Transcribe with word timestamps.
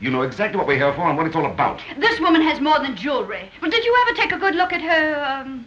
You 0.00 0.10
know 0.10 0.22
exactly 0.22 0.56
what 0.56 0.66
we're 0.66 0.78
here 0.78 0.92
for 0.94 1.02
and 1.08 1.16
what 1.16 1.26
it's 1.26 1.36
all 1.36 1.44
about. 1.44 1.82
This 1.98 2.18
woman 2.20 2.40
has 2.42 2.58
more 2.60 2.78
than 2.78 2.96
jewelry. 2.96 3.50
Well, 3.60 3.70
did 3.70 3.84
you 3.84 3.94
ever 4.06 4.16
take 4.16 4.32
a 4.32 4.38
good 4.38 4.54
look 4.54 4.72
at 4.72 4.80
her? 4.80 5.24
Um, 5.24 5.66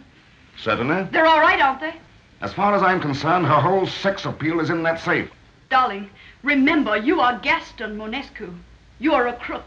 Certainly. 0.58 1.08
they're 1.12 1.26
all 1.26 1.40
right, 1.40 1.60
aren't 1.60 1.80
they? 1.80 1.94
As 2.40 2.52
far 2.52 2.74
as 2.74 2.82
I'm 2.82 3.00
concerned, 3.00 3.46
her 3.46 3.60
whole 3.60 3.86
sex 3.86 4.24
appeal 4.24 4.58
is 4.60 4.70
in 4.70 4.82
that 4.82 5.00
safe. 5.00 5.30
Darling, 5.70 6.10
remember, 6.42 6.96
you 6.96 7.20
are 7.20 7.38
Gaston 7.38 7.96
Monescu. 7.96 8.52
You 8.98 9.12
are 9.14 9.28
a 9.28 9.32
crook. 9.34 9.64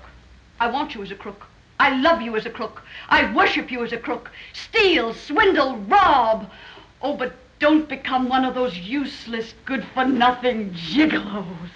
I 0.59 0.69
want 0.69 0.95
you 0.95 1.01
as 1.01 1.11
a 1.11 1.15
crook. 1.15 1.45
I 1.79 1.95
love 2.01 2.21
you 2.21 2.35
as 2.35 2.45
a 2.45 2.49
crook. 2.49 2.83
I 3.09 3.33
worship 3.33 3.71
you 3.71 3.83
as 3.83 3.93
a 3.93 3.97
crook. 3.97 4.29
Steal, 4.53 5.13
swindle, 5.13 5.77
rob. 5.87 6.49
Oh, 7.01 7.15
but 7.15 7.33
don't 7.59 7.87
become 7.87 8.27
one 8.27 8.43
of 8.43 8.53
those 8.53 8.77
useless, 8.77 9.53
good-for-nothing 9.65 10.71
gigolos. 10.71 11.69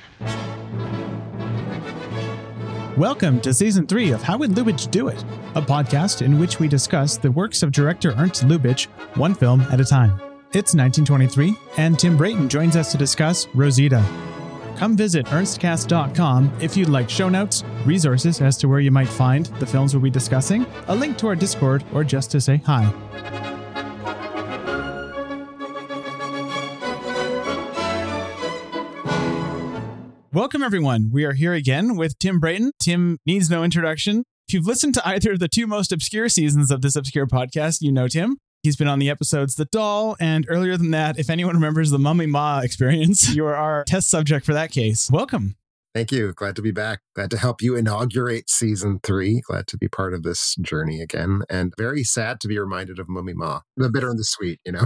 Welcome 2.97 3.39
to 3.41 3.53
season 3.53 3.87
three 3.87 4.11
of 4.11 4.21
How 4.21 4.37
Would 4.37 4.51
Lubitsch 4.51 4.91
Do 4.91 5.07
It, 5.07 5.23
a 5.55 5.61
podcast 5.61 6.23
in 6.23 6.37
which 6.37 6.59
we 6.59 6.67
discuss 6.67 7.15
the 7.15 7.31
works 7.31 7.63
of 7.63 7.71
director 7.71 8.11
Ernst 8.17 8.45
Lubitsch, 8.45 8.87
one 9.15 9.33
film 9.33 9.61
at 9.71 9.79
a 9.79 9.85
time. 9.85 10.11
It's 10.51 10.75
1923, 10.75 11.55
and 11.77 11.97
Tim 11.97 12.17
Brayton 12.17 12.49
joins 12.49 12.75
us 12.75 12.91
to 12.91 12.97
discuss 12.97 13.47
Rosita. 13.55 14.03
Come 14.75 14.97
visit 14.97 15.25
ernstcast.com 15.27 16.51
if 16.59 16.75
you'd 16.75 16.89
like 16.89 17.09
show 17.09 17.29
notes, 17.29 17.63
resources 17.85 18.41
as 18.41 18.57
to 18.57 18.67
where 18.67 18.81
you 18.81 18.91
might 18.91 19.07
find 19.07 19.45
the 19.45 19.65
films 19.65 19.95
we'll 19.95 20.03
be 20.03 20.09
discussing, 20.09 20.65
a 20.89 20.95
link 20.95 21.17
to 21.19 21.27
our 21.27 21.35
Discord, 21.35 21.85
or 21.93 22.03
just 22.03 22.29
to 22.31 22.41
say 22.41 22.57
hi. 22.57 23.50
Welcome, 30.33 30.63
everyone. 30.63 31.09
We 31.11 31.25
are 31.25 31.33
here 31.33 31.51
again 31.51 31.97
with 31.97 32.17
Tim 32.17 32.39
Brayton. 32.39 32.71
Tim 32.81 33.17
needs 33.25 33.49
no 33.49 33.65
introduction. 33.65 34.23
If 34.47 34.53
you've 34.53 34.65
listened 34.65 34.93
to 34.93 35.05
either 35.05 35.33
of 35.33 35.39
the 35.39 35.49
two 35.49 35.67
most 35.67 35.91
obscure 35.91 36.29
seasons 36.29 36.71
of 36.71 36.81
this 36.81 36.95
obscure 36.95 37.27
podcast, 37.27 37.79
you 37.81 37.91
know 37.91 38.07
Tim. 38.07 38.37
He's 38.63 38.77
been 38.77 38.87
on 38.87 38.99
the 38.99 39.09
episodes 39.09 39.55
The 39.55 39.65
Doll, 39.65 40.15
and 40.21 40.45
earlier 40.47 40.77
than 40.77 40.91
that, 40.91 41.19
if 41.19 41.29
anyone 41.29 41.55
remembers 41.55 41.91
the 41.91 41.99
Mummy 41.99 42.27
Ma 42.27 42.61
experience, 42.61 43.27
you 43.35 43.45
are 43.45 43.57
our 43.57 43.83
test 43.83 44.09
subject 44.09 44.45
for 44.45 44.53
that 44.53 44.71
case. 44.71 45.11
Welcome. 45.11 45.57
Thank 45.93 46.13
you. 46.13 46.31
Glad 46.31 46.55
to 46.55 46.61
be 46.61 46.71
back. 46.71 47.01
Glad 47.13 47.29
to 47.31 47.37
help 47.37 47.61
you 47.61 47.75
inaugurate 47.75 48.49
season 48.49 49.01
three. 49.03 49.41
Glad 49.41 49.67
to 49.67 49.77
be 49.77 49.89
part 49.89 50.13
of 50.13 50.23
this 50.23 50.55
journey 50.61 51.01
again. 51.01 51.41
And 51.49 51.73
very 51.77 52.05
sad 52.05 52.39
to 52.39 52.47
be 52.47 52.57
reminded 52.57 52.99
of 52.99 53.09
Mummy 53.09 53.33
Ma. 53.33 53.59
The 53.75 53.89
bitter 53.89 54.09
and 54.09 54.17
the 54.17 54.23
sweet, 54.23 54.61
you 54.65 54.71
know? 54.71 54.85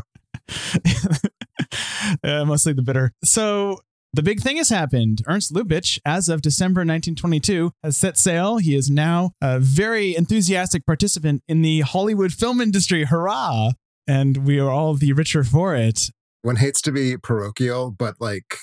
uh, 2.23 2.45
mostly 2.45 2.73
the 2.73 2.81
bitter. 2.81 3.11
So, 3.23 3.81
the 4.15 4.23
big 4.23 4.39
thing 4.39 4.57
has 4.57 4.69
happened. 4.69 5.21
Ernst 5.27 5.53
Lubitsch, 5.53 5.99
as 6.05 6.29
of 6.29 6.41
December 6.41 6.79
1922, 6.79 7.71
has 7.83 7.97
set 7.97 8.17
sail. 8.17 8.57
He 8.57 8.75
is 8.75 8.89
now 8.89 9.31
a 9.41 9.59
very 9.59 10.15
enthusiastic 10.15 10.85
participant 10.85 11.43
in 11.47 11.61
the 11.61 11.81
Hollywood 11.81 12.33
film 12.33 12.61
industry. 12.61 13.03
Hurrah! 13.03 13.71
And 14.07 14.45
we 14.45 14.59
are 14.59 14.69
all 14.69 14.93
the 14.93 15.13
richer 15.13 15.43
for 15.43 15.75
it. 15.75 16.11
One 16.43 16.57
hates 16.57 16.81
to 16.83 16.91
be 16.91 17.17
parochial, 17.17 17.91
but 17.91 18.15
like 18.19 18.55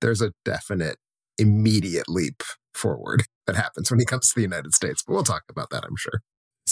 there's 0.00 0.22
a 0.22 0.32
definite 0.44 0.98
immediate 1.38 2.08
leap 2.08 2.42
forward 2.74 3.24
that 3.46 3.56
happens 3.56 3.90
when 3.90 3.98
he 3.98 4.06
comes 4.06 4.28
to 4.28 4.34
the 4.36 4.42
United 4.42 4.74
States. 4.74 5.02
But 5.06 5.14
we'll 5.14 5.24
talk 5.24 5.42
about 5.48 5.70
that, 5.70 5.84
I'm 5.84 5.96
sure. 5.96 6.20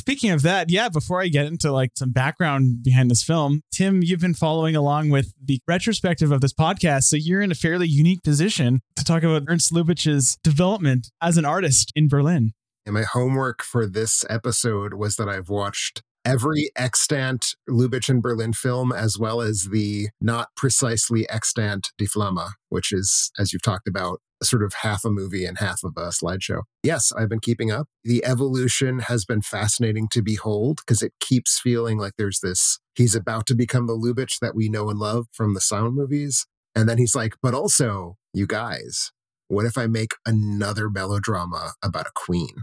Speaking 0.08 0.30
of 0.30 0.40
that, 0.40 0.70
yeah, 0.70 0.88
before 0.88 1.20
I 1.20 1.28
get 1.28 1.44
into 1.44 1.70
like 1.70 1.90
some 1.94 2.12
background 2.12 2.82
behind 2.82 3.10
this 3.10 3.22
film, 3.22 3.60
Tim, 3.70 4.02
you've 4.02 4.22
been 4.22 4.32
following 4.32 4.74
along 4.74 5.10
with 5.10 5.34
the 5.38 5.60
retrospective 5.68 6.32
of 6.32 6.40
this 6.40 6.54
podcast. 6.54 7.02
So 7.02 7.16
you're 7.16 7.42
in 7.42 7.52
a 7.52 7.54
fairly 7.54 7.86
unique 7.86 8.22
position 8.22 8.80
to 8.96 9.04
talk 9.04 9.22
about 9.22 9.42
Ernst 9.48 9.70
Lubitsch's 9.70 10.38
development 10.42 11.10
as 11.20 11.36
an 11.36 11.44
artist 11.44 11.92
in 11.94 12.08
Berlin. 12.08 12.54
And 12.86 12.94
my 12.94 13.02
homework 13.02 13.62
for 13.62 13.86
this 13.86 14.24
episode 14.30 14.94
was 14.94 15.16
that 15.16 15.28
I've 15.28 15.50
watched 15.50 16.00
every 16.24 16.70
extant 16.74 17.54
Lubitsch 17.68 18.08
in 18.08 18.22
Berlin 18.22 18.54
film, 18.54 18.92
as 18.92 19.18
well 19.18 19.42
as 19.42 19.68
the 19.70 20.08
not 20.22 20.48
precisely 20.56 21.28
extant 21.28 21.92
Die 21.98 22.06
Flamme, 22.06 22.52
which 22.70 22.92
is, 22.92 23.30
as 23.38 23.52
you've 23.52 23.60
talked 23.60 23.86
about, 23.86 24.20
sort 24.42 24.62
of 24.62 24.74
half 24.74 25.04
a 25.04 25.10
movie 25.10 25.44
and 25.44 25.58
half 25.58 25.82
of 25.82 25.94
a 25.96 26.08
slideshow. 26.08 26.62
Yes, 26.82 27.12
I've 27.12 27.28
been 27.28 27.40
keeping 27.40 27.70
up. 27.70 27.88
The 28.04 28.24
evolution 28.24 29.00
has 29.00 29.24
been 29.24 29.42
fascinating 29.42 30.08
to 30.08 30.22
behold 30.22 30.78
because 30.78 31.02
it 31.02 31.12
keeps 31.20 31.58
feeling 31.58 31.98
like 31.98 32.12
there's 32.16 32.40
this, 32.40 32.78
he's 32.94 33.14
about 33.14 33.46
to 33.46 33.54
become 33.54 33.86
the 33.86 33.96
Lubitsch 33.96 34.38
that 34.40 34.54
we 34.54 34.68
know 34.68 34.90
and 34.90 34.98
love 34.98 35.26
from 35.32 35.54
the 35.54 35.60
sound 35.60 35.94
movies. 35.94 36.46
And 36.74 36.88
then 36.88 36.98
he's 36.98 37.14
like, 37.14 37.34
but 37.42 37.54
also, 37.54 38.16
you 38.32 38.46
guys, 38.46 39.10
what 39.48 39.64
if 39.64 39.76
I 39.76 39.86
make 39.86 40.14
another 40.24 40.88
melodrama 40.88 41.72
about 41.82 42.06
a 42.06 42.12
queen? 42.14 42.54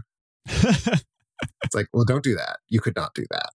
it's 0.46 1.74
like, 1.74 1.88
well, 1.92 2.04
don't 2.04 2.24
do 2.24 2.34
that. 2.36 2.58
You 2.68 2.80
could 2.80 2.96
not 2.96 3.14
do 3.14 3.24
that. 3.30 3.50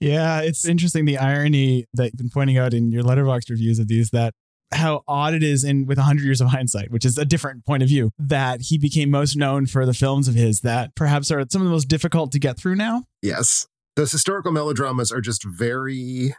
Yeah, 0.00 0.40
it's 0.40 0.66
interesting 0.66 1.04
the 1.04 1.18
irony 1.18 1.86
that 1.94 2.06
you've 2.06 2.16
been 2.16 2.28
pointing 2.28 2.58
out 2.58 2.74
in 2.74 2.90
your 2.90 3.04
Letterboxd 3.04 3.50
reviews 3.50 3.78
of 3.78 3.86
these 3.86 4.10
that 4.10 4.34
how 4.74 5.02
odd 5.06 5.34
it 5.34 5.42
is 5.42 5.64
in 5.64 5.86
with 5.86 5.98
100 5.98 6.24
years 6.24 6.40
of 6.40 6.48
hindsight 6.48 6.90
which 6.90 7.04
is 7.04 7.18
a 7.18 7.24
different 7.24 7.64
point 7.64 7.82
of 7.82 7.88
view 7.88 8.10
that 8.18 8.60
he 8.62 8.78
became 8.78 9.10
most 9.10 9.36
known 9.36 9.66
for 9.66 9.86
the 9.86 9.94
films 9.94 10.28
of 10.28 10.34
his 10.34 10.60
that 10.60 10.94
perhaps 10.94 11.30
are 11.30 11.44
some 11.50 11.62
of 11.62 11.66
the 11.66 11.72
most 11.72 11.88
difficult 11.88 12.32
to 12.32 12.38
get 12.38 12.58
through 12.58 12.74
now 12.74 13.02
Yes. 13.22 13.66
Those 13.94 14.12
historical 14.12 14.52
melodramas 14.52 15.12
are 15.12 15.20
just 15.20 15.44
very, 15.44 16.34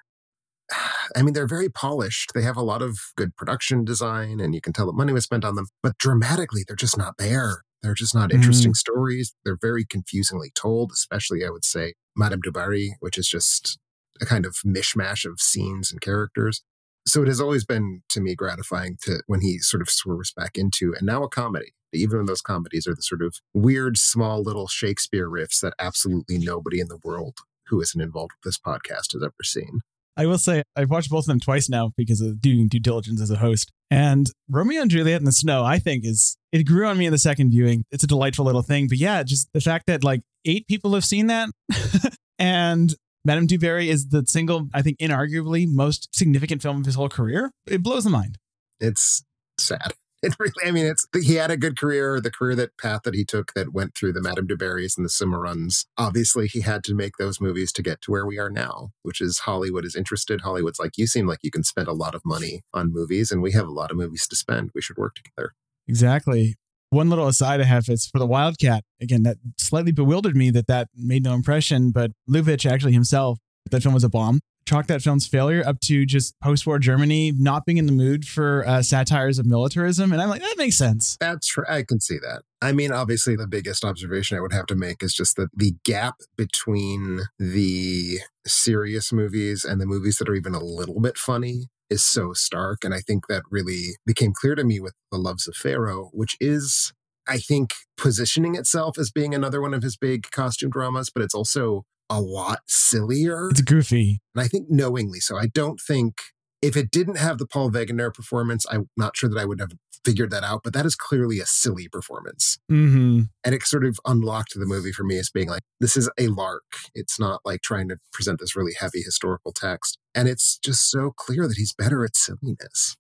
I 1.15 1.21
mean, 1.21 1.33
they're 1.33 1.47
very 1.47 1.69
polished. 1.69 2.31
They 2.35 2.41
have 2.43 2.57
a 2.57 2.63
lot 2.63 2.81
of 2.81 2.97
good 3.15 3.35
production 3.35 3.85
design 3.85 4.39
and 4.39 4.53
you 4.53 4.61
can 4.61 4.73
tell 4.73 4.85
that 4.87 4.93
money 4.93 5.13
was 5.13 5.23
spent 5.23 5.45
on 5.45 5.55
them, 5.55 5.67
but 5.81 5.97
dramatically, 5.97 6.63
they're 6.67 6.75
just 6.75 6.97
not 6.97 7.17
there. 7.17 7.61
They're 7.81 7.93
just 7.93 8.15
not 8.15 8.29
mm-hmm. 8.29 8.37
interesting 8.37 8.73
stories. 8.73 9.33
They're 9.43 9.57
very 9.61 9.85
confusingly 9.85 10.51
told, 10.55 10.91
especially, 10.91 11.45
I 11.45 11.49
would 11.49 11.65
say, 11.65 11.93
Madame 12.15 12.41
du 12.41 12.51
Barry, 12.51 12.95
which 12.99 13.17
is 13.17 13.27
just 13.27 13.77
a 14.21 14.25
kind 14.25 14.45
of 14.45 14.55
mishmash 14.65 15.25
of 15.25 15.41
scenes 15.41 15.91
and 15.91 15.99
characters. 15.99 16.63
So 17.05 17.21
it 17.21 17.27
has 17.27 17.41
always 17.41 17.65
been 17.65 18.01
to 18.09 18.21
me 18.21 18.35
gratifying 18.35 18.97
to 19.03 19.21
when 19.27 19.41
he 19.41 19.59
sort 19.59 19.81
of 19.81 19.89
swerves 19.89 20.33
back 20.33 20.57
into 20.57 20.93
and 20.97 21.05
now 21.05 21.23
a 21.23 21.29
comedy. 21.29 21.73
Even 21.93 22.17
when 22.17 22.25
those 22.25 22.41
comedies 22.41 22.87
are 22.87 22.95
the 22.95 23.03
sort 23.03 23.21
of 23.21 23.35
weird, 23.53 23.97
small 23.97 24.41
little 24.41 24.67
Shakespeare 24.67 25.29
riffs 25.29 25.59
that 25.61 25.73
absolutely 25.77 26.39
nobody 26.39 26.79
in 26.79 26.87
the 26.87 26.99
world 27.03 27.37
who 27.67 27.81
isn't 27.81 28.01
involved 28.01 28.31
with 28.31 28.43
this 28.43 28.57
podcast 28.57 29.13
has 29.13 29.21
ever 29.23 29.33
seen. 29.43 29.81
I 30.15 30.25
will 30.25 30.37
say 30.37 30.63
I've 30.75 30.89
watched 30.89 31.09
both 31.09 31.23
of 31.23 31.27
them 31.27 31.39
twice 31.39 31.69
now 31.69 31.91
because 31.97 32.21
of 32.21 32.41
doing 32.41 32.67
due 32.67 32.79
diligence 32.79 33.21
as 33.21 33.31
a 33.31 33.37
host. 33.37 33.71
And 33.89 34.27
Romeo 34.49 34.81
and 34.81 34.91
Juliet 34.91 35.19
in 35.19 35.25
the 35.25 35.31
Snow, 35.31 35.63
I 35.63 35.79
think, 35.79 36.05
is 36.05 36.37
it 36.51 36.63
grew 36.63 36.87
on 36.87 36.97
me 36.97 37.05
in 37.05 37.11
the 37.11 37.17
second 37.17 37.51
viewing. 37.51 37.85
It's 37.91 38.03
a 38.03 38.07
delightful 38.07 38.45
little 38.45 38.61
thing. 38.61 38.87
But 38.87 38.97
yeah, 38.97 39.23
just 39.23 39.49
the 39.53 39.61
fact 39.61 39.87
that 39.87 40.03
like 40.03 40.21
eight 40.45 40.67
people 40.67 40.93
have 40.93 41.05
seen 41.05 41.27
that 41.27 41.49
and 42.39 42.93
Madame 43.25 43.47
du 43.47 43.57
Barry 43.57 43.89
is 43.89 44.09
the 44.09 44.23
single, 44.27 44.67
I 44.73 44.81
think, 44.81 44.97
inarguably 44.97 45.65
most 45.67 46.13
significant 46.13 46.61
film 46.61 46.81
of 46.81 46.85
his 46.85 46.95
whole 46.95 47.09
career. 47.09 47.51
It 47.65 47.81
blows 47.81 48.03
the 48.03 48.09
mind. 48.09 48.37
It's 48.79 49.23
sad. 49.57 49.93
It 50.25 50.33
really, 50.39 50.53
I 50.65 50.71
mean, 50.71 50.85
it's 50.85 51.05
he 51.21 51.35
had 51.35 51.51
a 51.51 51.57
good 51.57 51.77
career, 51.77 52.21
the 52.21 52.31
career 52.31 52.55
that 52.55 52.77
path 52.77 53.01
that 53.03 53.13
he 53.13 53.25
took 53.25 53.53
that 53.55 53.73
went 53.73 53.93
through 53.93 54.13
the 54.13 54.21
Madame 54.21 54.47
du 54.47 54.55
Barrys 54.55 54.95
and 54.95 55.05
the 55.05 55.09
Sumuruns. 55.09 55.85
Obviously, 55.97 56.47
he 56.47 56.61
had 56.61 56.81
to 56.85 56.95
make 56.95 57.17
those 57.17 57.41
movies 57.41 57.73
to 57.73 57.83
get 57.83 57.99
to 58.03 58.11
where 58.11 58.25
we 58.25 58.39
are 58.39 58.49
now, 58.49 58.91
which 59.01 59.19
is 59.19 59.39
Hollywood 59.39 59.83
is 59.83 59.97
interested. 59.97 60.39
Hollywood's 60.39 60.79
like, 60.79 60.97
you 60.97 61.07
seem 61.07 61.27
like 61.27 61.39
you 61.43 61.51
can 61.51 61.65
spend 61.65 61.89
a 61.89 61.93
lot 61.93 62.15
of 62.15 62.21
money 62.23 62.61
on 62.73 62.93
movies, 62.93 63.33
and 63.33 63.41
we 63.41 63.51
have 63.51 63.67
a 63.67 63.71
lot 63.71 63.91
of 63.91 63.97
movies 63.97 64.25
to 64.29 64.37
spend. 64.37 64.71
We 64.73 64.81
should 64.81 64.95
work 64.95 65.15
together. 65.15 65.55
Exactly. 65.89 66.55
One 66.93 67.09
little 67.09 67.27
aside 67.27 67.59
I 67.59 67.63
have 67.63 67.89
is 67.89 68.05
for 68.05 68.19
the 68.19 68.27
Wildcat. 68.27 68.83
Again, 69.01 69.23
that 69.23 69.37
slightly 69.57 69.91
bewildered 69.91 70.35
me 70.35 70.51
that 70.51 70.67
that 70.67 70.89
made 70.95 71.23
no 71.23 71.33
impression, 71.33 71.89
but 71.89 72.11
Lubitsch 72.29 72.69
actually 72.69 72.93
himself, 72.93 73.39
that 73.71 73.81
film 73.81 73.95
was 73.95 74.03
a 74.03 74.09
bomb. 74.09 74.41
Chalked 74.67 74.89
that 74.89 75.01
film's 75.01 75.25
failure 75.25 75.63
up 75.65 75.79
to 75.85 76.05
just 76.05 76.39
post-war 76.39 76.77
Germany 76.77 77.33
not 77.35 77.65
being 77.65 77.79
in 77.79 77.87
the 77.87 77.91
mood 77.91 78.25
for 78.25 78.63
uh, 78.67 78.83
satires 78.83 79.39
of 79.39 79.47
militarism, 79.47 80.13
and 80.13 80.21
I'm 80.21 80.29
like, 80.29 80.41
that 80.41 80.53
makes 80.59 80.77
sense. 80.77 81.17
That's 81.19 81.47
true. 81.47 81.65
I 81.67 81.81
can 81.81 81.99
see 81.99 82.19
that. 82.19 82.43
I 82.61 82.73
mean, 82.73 82.91
obviously, 82.91 83.35
the 83.35 83.47
biggest 83.47 83.83
observation 83.83 84.37
I 84.37 84.41
would 84.41 84.53
have 84.53 84.67
to 84.67 84.75
make 84.75 85.01
is 85.01 85.15
just 85.15 85.35
that 85.37 85.49
the 85.51 85.73
gap 85.83 86.17
between 86.37 87.21
the 87.39 88.19
serious 88.45 89.11
movies 89.11 89.65
and 89.65 89.81
the 89.81 89.87
movies 89.87 90.17
that 90.17 90.29
are 90.29 90.35
even 90.35 90.53
a 90.53 90.63
little 90.63 91.01
bit 91.01 91.17
funny 91.17 91.69
is 91.93 92.03
so 92.03 92.33
stark. 92.33 92.83
And 92.83 92.93
I 92.93 92.99
think 92.99 93.27
that 93.27 93.43
really 93.49 93.95
became 94.05 94.33
clear 94.33 94.55
to 94.55 94.63
me 94.63 94.79
with 94.79 94.93
The 95.11 95.17
Loves 95.17 95.47
of 95.47 95.55
Pharaoh, 95.55 96.09
which 96.11 96.35
is, 96.41 96.91
I 97.27 97.37
think, 97.37 97.73
positioning 97.95 98.55
itself 98.55 98.97
as 98.97 99.11
being 99.11 99.33
another 99.33 99.61
one 99.61 99.73
of 99.73 99.83
his 99.83 99.95
big 99.95 100.31
costume 100.31 100.71
dramas, 100.71 101.09
but 101.13 101.23
it's 101.23 101.35
also 101.35 101.85
a 102.09 102.19
lot 102.19 102.59
sillier. 102.67 103.49
It's 103.49 103.61
goofy. 103.61 104.19
And 104.35 104.43
I 104.43 104.47
think 104.47 104.69
knowingly 104.69 105.19
so. 105.19 105.37
I 105.37 105.47
don't 105.47 105.79
think 105.79 106.15
if 106.61 106.75
it 106.75 106.91
didn't 106.91 107.17
have 107.17 107.37
the 107.37 107.47
Paul 107.47 107.71
Wegener 107.71 108.13
performance, 108.13 108.65
I'm 108.69 108.89
not 108.97 109.15
sure 109.15 109.29
that 109.29 109.39
I 109.39 109.45
would 109.45 109.59
have 109.59 109.71
figured 110.05 110.31
that 110.31 110.43
out, 110.43 110.61
but 110.63 110.73
that 110.73 110.85
is 110.85 110.95
clearly 110.95 111.39
a 111.39 111.45
silly 111.45 111.87
performance. 111.87 112.57
Mm-hmm. 112.71 113.21
And 113.43 113.55
it 113.55 113.63
sort 113.63 113.85
of 113.85 113.99
unlocked 114.05 114.53
the 114.55 114.65
movie 114.65 114.91
for 114.91 115.03
me 115.03 115.17
as 115.17 115.29
being 115.29 115.49
like, 115.49 115.63
this 115.79 115.95
is 115.97 116.09
a 116.19 116.27
lark. 116.27 116.63
It's 116.93 117.19
not 117.19 117.41
like 117.45 117.61
trying 117.61 117.89
to 117.89 117.97
present 118.11 118.39
this 118.39 118.55
really 118.55 118.73
heavy 118.77 119.01
historical 119.01 119.51
text. 119.51 119.97
And 120.15 120.27
it's 120.27 120.57
just 120.57 120.89
so 120.89 121.11
clear 121.11 121.47
that 121.47 121.57
he's 121.57 121.73
better 121.73 122.03
at 122.03 122.15
silliness. 122.15 122.95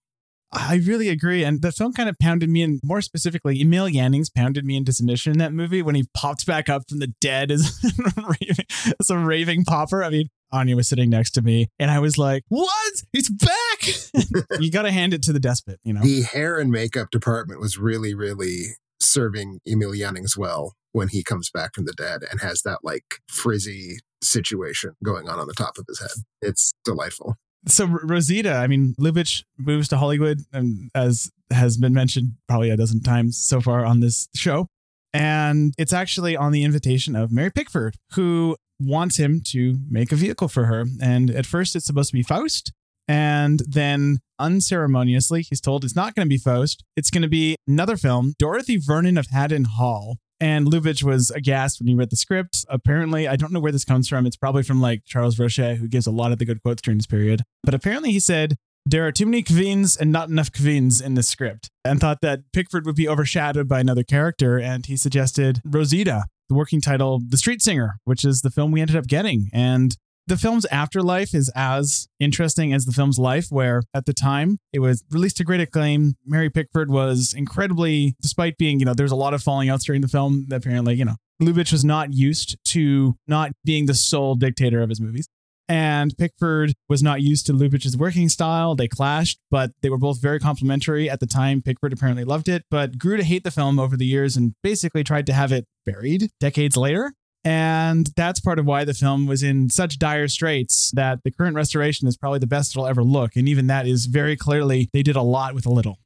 I 0.53 0.81
really 0.85 1.09
agree. 1.09 1.43
And 1.43 1.61
the 1.61 1.71
film 1.71 1.93
kind 1.93 2.07
of 2.07 2.17
pounded 2.19 2.49
me 2.49 2.61
in, 2.61 2.79
more 2.83 3.01
specifically, 3.01 3.59
Emil 3.59 3.89
Jannings 3.89 4.29
pounded 4.29 4.65
me 4.65 4.77
into 4.77 4.93
submission 4.93 5.33
in 5.33 5.39
that 5.39 5.53
movie 5.53 5.81
when 5.81 5.95
he 5.95 6.05
popped 6.13 6.45
back 6.45 6.69
up 6.69 6.83
from 6.87 6.99
the 6.99 7.13
dead 7.19 7.51
as, 7.51 7.83
as 8.99 9.09
a 9.09 9.17
raving 9.17 9.65
popper. 9.65 10.03
I 10.03 10.09
mean, 10.09 10.29
Anya 10.51 10.75
was 10.75 10.87
sitting 10.87 11.09
next 11.09 11.31
to 11.31 11.41
me 11.41 11.69
and 11.79 11.89
I 11.89 11.99
was 11.99 12.17
like, 12.17 12.43
what? 12.49 12.93
He's 13.11 13.29
back. 13.29 14.43
you 14.59 14.69
got 14.69 14.83
to 14.83 14.91
hand 14.91 15.13
it 15.13 15.23
to 15.23 15.33
the 15.33 15.39
despot, 15.39 15.79
you 15.83 15.93
know? 15.93 16.01
The 16.01 16.21
hair 16.21 16.59
and 16.59 16.71
makeup 16.71 17.09
department 17.11 17.59
was 17.59 17.77
really, 17.77 18.13
really 18.13 18.75
serving 18.99 19.59
Emil 19.67 19.93
Jannings 19.93 20.37
well 20.37 20.73
when 20.91 21.07
he 21.07 21.23
comes 21.23 21.49
back 21.49 21.73
from 21.73 21.85
the 21.85 21.93
dead 21.93 22.21
and 22.29 22.39
has 22.41 22.61
that 22.61 22.79
like 22.83 23.19
frizzy 23.27 23.97
situation 24.21 24.91
going 25.03 25.27
on 25.27 25.39
on 25.39 25.47
the 25.47 25.53
top 25.53 25.77
of 25.79 25.85
his 25.87 25.99
head. 25.99 26.11
It's 26.41 26.73
delightful 26.85 27.35
so 27.67 27.85
Rosita, 27.85 28.53
I 28.53 28.67
mean, 28.67 28.95
Lubitsch 28.99 29.43
moves 29.57 29.87
to 29.89 29.97
Hollywood, 29.97 30.41
and 30.51 30.89
as 30.93 31.31
has 31.51 31.77
been 31.77 31.93
mentioned 31.93 32.33
probably 32.47 32.69
a 32.69 32.77
dozen 32.77 33.01
times 33.01 33.37
so 33.37 33.61
far 33.61 33.85
on 33.85 33.99
this 33.99 34.27
show. 34.35 34.67
And 35.13 35.73
it's 35.77 35.93
actually 35.93 36.35
on 36.35 36.51
the 36.51 36.63
invitation 36.63 37.15
of 37.15 37.31
Mary 37.31 37.51
Pickford, 37.51 37.95
who 38.13 38.57
wants 38.79 39.17
him 39.17 39.41
to 39.47 39.77
make 39.89 40.11
a 40.11 40.15
vehicle 40.15 40.47
for 40.47 40.65
her. 40.65 40.85
And 41.01 41.29
at 41.29 41.45
first, 41.45 41.75
it's 41.75 41.85
supposed 41.85 42.09
to 42.09 42.17
be 42.17 42.23
Faust. 42.23 42.71
And 43.07 43.61
then 43.67 44.19
unceremoniously, 44.39 45.43
he's 45.43 45.61
told 45.61 45.83
it's 45.83 45.95
not 45.95 46.15
going 46.15 46.25
to 46.25 46.29
be 46.29 46.37
Faust. 46.37 46.83
It's 46.95 47.11
going 47.11 47.21
to 47.21 47.27
be 47.27 47.55
another 47.67 47.97
film, 47.97 48.33
Dorothy 48.39 48.77
Vernon 48.77 49.17
of 49.17 49.27
Haddon 49.27 49.65
Hall. 49.65 50.17
And 50.43 50.67
Lubitsch 50.67 51.03
was 51.03 51.31
aghast 51.31 51.79
when 51.79 51.87
he 51.87 51.95
read 51.95 52.09
the 52.09 52.17
script. 52.17 52.65
Apparently, 52.67 53.29
I 53.29 53.37
don't 53.37 53.53
know 53.53 53.61
where 53.61 53.71
this 53.71 53.85
comes 53.85 54.09
from. 54.09 54.25
It's 54.25 54.35
probably 54.35 54.61
from 54.61 54.81
like 54.81 55.03
Charles 55.05 55.39
Rosher, 55.39 55.75
who 55.75 55.87
gives 55.87 56.05
a 56.05 56.11
lot 56.11 56.33
of 56.33 56.37
the 56.37 56.43
good 56.43 56.61
quotes 56.61 56.81
during 56.81 56.97
this 56.97 57.07
period. 57.07 57.43
But 57.63 57.73
apparently, 57.73 58.11
he 58.11 58.19
said, 58.19 58.57
there 58.85 59.07
are 59.07 59.11
too 59.13 59.25
many 59.25 59.41
Kvins 59.41 59.95
and 59.95 60.11
not 60.11 60.27
enough 60.27 60.51
Kvins 60.51 60.99
in 60.99 61.13
the 61.13 61.23
script, 61.23 61.69
and 61.85 62.01
thought 62.01 62.19
that 62.23 62.41
Pickford 62.51 62.85
would 62.85 62.97
be 62.97 63.07
overshadowed 63.07 63.69
by 63.69 63.79
another 63.79 64.03
character. 64.03 64.59
And 64.59 64.85
he 64.85 64.97
suggested 64.97 65.61
Rosita, 65.63 66.25
the 66.49 66.55
working 66.55 66.81
title, 66.81 67.21
The 67.25 67.37
Street 67.37 67.61
Singer, 67.61 67.99
which 68.03 68.25
is 68.25 68.41
the 68.41 68.51
film 68.51 68.73
we 68.73 68.81
ended 68.81 68.97
up 68.97 69.07
getting. 69.07 69.49
And 69.53 69.95
the 70.27 70.37
film's 70.37 70.65
afterlife 70.67 71.33
is 71.33 71.51
as 71.55 72.07
interesting 72.19 72.73
as 72.73 72.85
the 72.85 72.91
film's 72.91 73.19
life, 73.19 73.47
where 73.49 73.81
at 73.93 74.05
the 74.05 74.13
time 74.13 74.57
it 74.71 74.79
was 74.79 75.03
released 75.11 75.37
to 75.37 75.43
great 75.43 75.61
acclaim. 75.61 76.15
Mary 76.25 76.49
Pickford 76.49 76.89
was 76.89 77.33
incredibly, 77.35 78.15
despite 78.21 78.57
being, 78.57 78.79
you 78.79 78.85
know, 78.85 78.93
there's 78.93 79.11
a 79.11 79.17
lot 79.17 79.33
of 79.33 79.43
falling 79.43 79.69
outs 79.69 79.85
during 79.85 80.01
the 80.01 80.07
film. 80.07 80.45
That 80.47 80.57
apparently, 80.57 80.95
you 80.95 81.05
know, 81.05 81.15
Lubitsch 81.41 81.71
was 81.71 81.83
not 81.83 82.13
used 82.13 82.57
to 82.65 83.15
not 83.27 83.51
being 83.65 83.85
the 83.85 83.93
sole 83.93 84.35
dictator 84.35 84.81
of 84.81 84.89
his 84.89 85.01
movies. 85.01 85.27
And 85.69 86.15
Pickford 86.17 86.73
was 86.89 87.01
not 87.01 87.21
used 87.21 87.45
to 87.47 87.53
Lubitsch's 87.53 87.95
working 87.95 88.27
style. 88.27 88.75
They 88.75 88.87
clashed, 88.87 89.39
but 89.49 89.71
they 89.81 89.89
were 89.89 89.97
both 89.97 90.21
very 90.21 90.39
complimentary. 90.39 91.09
At 91.09 91.19
the 91.19 91.25
time, 91.25 91.61
Pickford 91.61 91.93
apparently 91.93 92.25
loved 92.25 92.49
it, 92.49 92.63
but 92.69 92.97
grew 92.97 93.17
to 93.17 93.23
hate 93.23 93.43
the 93.43 93.51
film 93.51 93.79
over 93.79 93.95
the 93.95 94.05
years 94.05 94.35
and 94.35 94.53
basically 94.61 95.03
tried 95.03 95.25
to 95.27 95.33
have 95.33 95.51
it 95.51 95.65
buried 95.85 96.29
decades 96.39 96.75
later. 96.75 97.13
And 97.45 98.09
that's 98.15 98.39
part 98.39 98.59
of 98.59 98.65
why 98.65 98.85
the 98.85 98.93
film 98.93 99.27
was 99.27 99.43
in 99.43 99.69
such 99.69 99.99
dire 99.99 100.27
straits 100.27 100.91
that 100.95 101.19
the 101.23 101.31
current 101.31 101.55
restoration 101.55 102.07
is 102.07 102.15
probably 102.15 102.39
the 102.39 102.47
best 102.47 102.73
it'll 102.73 102.87
ever 102.87 103.03
look. 103.03 103.35
And 103.35 103.49
even 103.49 103.67
that 103.67 103.85
is 103.85 104.05
very 104.05 104.37
clearly, 104.37 104.89
they 104.93 105.03
did 105.03 105.15
a 105.15 105.21
lot 105.21 105.53
with 105.53 105.65
a 105.65 105.71
little. 105.71 105.99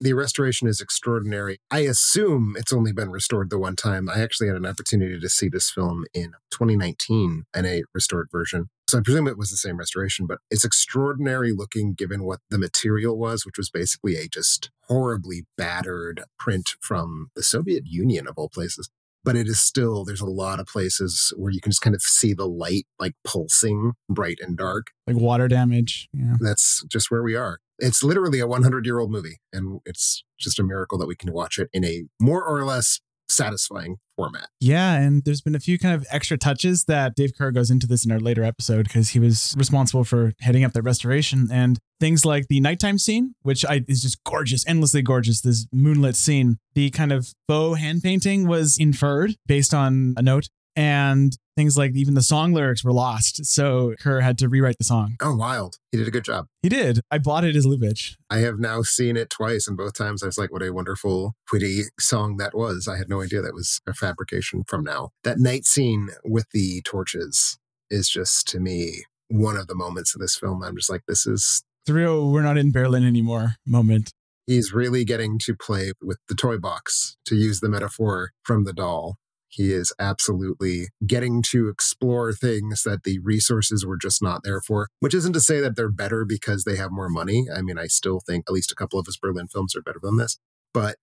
The 0.00 0.14
restoration 0.14 0.66
is 0.66 0.80
extraordinary. 0.80 1.58
I 1.70 1.80
assume 1.80 2.56
it's 2.58 2.72
only 2.72 2.92
been 2.92 3.10
restored 3.10 3.50
the 3.50 3.58
one 3.58 3.76
time. 3.76 4.08
I 4.08 4.20
actually 4.20 4.48
had 4.48 4.56
an 4.56 4.66
opportunity 4.66 5.20
to 5.20 5.28
see 5.28 5.48
this 5.48 5.70
film 5.70 6.04
in 6.12 6.32
2019 6.50 7.44
in 7.54 7.64
a 7.64 7.84
restored 7.94 8.26
version. 8.32 8.68
So 8.88 8.98
I 8.98 9.02
presume 9.02 9.28
it 9.28 9.38
was 9.38 9.50
the 9.50 9.56
same 9.56 9.76
restoration, 9.76 10.26
but 10.26 10.38
it's 10.50 10.64
extraordinary 10.64 11.52
looking 11.52 11.94
given 11.94 12.24
what 12.24 12.40
the 12.50 12.58
material 12.58 13.16
was, 13.16 13.46
which 13.46 13.56
was 13.56 13.70
basically 13.70 14.16
a 14.16 14.26
just 14.26 14.70
horribly 14.88 15.44
battered 15.56 16.24
print 16.36 16.74
from 16.80 17.30
the 17.36 17.42
Soviet 17.44 17.86
Union 17.86 18.26
of 18.26 18.34
all 18.36 18.48
places 18.48 18.90
but 19.24 19.36
it 19.36 19.46
is 19.46 19.60
still 19.60 20.04
there's 20.04 20.20
a 20.20 20.26
lot 20.26 20.60
of 20.60 20.66
places 20.66 21.32
where 21.36 21.52
you 21.52 21.60
can 21.60 21.70
just 21.70 21.82
kind 21.82 21.94
of 21.94 22.02
see 22.02 22.34
the 22.34 22.46
light 22.48 22.86
like 22.98 23.14
pulsing 23.24 23.92
bright 24.08 24.38
and 24.40 24.56
dark. 24.56 24.88
Like 25.06 25.16
water 25.16 25.48
damage 25.48 26.08
yeah. 26.12 26.34
That's 26.40 26.84
just 26.88 27.10
where 27.10 27.22
we 27.22 27.34
are. 27.34 27.58
It's 27.78 28.02
literally 28.02 28.40
a 28.40 28.46
100 28.46 28.84
year 28.86 28.98
old 28.98 29.10
movie 29.10 29.40
and 29.52 29.80
it's 29.84 30.24
just 30.38 30.58
a 30.58 30.62
miracle 30.62 30.98
that 30.98 31.06
we 31.06 31.16
can 31.16 31.32
watch 31.32 31.58
it 31.58 31.68
in 31.72 31.84
a 31.84 32.04
more 32.20 32.44
or 32.44 32.64
less 32.64 33.00
satisfying 33.32 33.96
format. 34.16 34.48
Yeah, 34.60 34.94
and 34.94 35.24
there's 35.24 35.40
been 35.40 35.54
a 35.54 35.60
few 35.60 35.78
kind 35.78 35.94
of 35.94 36.06
extra 36.10 36.36
touches 36.38 36.84
that 36.84 37.14
Dave 37.14 37.32
Kehr 37.38 37.52
goes 37.52 37.70
into 37.70 37.86
this 37.86 38.04
in 38.04 38.12
our 38.12 38.20
later 38.20 38.44
episode 38.44 38.84
because 38.84 39.10
he 39.10 39.18
was 39.18 39.54
responsible 39.56 40.04
for 40.04 40.32
heading 40.40 40.64
up 40.64 40.72
the 40.72 40.82
restoration 40.82 41.48
and 41.50 41.78
things 42.00 42.24
like 42.24 42.48
the 42.48 42.60
nighttime 42.60 42.98
scene, 42.98 43.34
which 43.42 43.64
I, 43.64 43.82
is 43.88 44.02
just 44.02 44.22
gorgeous, 44.24 44.66
endlessly 44.66 45.02
gorgeous. 45.02 45.40
This 45.40 45.66
moonlit 45.72 46.16
scene, 46.16 46.58
the 46.74 46.90
kind 46.90 47.12
of 47.12 47.32
faux 47.48 47.80
hand 47.80 48.02
painting 48.02 48.46
was 48.46 48.76
inferred 48.78 49.36
based 49.46 49.72
on 49.74 50.14
a 50.16 50.22
note 50.22 50.48
and 50.76 51.36
things 51.56 51.76
like 51.76 51.94
even 51.94 52.14
the 52.14 52.22
song 52.22 52.52
lyrics 52.52 52.82
were 52.82 52.92
lost. 52.92 53.44
So 53.44 53.94
Kehr 54.02 54.22
had 54.22 54.38
to 54.38 54.48
rewrite 54.48 54.78
the 54.78 54.84
song. 54.84 55.16
Oh, 55.20 55.34
wild. 55.36 55.76
He 55.90 55.98
did 55.98 56.08
a 56.08 56.10
good 56.10 56.24
job. 56.24 56.46
He 56.62 56.68
did. 56.68 57.00
I 57.10 57.18
bought 57.18 57.44
it 57.44 57.56
as 57.56 57.66
Lubitsch. 57.66 58.16
I 58.30 58.38
have 58.38 58.58
now 58.58 58.82
seen 58.82 59.16
it 59.16 59.30
twice, 59.30 59.68
and 59.68 59.76
both 59.76 59.94
times 59.94 60.22
I 60.22 60.26
was 60.26 60.38
like, 60.38 60.50
what 60.52 60.62
a 60.62 60.72
wonderful, 60.72 61.34
witty 61.52 61.82
song 62.00 62.36
that 62.38 62.54
was. 62.54 62.88
I 62.88 62.96
had 62.96 63.08
no 63.08 63.20
idea 63.20 63.42
that 63.42 63.54
was 63.54 63.80
a 63.86 63.92
fabrication 63.92 64.64
from 64.66 64.82
now. 64.82 65.10
That 65.24 65.38
night 65.38 65.64
scene 65.66 66.08
with 66.24 66.46
the 66.52 66.80
torches 66.82 67.58
is 67.90 68.08
just, 68.08 68.48
to 68.48 68.60
me, 68.60 69.04
one 69.28 69.56
of 69.56 69.66
the 69.66 69.74
moments 69.74 70.14
of 70.14 70.20
this 70.20 70.36
film. 70.36 70.62
I'm 70.62 70.76
just 70.76 70.90
like, 70.90 71.02
this 71.06 71.26
is. 71.26 71.62
3 71.84 72.06
we're 72.06 72.42
not 72.42 72.56
in 72.56 72.70
Berlin 72.70 73.04
anymore 73.04 73.56
moment. 73.66 74.12
He's 74.46 74.72
really 74.72 75.04
getting 75.04 75.38
to 75.40 75.54
play 75.56 75.92
with 76.00 76.18
the 76.28 76.34
toy 76.34 76.58
box, 76.58 77.16
to 77.26 77.34
use 77.34 77.60
the 77.60 77.68
metaphor 77.68 78.30
from 78.44 78.64
the 78.64 78.72
doll 78.72 79.16
he 79.52 79.72
is 79.72 79.92
absolutely 79.98 80.88
getting 81.06 81.42
to 81.42 81.68
explore 81.68 82.32
things 82.32 82.82
that 82.84 83.04
the 83.04 83.18
resources 83.18 83.84
were 83.84 83.96
just 83.96 84.22
not 84.22 84.42
there 84.44 84.60
for, 84.60 84.88
which 85.00 85.14
isn't 85.14 85.34
to 85.34 85.40
say 85.40 85.60
that 85.60 85.76
they're 85.76 85.90
better 85.90 86.24
because 86.24 86.64
they 86.64 86.76
have 86.76 86.90
more 86.90 87.08
money. 87.08 87.46
I 87.54 87.62
mean, 87.62 87.78
I 87.78 87.86
still 87.86 88.20
think 88.20 88.44
at 88.48 88.52
least 88.52 88.72
a 88.72 88.76
couple 88.76 88.98
of 88.98 89.06
his 89.06 89.16
Berlin 89.16 89.48
films 89.48 89.76
are 89.76 89.82
better 89.82 90.00
than 90.02 90.16
this, 90.16 90.38
but 90.72 90.96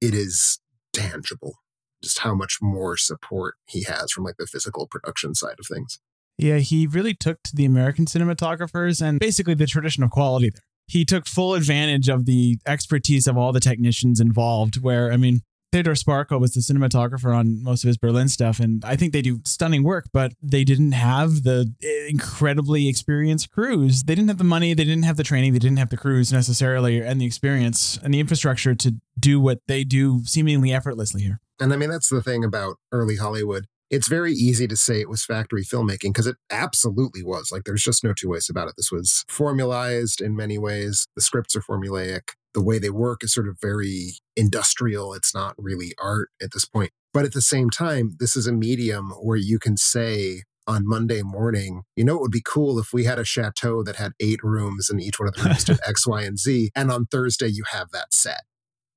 it 0.00 0.14
is 0.14 0.58
tangible 0.92 1.56
just 2.02 2.20
how 2.20 2.34
much 2.34 2.58
more 2.60 2.96
support 2.96 3.54
he 3.66 3.84
has 3.84 4.10
from 4.10 4.24
like 4.24 4.36
the 4.38 4.46
physical 4.46 4.86
production 4.86 5.34
side 5.34 5.56
of 5.58 5.66
things. 5.66 6.00
Yeah, 6.38 6.58
he 6.58 6.86
really 6.86 7.14
took 7.14 7.42
to 7.44 7.54
the 7.54 7.64
American 7.64 8.06
cinematographers 8.06 9.00
and 9.00 9.20
basically 9.20 9.54
the 9.54 9.66
tradition 9.66 10.02
of 10.02 10.10
quality 10.10 10.50
there. 10.50 10.62
He 10.88 11.04
took 11.04 11.26
full 11.26 11.54
advantage 11.54 12.08
of 12.08 12.26
the 12.26 12.58
expertise 12.66 13.26
of 13.26 13.38
all 13.38 13.52
the 13.52 13.60
technicians 13.60 14.18
involved, 14.18 14.82
where, 14.82 15.12
I 15.12 15.16
mean, 15.16 15.42
Theodore 15.72 15.94
Sparkuhl 15.94 16.38
was 16.38 16.52
the 16.52 16.60
cinematographer 16.60 17.34
on 17.34 17.62
most 17.62 17.82
of 17.82 17.88
his 17.88 17.96
Berlin 17.96 18.28
stuff, 18.28 18.60
and 18.60 18.84
I 18.84 18.94
think 18.94 19.14
they 19.14 19.22
do 19.22 19.40
stunning 19.46 19.82
work, 19.82 20.10
but 20.12 20.34
they 20.42 20.64
didn't 20.64 20.92
have 20.92 21.44
the 21.44 21.72
eh, 21.82 22.08
incredibly 22.10 22.88
experienced 22.88 23.50
crews. 23.50 24.02
They 24.02 24.14
didn't 24.14 24.28
have 24.28 24.36
the 24.36 24.44
money, 24.44 24.74
they 24.74 24.84
didn't 24.84 25.04
have 25.04 25.16
the 25.16 25.24
training, 25.24 25.54
they 25.54 25.58
didn't 25.58 25.78
have 25.78 25.88
the 25.88 25.96
crews 25.96 26.30
necessarily, 26.30 27.00
and 27.00 27.18
the 27.18 27.24
experience 27.24 27.98
and 28.02 28.12
the 28.12 28.20
infrastructure 28.20 28.74
to 28.74 28.96
do 29.18 29.40
what 29.40 29.60
they 29.66 29.82
do 29.82 30.20
seemingly 30.26 30.74
effortlessly 30.74 31.22
here. 31.22 31.40
And 31.58 31.72
I 31.72 31.76
mean, 31.76 31.88
that's 31.88 32.10
the 32.10 32.22
thing 32.22 32.44
about 32.44 32.76
early 32.92 33.16
Hollywood. 33.16 33.64
It's 33.90 34.08
very 34.08 34.32
easy 34.32 34.66
to 34.68 34.76
say 34.76 35.00
it 35.00 35.08
was 35.08 35.24
factory 35.24 35.64
filmmaking 35.64 36.12
because 36.12 36.26
it 36.26 36.36
absolutely 36.50 37.22
was. 37.22 37.50
Like, 37.50 37.64
there's 37.64 37.82
just 37.82 38.04
no 38.04 38.12
two 38.12 38.28
ways 38.28 38.48
about 38.50 38.68
it. 38.68 38.74
This 38.76 38.90
was 38.92 39.24
formalized 39.28 40.20
in 40.20 40.36
many 40.36 40.58
ways. 40.58 41.06
The 41.14 41.22
scripts 41.22 41.56
are 41.56 41.60
formulaic 41.60 42.30
the 42.54 42.62
way 42.62 42.78
they 42.78 42.90
work 42.90 43.24
is 43.24 43.32
sort 43.32 43.48
of 43.48 43.58
very 43.60 44.14
industrial. 44.36 45.14
It's 45.14 45.34
not 45.34 45.54
really 45.58 45.92
art 46.00 46.30
at 46.42 46.52
this 46.52 46.64
point. 46.64 46.90
But 47.12 47.24
at 47.24 47.32
the 47.32 47.42
same 47.42 47.70
time, 47.70 48.12
this 48.18 48.36
is 48.36 48.46
a 48.46 48.52
medium 48.52 49.10
where 49.20 49.36
you 49.36 49.58
can 49.58 49.76
say 49.76 50.42
on 50.66 50.86
Monday 50.86 51.22
morning, 51.22 51.82
you 51.96 52.04
know, 52.04 52.16
it 52.16 52.20
would 52.20 52.30
be 52.30 52.42
cool 52.44 52.78
if 52.78 52.92
we 52.92 53.04
had 53.04 53.18
a 53.18 53.24
chateau 53.24 53.82
that 53.82 53.96
had 53.96 54.12
eight 54.20 54.42
rooms 54.42 54.88
and 54.88 55.00
each 55.00 55.18
one 55.18 55.28
of 55.28 55.34
the 55.34 55.42
rooms 55.42 55.64
did 55.64 55.80
X, 55.86 56.06
Y, 56.06 56.22
and 56.22 56.38
Z. 56.38 56.70
And 56.74 56.90
on 56.90 57.06
Thursday, 57.06 57.48
you 57.48 57.64
have 57.70 57.90
that 57.90 58.14
set. 58.14 58.42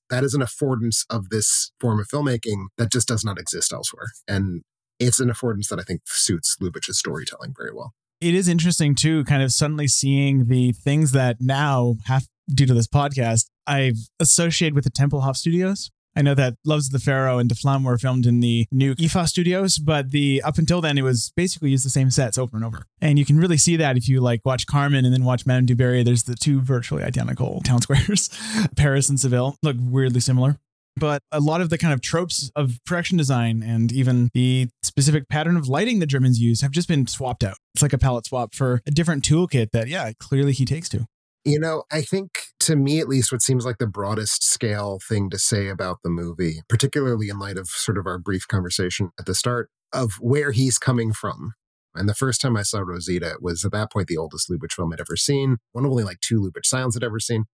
That 0.09 0.24
is 0.24 0.33
an 0.33 0.41
affordance 0.41 1.03
of 1.09 1.29
this 1.29 1.71
form 1.79 2.00
of 2.00 2.07
filmmaking 2.07 2.67
that 2.77 2.91
just 2.91 3.07
does 3.07 3.25
not 3.25 3.39
exist 3.39 3.74
elsewhere. 3.74 4.12
And 4.27 4.62
it's 5.00 5.19
an 5.19 5.29
affordance 5.29 5.69
that 5.69 5.79
I 5.79 5.83
think 5.83 6.01
suits 6.05 6.57
Lubitsch's 6.62 7.00
storytelling 7.00 7.53
very 7.57 7.74
well. 7.74 7.93
It 8.21 8.33
is 8.33 8.47
interesting 8.47 8.95
too, 8.95 9.24
kind 9.25 9.43
of 9.43 9.51
suddenly 9.51 9.88
seeing 9.88 10.45
the 10.45 10.71
things 10.71 11.12
that 11.12 11.38
now 11.41 11.95
have 12.05 12.27
due 12.53 12.65
to 12.65 12.73
this 12.73 12.87
podcast, 12.87 13.49
I've 13.67 13.97
associated 14.19 14.75
with 14.75 14.83
the 14.83 14.91
Tempelhof 14.91 15.35
Studios. 15.35 15.91
I 16.17 16.21
know 16.21 16.33
that 16.35 16.55
Loves 16.63 16.87
of 16.87 16.93
the 16.93 16.99
Pharaoh 16.99 17.39
and 17.39 17.49
Die 17.49 17.55
Flamme 17.55 17.83
were 17.83 17.97
filmed 17.97 18.25
in 18.25 18.39
the 18.39 18.67
new 18.71 18.95
EFA 18.95 19.27
studios, 19.27 19.77
but 19.77 20.11
the 20.11 20.41
up 20.43 20.57
until 20.57 20.79
then 20.79 20.97
it 20.97 21.01
was 21.01 21.33
basically 21.35 21.71
used 21.71 21.85
the 21.85 21.89
same 21.89 22.09
sets 22.09 22.37
over 22.37 22.55
and 22.55 22.65
over. 22.65 22.85
And 23.01 23.19
you 23.19 23.25
can 23.25 23.37
really 23.37 23.57
see 23.57 23.75
that 23.75 23.97
if 23.97 24.07
you 24.07 24.21
like 24.21 24.39
watch 24.45 24.65
Carmen 24.65 25.03
and 25.03 25.13
then 25.13 25.25
watch 25.25 25.45
Madame 25.45 25.65
du 25.65 25.75
Barry. 25.75 26.03
There's 26.03 26.23
the 26.23 26.35
two 26.35 26.61
virtually 26.61 27.03
identical 27.03 27.59
town 27.65 27.81
squares, 27.81 28.29
Paris 28.77 29.09
and 29.09 29.19
Seville, 29.19 29.57
look 29.61 29.75
weirdly 29.77 30.21
similar. 30.21 30.57
But 30.97 31.21
a 31.29 31.41
lot 31.41 31.59
of 31.59 31.69
the 31.69 31.77
kind 31.77 31.93
of 31.93 31.99
tropes 31.99 32.49
of 32.55 32.79
production 32.85 33.17
design 33.17 33.61
and 33.61 33.91
even 33.91 34.29
the 34.33 34.69
specific 34.81 35.27
pattern 35.27 35.57
of 35.57 35.67
lighting 35.67 35.99
the 35.99 36.05
Germans 36.05 36.39
use 36.39 36.61
have 36.61 36.71
just 36.71 36.87
been 36.87 37.05
swapped 37.05 37.43
out. 37.43 37.57
It's 37.73 37.81
like 37.81 37.91
a 37.91 37.97
palette 37.97 38.27
swap 38.27 38.55
for 38.55 38.81
a 38.87 38.91
different 38.91 39.25
toolkit 39.25 39.71
that, 39.71 39.89
yeah, 39.89 40.13
clearly 40.17 40.53
he 40.53 40.63
takes 40.63 40.87
to. 40.89 41.05
You 41.47 41.59
know, 41.59 41.83
I 41.91 42.01
think 42.01 42.39
to 42.61 42.75
me 42.75 42.99
at 42.99 43.07
least, 43.07 43.31
what 43.31 43.43
seems 43.43 43.65
like 43.65 43.77
the 43.77 43.85
broadest 43.85 44.43
scale 44.43 44.99
thing 45.07 45.29
to 45.29 45.37
say 45.37 45.67
about 45.67 45.99
the 46.03 46.09
movie, 46.09 46.61
particularly 46.67 47.29
in 47.29 47.37
light 47.37 47.57
of 47.57 47.67
sort 47.67 47.99
of 47.99 48.07
our 48.07 48.17
brief 48.17 48.47
conversation 48.47 49.11
at 49.19 49.27
the 49.27 49.35
start 49.35 49.69
of 49.93 50.13
where 50.19 50.51
he's 50.51 50.79
coming 50.79 51.13
from. 51.13 51.53
And 51.93 52.09
the 52.09 52.15
first 52.15 52.41
time 52.41 52.57
I 52.57 52.63
saw 52.63 52.79
Rosita 52.79 53.37
was 53.39 53.63
at 53.63 53.71
that 53.73 53.91
point 53.91 54.07
the 54.07 54.17
oldest 54.17 54.49
Lubitsch 54.49 54.73
film 54.73 54.91
I'd 54.91 54.99
ever 54.99 55.15
seen, 55.15 55.57
one 55.71 55.85
of 55.85 55.91
only 55.91 56.03
like 56.03 56.19
two 56.19 56.41
Lubitsch 56.41 56.67
Silents 56.73 56.97
I'd 56.97 57.03
ever 57.03 57.19
seen. 57.19 57.45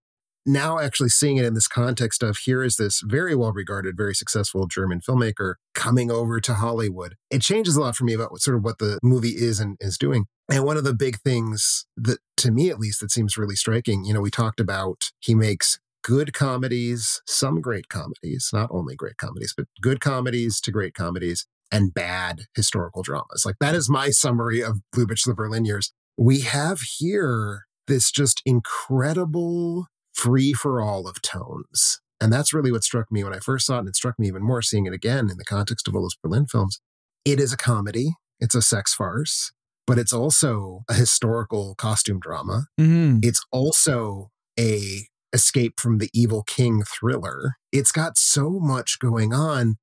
Now, 0.45 0.79
actually 0.79 1.09
seeing 1.09 1.37
it 1.37 1.45
in 1.45 1.53
this 1.53 1.67
context 1.67 2.23
of 2.23 2.37
here 2.37 2.63
is 2.63 2.77
this 2.77 3.01
very 3.05 3.35
well 3.35 3.51
regarded, 3.51 3.95
very 3.95 4.15
successful 4.15 4.65
German 4.65 4.99
filmmaker 4.99 5.55
coming 5.75 6.09
over 6.09 6.39
to 6.39 6.55
Hollywood, 6.55 7.15
it 7.29 7.41
changes 7.41 7.75
a 7.75 7.81
lot 7.81 7.95
for 7.95 8.05
me 8.05 8.13
about 8.13 8.31
what 8.31 8.41
sort 8.41 8.57
of 8.57 8.63
what 8.63 8.79
the 8.79 8.97
movie 9.03 9.35
is 9.35 9.59
and 9.59 9.77
is 9.79 9.97
doing. 9.97 10.25
And 10.49 10.65
one 10.65 10.77
of 10.77 10.83
the 10.83 10.95
big 10.95 11.19
things 11.19 11.85
that, 11.95 12.19
to 12.37 12.51
me 12.51 12.69
at 12.69 12.79
least, 12.79 13.01
that 13.01 13.11
seems 13.11 13.37
really 13.37 13.55
striking, 13.55 14.03
you 14.03 14.13
know, 14.13 14.21
we 14.21 14.31
talked 14.31 14.59
about 14.59 15.11
he 15.19 15.35
makes 15.35 15.79
good 16.03 16.33
comedies, 16.33 17.21
some 17.27 17.61
great 17.61 17.87
comedies, 17.87 18.49
not 18.51 18.69
only 18.71 18.95
great 18.95 19.17
comedies, 19.17 19.53
but 19.55 19.67
good 19.81 19.99
comedies 19.99 20.59
to 20.61 20.71
great 20.71 20.95
comedies 20.95 21.45
and 21.71 21.93
bad 21.93 22.45
historical 22.55 23.03
dramas. 23.03 23.43
Like 23.45 23.55
that 23.59 23.75
is 23.75 23.89
my 23.89 24.09
summary 24.09 24.61
of 24.61 24.79
Lubitsch 24.95 25.25
the 25.25 25.35
Berlin 25.35 25.65
years. 25.65 25.93
We 26.17 26.41
have 26.41 26.81
here 26.97 27.65
this 27.87 28.11
just 28.11 28.41
incredible 28.45 29.87
free 30.21 30.53
for 30.53 30.81
all 30.81 31.07
of 31.07 31.21
tones. 31.21 31.99
And 32.19 32.31
that's 32.31 32.53
really 32.53 32.71
what 32.71 32.83
struck 32.83 33.11
me 33.11 33.23
when 33.23 33.33
I 33.33 33.39
first 33.39 33.65
saw 33.65 33.77
it. 33.77 33.79
And 33.79 33.87
it 33.89 33.95
struck 33.95 34.19
me 34.19 34.27
even 34.27 34.43
more 34.43 34.61
seeing 34.61 34.85
it 34.85 34.93
again 34.93 35.29
in 35.29 35.37
the 35.37 35.45
context 35.45 35.87
of 35.87 35.95
all 35.95 36.03
those 36.03 36.15
Berlin 36.21 36.45
films. 36.45 36.79
It 37.25 37.39
is 37.39 37.51
a 37.51 37.57
comedy, 37.57 38.13
it's 38.39 38.53
a 38.53 38.61
sex 38.61 38.93
farce, 38.93 39.51
but 39.87 39.97
it's 39.97 40.13
also 40.13 40.83
a 40.87 40.93
historical 40.93 41.73
costume 41.75 42.19
drama. 42.19 42.67
Mm-hmm. 42.79 43.19
It's 43.23 43.43
also 43.51 44.29
a 44.59 45.07
escape 45.33 45.79
from 45.79 45.97
the 45.97 46.09
evil 46.13 46.43
king 46.43 46.83
thriller. 46.83 47.55
It's 47.71 47.91
got 47.91 48.17
so 48.17 48.59
much 48.59 48.99
going 48.99 49.33
on 49.33 49.77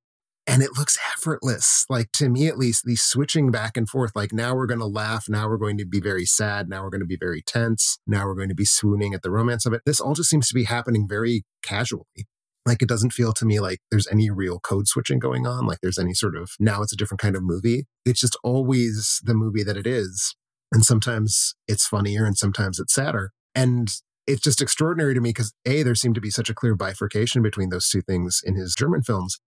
and 0.48 0.62
it 0.62 0.78
looks 0.78 0.98
effortless. 1.14 1.84
Like 1.90 2.10
to 2.12 2.30
me, 2.30 2.48
at 2.48 2.56
least, 2.56 2.84
the 2.84 2.96
switching 2.96 3.50
back 3.50 3.76
and 3.76 3.86
forth. 3.86 4.12
Like 4.16 4.32
now 4.32 4.54
we're 4.54 4.66
going 4.66 4.80
to 4.80 4.86
laugh. 4.86 5.26
Now 5.28 5.46
we're 5.46 5.58
going 5.58 5.76
to 5.76 5.84
be 5.84 6.00
very 6.00 6.24
sad. 6.24 6.68
Now 6.70 6.82
we're 6.82 6.90
going 6.90 7.02
to 7.02 7.06
be 7.06 7.18
very 7.20 7.42
tense. 7.42 7.98
Now 8.06 8.24
we're 8.24 8.34
going 8.34 8.48
to 8.48 8.54
be 8.54 8.64
swooning 8.64 9.12
at 9.12 9.22
the 9.22 9.30
romance 9.30 9.66
of 9.66 9.74
it. 9.74 9.82
This 9.84 10.00
all 10.00 10.14
just 10.14 10.30
seems 10.30 10.48
to 10.48 10.54
be 10.54 10.64
happening 10.64 11.06
very 11.06 11.44
casually. 11.62 12.26
Like 12.64 12.82
it 12.82 12.88
doesn't 12.88 13.12
feel 13.12 13.32
to 13.34 13.44
me 13.44 13.60
like 13.60 13.80
there's 13.90 14.08
any 14.08 14.30
real 14.30 14.58
code 14.58 14.88
switching 14.88 15.18
going 15.18 15.46
on. 15.46 15.66
Like 15.66 15.78
there's 15.82 15.98
any 15.98 16.14
sort 16.14 16.34
of 16.34 16.52
now 16.58 16.82
it's 16.82 16.92
a 16.92 16.96
different 16.96 17.20
kind 17.20 17.36
of 17.36 17.42
movie. 17.42 17.86
It's 18.06 18.20
just 18.20 18.36
always 18.42 19.20
the 19.22 19.34
movie 19.34 19.62
that 19.64 19.76
it 19.76 19.86
is. 19.86 20.34
And 20.72 20.84
sometimes 20.84 21.54
it's 21.66 21.86
funnier 21.86 22.24
and 22.24 22.36
sometimes 22.36 22.78
it's 22.78 22.94
sadder. 22.94 23.32
And 23.54 23.88
it's 24.26 24.42
just 24.42 24.60
extraordinary 24.60 25.14
to 25.14 25.20
me 25.20 25.30
because 25.30 25.52
A, 25.66 25.82
there 25.82 25.94
seemed 25.94 26.14
to 26.14 26.20
be 26.20 26.30
such 26.30 26.50
a 26.50 26.54
clear 26.54 26.74
bifurcation 26.74 27.42
between 27.42 27.70
those 27.70 27.88
two 27.88 28.02
things 28.02 28.42
in 28.44 28.54
his 28.54 28.74
German 28.74 29.02
films. 29.02 29.38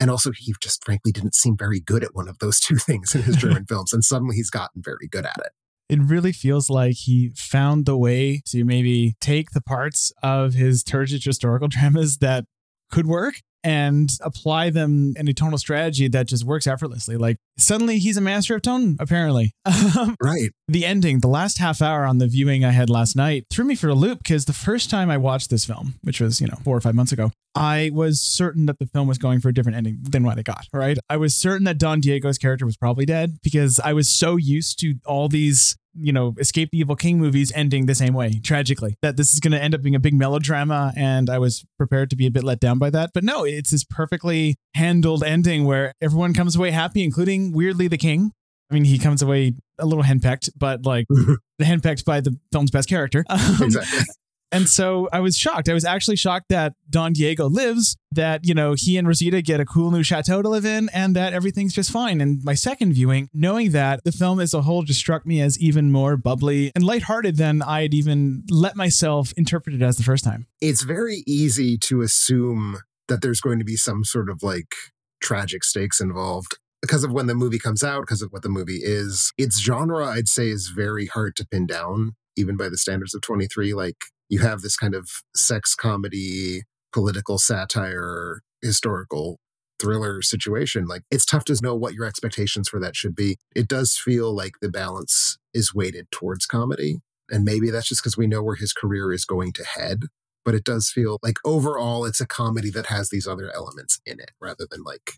And 0.00 0.10
also, 0.10 0.32
he 0.32 0.54
just 0.60 0.84
frankly 0.84 1.12
didn't 1.12 1.34
seem 1.34 1.56
very 1.56 1.78
good 1.78 2.02
at 2.02 2.14
one 2.14 2.28
of 2.28 2.38
those 2.38 2.58
two 2.60 2.76
things 2.76 3.14
in 3.14 3.22
his 3.22 3.36
German 3.44 3.66
films. 3.66 3.92
And 3.92 4.04
suddenly 4.04 4.36
he's 4.36 4.50
gotten 4.50 4.82
very 4.82 5.06
good 5.08 5.26
at 5.26 5.36
it. 5.38 5.52
It 5.88 6.00
really 6.00 6.32
feels 6.32 6.70
like 6.70 6.94
he 6.94 7.32
found 7.34 7.84
the 7.84 7.98
way 7.98 8.42
to 8.46 8.64
maybe 8.64 9.14
take 9.20 9.50
the 9.50 9.60
parts 9.60 10.12
of 10.22 10.54
his 10.54 10.82
turgid 10.84 11.22
historical 11.24 11.68
dramas 11.68 12.18
that 12.18 12.44
could 12.90 13.06
work 13.06 13.34
and 13.62 14.10
apply 14.22 14.70
them 14.70 15.12
in 15.16 15.28
a 15.28 15.34
tonal 15.34 15.58
strategy 15.58 16.08
that 16.08 16.26
just 16.26 16.44
works 16.44 16.66
effortlessly. 16.66 17.16
Like 17.16 17.36
suddenly 17.60 17.98
he's 17.98 18.16
a 18.16 18.20
master 18.20 18.54
of 18.54 18.62
tone, 18.62 18.96
apparently. 18.98 19.52
Um, 19.98 20.14
right. 20.22 20.50
The 20.68 20.84
ending, 20.84 21.18
the 21.20 21.28
last 21.28 21.58
half 21.58 21.82
hour 21.82 22.04
on 22.04 22.18
the 22.18 22.28
viewing 22.28 22.64
I 22.64 22.70
had 22.70 22.88
last 22.90 23.16
night, 23.16 23.46
threw 23.50 23.64
me 23.64 23.74
for 23.74 23.88
a 23.88 23.94
loop 23.94 24.18
because 24.18 24.44
the 24.44 24.52
first 24.52 24.88
time 24.88 25.10
I 25.10 25.16
watched 25.16 25.50
this 25.50 25.64
film, 25.64 25.94
which 26.02 26.20
was, 26.20 26.40
you 26.40 26.46
know, 26.46 26.56
four 26.62 26.76
or 26.76 26.80
five 26.80 26.94
months 26.94 27.10
ago, 27.10 27.32
I 27.54 27.90
was 27.92 28.20
certain 28.20 28.66
that 28.66 28.78
the 28.78 28.86
film 28.86 29.08
was 29.08 29.18
going 29.18 29.40
for 29.40 29.48
a 29.48 29.54
different 29.54 29.76
ending 29.76 29.98
than 30.02 30.22
what 30.22 30.38
I 30.38 30.42
got, 30.42 30.66
right? 30.72 30.98
I 31.08 31.16
was 31.16 31.34
certain 31.34 31.64
that 31.64 31.78
Don 31.78 32.00
Diego's 32.00 32.38
character 32.38 32.64
was 32.64 32.76
probably 32.76 33.04
dead 33.04 33.38
because 33.42 33.80
I 33.80 33.92
was 33.92 34.08
so 34.08 34.36
used 34.36 34.78
to 34.80 34.94
all 35.06 35.28
these 35.28 35.76
you 35.94 36.12
know, 36.12 36.34
Escape 36.38 36.70
the 36.70 36.78
Evil 36.78 36.96
King 36.96 37.18
movies 37.18 37.52
ending 37.54 37.86
the 37.86 37.94
same 37.94 38.14
way, 38.14 38.40
tragically. 38.42 38.96
That 39.02 39.16
this 39.16 39.32
is 39.32 39.40
going 39.40 39.52
to 39.52 39.62
end 39.62 39.74
up 39.74 39.82
being 39.82 39.94
a 39.94 40.00
big 40.00 40.14
melodrama, 40.14 40.92
and 40.96 41.28
I 41.28 41.38
was 41.38 41.64
prepared 41.78 42.10
to 42.10 42.16
be 42.16 42.26
a 42.26 42.30
bit 42.30 42.44
let 42.44 42.60
down 42.60 42.78
by 42.78 42.90
that. 42.90 43.10
But 43.12 43.24
no, 43.24 43.44
it's 43.44 43.70
this 43.70 43.84
perfectly 43.84 44.56
handled 44.74 45.24
ending 45.24 45.64
where 45.64 45.94
everyone 46.00 46.34
comes 46.34 46.56
away 46.56 46.70
happy, 46.70 47.02
including 47.02 47.49
weirdly 47.52 47.88
the 47.88 47.98
king. 47.98 48.32
I 48.70 48.74
mean, 48.74 48.84
he 48.84 48.98
comes 48.98 49.20
away 49.20 49.54
a 49.78 49.86
little 49.86 50.04
henpecked, 50.04 50.50
but 50.56 50.86
like 50.86 51.06
the 51.08 51.64
henpecked 51.64 52.04
by 52.04 52.20
the 52.20 52.36
film's 52.52 52.70
best 52.70 52.88
character. 52.88 53.24
Um, 53.30 53.62
exactly. 53.62 54.04
And 54.52 54.68
so 54.68 55.08
I 55.12 55.20
was 55.20 55.36
shocked. 55.36 55.68
I 55.68 55.74
was 55.74 55.84
actually 55.84 56.16
shocked 56.16 56.46
that 56.48 56.74
Don 56.88 57.12
Diego 57.12 57.48
lives, 57.48 57.96
that, 58.12 58.40
you 58.44 58.54
know, 58.54 58.74
he 58.76 58.96
and 58.96 59.06
Rosita 59.06 59.42
get 59.42 59.60
a 59.60 59.64
cool 59.64 59.90
new 59.90 60.02
chateau 60.02 60.42
to 60.42 60.48
live 60.48 60.64
in, 60.64 60.88
and 60.92 61.14
that 61.14 61.32
everything's 61.32 61.72
just 61.72 61.90
fine. 61.90 62.20
And 62.20 62.42
my 62.42 62.54
second 62.54 62.92
viewing, 62.94 63.28
knowing 63.32 63.70
that 63.70 64.02
the 64.04 64.12
film 64.12 64.40
as 64.40 64.52
a 64.52 64.62
whole 64.62 64.82
just 64.82 64.98
struck 64.98 65.24
me 65.24 65.40
as 65.40 65.58
even 65.60 65.92
more 65.92 66.16
bubbly 66.16 66.72
and 66.74 66.84
lighthearted 66.84 67.36
than 67.36 67.62
I 67.62 67.82
had 67.82 67.94
even 67.94 68.42
let 68.50 68.74
myself 68.74 69.32
interpret 69.36 69.76
it 69.76 69.82
as 69.82 69.96
the 69.96 70.02
first 70.02 70.24
time. 70.24 70.46
It's 70.60 70.82
very 70.82 71.22
easy 71.26 71.78
to 71.78 72.02
assume 72.02 72.80
that 73.06 73.22
there's 73.22 73.40
going 73.40 73.60
to 73.60 73.64
be 73.64 73.76
some 73.76 74.04
sort 74.04 74.28
of 74.28 74.42
like 74.42 74.74
tragic 75.20 75.62
stakes 75.62 76.00
involved 76.00 76.58
because 76.82 77.04
of 77.04 77.12
when 77.12 77.26
the 77.26 77.34
movie 77.34 77.58
comes 77.58 77.82
out, 77.82 78.02
because 78.02 78.22
of 78.22 78.32
what 78.32 78.42
the 78.42 78.48
movie 78.48 78.80
is. 78.82 79.32
Its 79.36 79.60
genre, 79.60 80.06
I'd 80.06 80.28
say, 80.28 80.48
is 80.48 80.72
very 80.74 81.06
hard 81.06 81.36
to 81.36 81.46
pin 81.46 81.66
down, 81.66 82.12
even 82.36 82.56
by 82.56 82.68
the 82.68 82.78
standards 82.78 83.14
of 83.14 83.20
23. 83.22 83.74
Like, 83.74 83.96
you 84.28 84.38
have 84.40 84.60
this 84.60 84.76
kind 84.76 84.94
of 84.94 85.10
sex 85.34 85.74
comedy, 85.74 86.62
political 86.92 87.38
satire, 87.38 88.42
historical 88.62 89.38
thriller 89.80 90.22
situation. 90.22 90.86
Like 90.86 91.02
it's 91.10 91.24
tough 91.24 91.44
to 91.46 91.58
know 91.62 91.74
what 91.74 91.94
your 91.94 92.04
expectations 92.04 92.68
for 92.68 92.78
that 92.80 92.94
should 92.94 93.16
be. 93.16 93.38
It 93.56 93.66
does 93.66 93.96
feel 93.96 94.34
like 94.34 94.52
the 94.60 94.68
balance 94.68 95.38
is 95.54 95.74
weighted 95.74 96.10
towards 96.10 96.46
comedy. 96.46 96.98
And 97.30 97.44
maybe 97.44 97.70
that's 97.70 97.88
just 97.88 98.02
because 98.02 98.16
we 98.16 98.26
know 98.26 98.42
where 98.42 98.56
his 98.56 98.72
career 98.72 99.12
is 99.12 99.24
going 99.24 99.52
to 99.54 99.64
head. 99.64 100.02
But 100.44 100.54
it 100.54 100.64
does 100.64 100.90
feel 100.90 101.18
like 101.22 101.36
overall 101.44 102.04
it's 102.04 102.20
a 102.20 102.26
comedy 102.26 102.70
that 102.70 102.86
has 102.86 103.10
these 103.10 103.26
other 103.26 103.50
elements 103.54 104.00
in 104.06 104.20
it 104.20 104.32
rather 104.40 104.66
than 104.70 104.82
like 104.82 105.14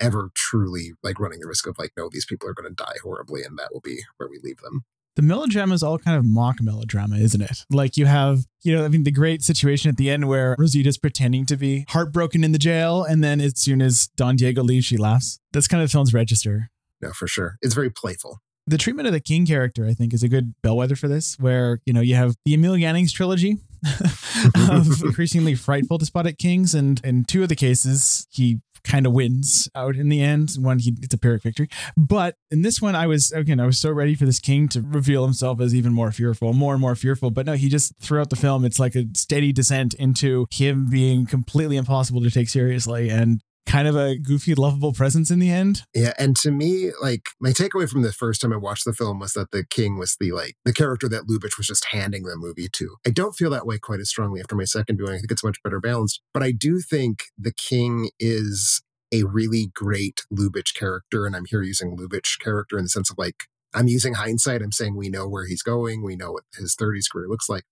ever 0.00 0.30
truly 0.34 0.92
like 1.02 1.18
running 1.18 1.40
the 1.40 1.46
risk 1.46 1.66
of 1.66 1.78
like, 1.78 1.92
no, 1.96 2.08
these 2.10 2.26
people 2.26 2.48
are 2.48 2.54
going 2.54 2.68
to 2.68 2.74
die 2.74 2.96
horribly 3.02 3.42
and 3.42 3.58
that 3.58 3.72
will 3.72 3.80
be 3.80 4.00
where 4.16 4.28
we 4.28 4.38
leave 4.42 4.58
them 4.58 4.84
the 5.16 5.22
melodrama 5.22 5.74
is 5.74 5.82
all 5.82 5.98
kind 5.98 6.16
of 6.16 6.24
mock 6.24 6.60
melodrama, 6.60 7.16
isn't 7.16 7.40
it? 7.40 7.64
Like 7.70 7.96
you 7.96 8.04
have, 8.06 8.44
you 8.62 8.76
know, 8.76 8.84
I 8.84 8.88
mean, 8.88 9.04
the 9.04 9.10
great 9.10 9.42
situation 9.42 9.88
at 9.88 9.96
the 9.96 10.10
end 10.10 10.28
where 10.28 10.54
Rosita's 10.58 10.98
pretending 10.98 11.46
to 11.46 11.56
be 11.56 11.86
heartbroken 11.88 12.44
in 12.44 12.52
the 12.52 12.58
jail, 12.58 13.02
and 13.02 13.24
then 13.24 13.40
as 13.40 13.58
soon 13.58 13.82
as 13.82 14.08
Don 14.16 14.36
Diego 14.36 14.62
leaves, 14.62 14.84
she 14.84 14.98
laughs. 14.98 15.40
That's 15.52 15.66
kind 15.66 15.82
of 15.82 15.88
the 15.88 15.92
film's 15.92 16.12
register. 16.14 16.70
No, 17.00 17.12
for 17.12 17.26
sure. 17.26 17.56
It's 17.62 17.74
very 17.74 17.90
playful. 17.90 18.40
The 18.66 18.78
treatment 18.78 19.06
of 19.06 19.12
the 19.12 19.20
King 19.20 19.46
character, 19.46 19.86
I 19.86 19.94
think, 19.94 20.12
is 20.12 20.22
a 20.22 20.28
good 20.28 20.54
bellwether 20.62 20.96
for 20.96 21.08
this, 21.08 21.38
where, 21.38 21.80
you 21.86 21.92
know, 21.92 22.00
you 22.00 22.14
have 22.16 22.34
the 22.44 22.54
Emil 22.54 22.76
Jannings 22.76 23.12
trilogy 23.12 23.58
of 24.68 25.02
increasingly 25.04 25.54
frightful 25.54 25.98
despotic 25.98 26.36
kings. 26.36 26.74
And 26.74 27.00
in 27.04 27.24
two 27.24 27.42
of 27.42 27.48
the 27.48 27.56
cases, 27.56 28.26
he 28.30 28.60
kind 28.86 29.06
of 29.06 29.12
wins 29.12 29.68
out 29.74 29.96
in 29.96 30.08
the 30.08 30.22
end. 30.22 30.50
when 30.58 30.78
he 30.78 30.96
it's 31.02 31.14
a 31.14 31.18
Pyrrhic 31.18 31.42
victory. 31.42 31.68
But 31.96 32.36
in 32.50 32.62
this 32.62 32.80
one, 32.80 32.94
I 32.94 33.06
was 33.06 33.32
again, 33.32 33.60
I 33.60 33.66
was 33.66 33.78
so 33.78 33.90
ready 33.90 34.14
for 34.14 34.24
this 34.24 34.38
king 34.38 34.68
to 34.68 34.80
reveal 34.80 35.24
himself 35.24 35.60
as 35.60 35.74
even 35.74 35.92
more 35.92 36.12
fearful, 36.12 36.52
more 36.52 36.74
and 36.74 36.80
more 36.80 36.94
fearful. 36.94 37.30
But 37.30 37.46
no, 37.46 37.54
he 37.54 37.68
just 37.68 37.92
throughout 38.00 38.30
the 38.30 38.36
film, 38.36 38.64
it's 38.64 38.78
like 38.78 38.94
a 38.94 39.06
steady 39.14 39.52
descent 39.52 39.94
into 39.94 40.46
him 40.50 40.88
being 40.88 41.26
completely 41.26 41.76
impossible 41.76 42.22
to 42.22 42.30
take 42.30 42.48
seriously 42.48 43.10
and 43.10 43.40
kind 43.66 43.88
of 43.88 43.96
a 43.96 44.16
goofy, 44.16 44.54
lovable 44.54 44.92
presence 44.92 45.30
in 45.30 45.38
the 45.38 45.50
end. 45.50 45.82
Yeah, 45.94 46.12
and 46.18 46.36
to 46.36 46.50
me, 46.50 46.92
like 47.02 47.28
my 47.40 47.50
takeaway 47.50 47.88
from 47.88 48.02
the 48.02 48.12
first 48.12 48.40
time 48.40 48.52
I 48.52 48.56
watched 48.56 48.84
the 48.84 48.92
film 48.92 49.18
was 49.18 49.32
that 49.32 49.50
the 49.50 49.64
king 49.68 49.98
was 49.98 50.16
the 50.18 50.32
like 50.32 50.54
the 50.64 50.72
character 50.72 51.08
that 51.08 51.26
Lubitsch 51.26 51.58
was 51.58 51.66
just 51.66 51.86
handing 51.86 52.22
the 52.22 52.36
movie 52.36 52.68
to. 52.72 52.96
I 53.06 53.10
don't 53.10 53.34
feel 53.34 53.50
that 53.50 53.66
way 53.66 53.78
quite 53.78 54.00
as 54.00 54.08
strongly 54.08 54.40
after 54.40 54.56
my 54.56 54.64
second 54.64 54.96
viewing. 54.96 55.14
I 55.14 55.18
think 55.18 55.32
it's 55.32 55.44
much 55.44 55.62
better 55.62 55.80
balanced, 55.80 56.20
but 56.32 56.42
I 56.42 56.52
do 56.52 56.80
think 56.80 57.24
the 57.36 57.52
king 57.52 58.10
is 58.18 58.82
a 59.12 59.24
really 59.24 59.70
great 59.74 60.22
Lubitsch 60.32 60.74
character, 60.74 61.26
and 61.26 61.36
I'm 61.36 61.46
here 61.48 61.62
using 61.62 61.96
Lubitsch 61.96 62.38
character 62.38 62.78
in 62.78 62.84
the 62.84 62.88
sense 62.88 63.10
of 63.10 63.18
like 63.18 63.44
I'm 63.74 63.88
using 63.88 64.14
hindsight. 64.14 64.62
I'm 64.62 64.72
saying 64.72 64.96
we 64.96 65.10
know 65.10 65.28
where 65.28 65.46
he's 65.46 65.62
going. 65.62 66.02
We 66.02 66.16
know 66.16 66.32
what 66.32 66.44
his 66.56 66.74
30s 66.76 67.10
career 67.12 67.28
looks 67.28 67.48
like 67.48 67.64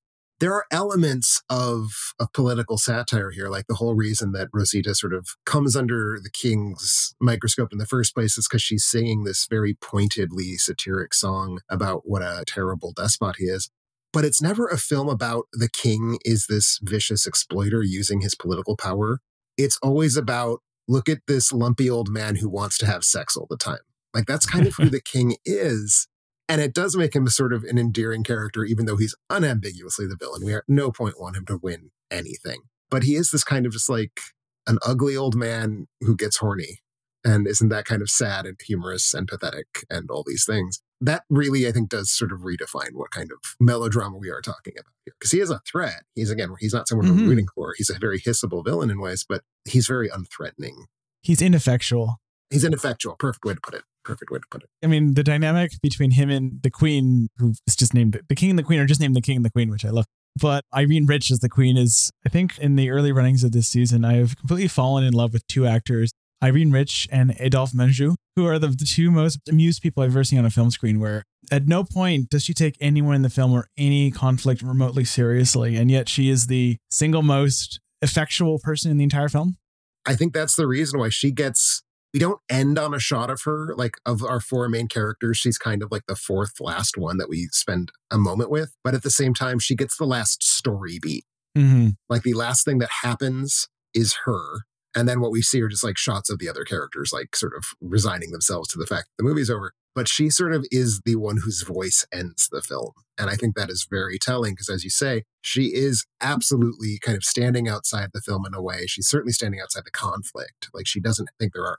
there 0.44 0.52
are 0.52 0.66
elements 0.70 1.42
of, 1.48 2.12
of 2.20 2.30
political 2.34 2.76
satire 2.76 3.30
here, 3.30 3.48
like 3.48 3.66
the 3.66 3.76
whole 3.76 3.94
reason 3.94 4.32
that 4.32 4.48
Rosita 4.52 4.94
sort 4.94 5.14
of 5.14 5.26
comes 5.46 5.74
under 5.74 6.18
the 6.22 6.28
king's 6.28 7.14
microscope 7.18 7.72
in 7.72 7.78
the 7.78 7.86
first 7.86 8.14
place 8.14 8.36
is 8.36 8.46
because 8.46 8.60
she's 8.60 8.84
singing 8.84 9.24
this 9.24 9.46
very 9.48 9.72
pointedly 9.72 10.58
satiric 10.58 11.14
song 11.14 11.60
about 11.70 12.02
what 12.04 12.20
a 12.20 12.44
terrible 12.46 12.92
despot 12.94 13.36
he 13.38 13.46
is. 13.46 13.70
But 14.12 14.26
it's 14.26 14.42
never 14.42 14.66
a 14.66 14.76
film 14.76 15.08
about 15.08 15.46
the 15.54 15.70
king 15.70 16.18
is 16.26 16.44
this 16.46 16.78
vicious 16.82 17.26
exploiter 17.26 17.82
using 17.82 18.20
his 18.20 18.34
political 18.34 18.76
power. 18.76 19.20
It's 19.56 19.78
always 19.82 20.14
about 20.14 20.58
look 20.86 21.08
at 21.08 21.20
this 21.26 21.54
lumpy 21.54 21.88
old 21.88 22.10
man 22.10 22.36
who 22.36 22.50
wants 22.50 22.76
to 22.78 22.86
have 22.86 23.02
sex 23.02 23.34
all 23.34 23.46
the 23.48 23.56
time. 23.56 23.78
Like 24.12 24.26
that's 24.26 24.44
kind 24.44 24.66
of 24.66 24.74
who 24.74 24.90
the 24.90 25.00
king 25.12 25.36
is. 25.46 26.06
And 26.48 26.60
it 26.60 26.74
does 26.74 26.96
make 26.96 27.14
him 27.14 27.26
sort 27.28 27.52
of 27.52 27.64
an 27.64 27.78
endearing 27.78 28.22
character, 28.22 28.64
even 28.64 28.84
though 28.86 28.96
he's 28.96 29.14
unambiguously 29.30 30.06
the 30.06 30.16
villain. 30.18 30.44
We 30.44 30.54
at 30.54 30.64
no 30.68 30.90
point 30.90 31.18
want 31.20 31.36
him 31.36 31.46
to 31.46 31.56
win 31.56 31.90
anything. 32.10 32.62
But 32.90 33.04
he 33.04 33.14
is 33.16 33.30
this 33.30 33.44
kind 33.44 33.64
of 33.66 33.72
just 33.72 33.88
like 33.88 34.20
an 34.66 34.78
ugly 34.86 35.16
old 35.16 35.34
man 35.34 35.86
who 36.00 36.16
gets 36.16 36.36
horny 36.36 36.80
and 37.24 37.46
isn't 37.46 37.70
that 37.70 37.86
kind 37.86 38.02
of 38.02 38.10
sad 38.10 38.44
and 38.44 38.58
humorous 38.62 39.14
and 39.14 39.26
pathetic 39.26 39.86
and 39.88 40.10
all 40.10 40.22
these 40.26 40.44
things. 40.44 40.82
That 41.00 41.24
really, 41.30 41.66
I 41.66 41.72
think, 41.72 41.88
does 41.88 42.10
sort 42.10 42.30
of 42.32 42.40
redefine 42.40 42.92
what 42.92 43.10
kind 43.10 43.30
of 43.32 43.38
melodrama 43.58 44.16
we 44.18 44.30
are 44.30 44.40
talking 44.42 44.74
about 44.78 44.92
here. 45.06 45.14
Because 45.18 45.32
he 45.32 45.40
is 45.40 45.50
a 45.50 45.60
threat. 45.70 46.04
He's, 46.14 46.30
again, 46.30 46.50
he's 46.60 46.74
not 46.74 46.88
someone 46.88 47.06
Mhm. 47.08 47.22
we're 47.22 47.28
rooting 47.30 47.48
for. 47.54 47.74
He's 47.76 47.90
a 47.90 47.98
very 47.98 48.20
hissable 48.20 48.62
villain 48.64 48.90
in 48.90 49.00
ways, 49.00 49.24
but 49.26 49.42
he's 49.64 49.86
very 49.86 50.08
unthreatening. 50.10 50.84
He's 51.22 51.40
ineffectual. 51.42 52.20
He's 52.50 52.64
ineffectual. 52.64 53.16
Perfect 53.18 53.44
way 53.46 53.54
to 53.54 53.60
put 53.60 53.74
it. 53.74 53.84
Perfect 54.04 54.30
way 54.30 54.38
to 54.38 54.44
put 54.50 54.62
it. 54.62 54.68
I 54.82 54.86
mean, 54.86 55.14
the 55.14 55.24
dynamic 55.24 55.72
between 55.82 56.12
him 56.12 56.30
and 56.30 56.62
the 56.62 56.70
queen, 56.70 57.28
who 57.38 57.54
is 57.66 57.76
just 57.76 57.94
named 57.94 58.20
the 58.28 58.34
king 58.34 58.50
and 58.50 58.58
the 58.58 58.62
queen, 58.62 58.80
or 58.80 58.86
just 58.86 59.00
named 59.00 59.16
the 59.16 59.22
king 59.22 59.36
and 59.36 59.44
the 59.44 59.50
queen, 59.50 59.70
which 59.70 59.84
I 59.84 59.90
love. 59.90 60.04
But 60.40 60.64
Irene 60.74 61.06
Rich 61.06 61.30
as 61.30 61.38
the 61.38 61.48
queen 61.48 61.76
is, 61.76 62.10
I 62.26 62.28
think, 62.28 62.58
in 62.58 62.76
the 62.76 62.90
early 62.90 63.12
runnings 63.12 63.44
of 63.44 63.52
this 63.52 63.68
season, 63.68 64.04
I 64.04 64.14
have 64.14 64.36
completely 64.36 64.68
fallen 64.68 65.04
in 65.04 65.12
love 65.12 65.32
with 65.32 65.46
two 65.46 65.66
actors, 65.66 66.10
Irene 66.42 66.72
Rich 66.72 67.08
and 67.10 67.34
Adolphe 67.40 67.72
Menjou, 67.72 68.16
who 68.36 68.46
are 68.46 68.58
the, 68.58 68.68
the 68.68 68.84
two 68.84 69.10
most 69.10 69.38
amused 69.48 69.80
people 69.80 70.02
I've 70.02 70.10
ever 70.10 70.24
seen 70.24 70.38
on 70.38 70.44
a 70.44 70.50
film 70.50 70.70
screen. 70.70 70.98
Where 71.00 71.22
at 71.50 71.66
no 71.66 71.84
point 71.84 72.30
does 72.30 72.44
she 72.44 72.52
take 72.52 72.76
anyone 72.80 73.14
in 73.14 73.22
the 73.22 73.30
film 73.30 73.52
or 73.52 73.68
any 73.78 74.10
conflict 74.10 74.60
remotely 74.60 75.04
seriously, 75.04 75.76
and 75.76 75.90
yet 75.90 76.08
she 76.08 76.28
is 76.28 76.48
the 76.48 76.76
single 76.90 77.22
most 77.22 77.80
effectual 78.02 78.58
person 78.58 78.90
in 78.90 78.98
the 78.98 79.04
entire 79.04 79.28
film. 79.28 79.56
I 80.04 80.14
think 80.14 80.34
that's 80.34 80.56
the 80.56 80.66
reason 80.66 80.98
why 80.98 81.08
she 81.08 81.30
gets. 81.30 81.82
We 82.14 82.20
don't 82.20 82.40
end 82.48 82.78
on 82.78 82.94
a 82.94 83.00
shot 83.00 83.28
of 83.28 83.42
her. 83.42 83.74
Like, 83.76 83.96
of 84.06 84.22
our 84.22 84.40
four 84.40 84.68
main 84.68 84.88
characters, 84.88 85.36
she's 85.36 85.58
kind 85.58 85.82
of 85.82 85.90
like 85.90 86.06
the 86.06 86.16
fourth 86.16 86.60
last 86.60 86.96
one 86.96 87.18
that 87.18 87.28
we 87.28 87.48
spend 87.50 87.90
a 88.10 88.16
moment 88.16 88.50
with. 88.50 88.72
But 88.84 88.94
at 88.94 89.02
the 89.02 89.10
same 89.10 89.34
time, 89.34 89.58
she 89.58 89.74
gets 89.74 89.96
the 89.96 90.06
last 90.06 90.42
story 90.42 90.98
beat. 91.02 91.24
Mm-hmm. 91.58 91.88
Like, 92.08 92.22
the 92.22 92.34
last 92.34 92.64
thing 92.64 92.78
that 92.78 92.90
happens 93.02 93.68
is 93.92 94.14
her. 94.24 94.60
And 94.94 95.08
then 95.08 95.20
what 95.20 95.32
we 95.32 95.42
see 95.42 95.60
are 95.60 95.68
just 95.68 95.82
like 95.82 95.98
shots 95.98 96.30
of 96.30 96.38
the 96.38 96.48
other 96.48 96.64
characters, 96.64 97.10
like 97.12 97.34
sort 97.34 97.52
of 97.56 97.64
resigning 97.80 98.30
themselves 98.30 98.68
to 98.68 98.78
the 98.78 98.86
fact 98.86 99.08
the 99.18 99.24
movie's 99.24 99.50
over. 99.50 99.72
But 99.92 100.08
she 100.08 100.30
sort 100.30 100.52
of 100.52 100.66
is 100.70 101.00
the 101.04 101.16
one 101.16 101.38
whose 101.38 101.62
voice 101.62 102.04
ends 102.12 102.48
the 102.50 102.62
film. 102.62 102.92
And 103.18 103.30
I 103.30 103.34
think 103.34 103.54
that 103.54 103.70
is 103.70 103.86
very 103.88 104.18
telling 104.18 104.52
because, 104.52 104.68
as 104.68 104.82
you 104.82 104.90
say, 104.90 105.22
she 105.40 105.66
is 105.74 106.04
absolutely 106.20 106.98
kind 107.00 107.16
of 107.16 107.24
standing 107.24 107.68
outside 107.68 108.10
the 108.12 108.20
film 108.20 108.44
in 108.46 108.54
a 108.54 108.62
way. 108.62 108.86
She's 108.86 109.08
certainly 109.08 109.32
standing 109.32 109.60
outside 109.60 109.84
the 109.84 109.92
conflict. 109.92 110.68
Like, 110.72 110.86
she 110.86 111.00
doesn't 111.00 111.28
think 111.38 111.52
there 111.52 111.64
are 111.64 111.78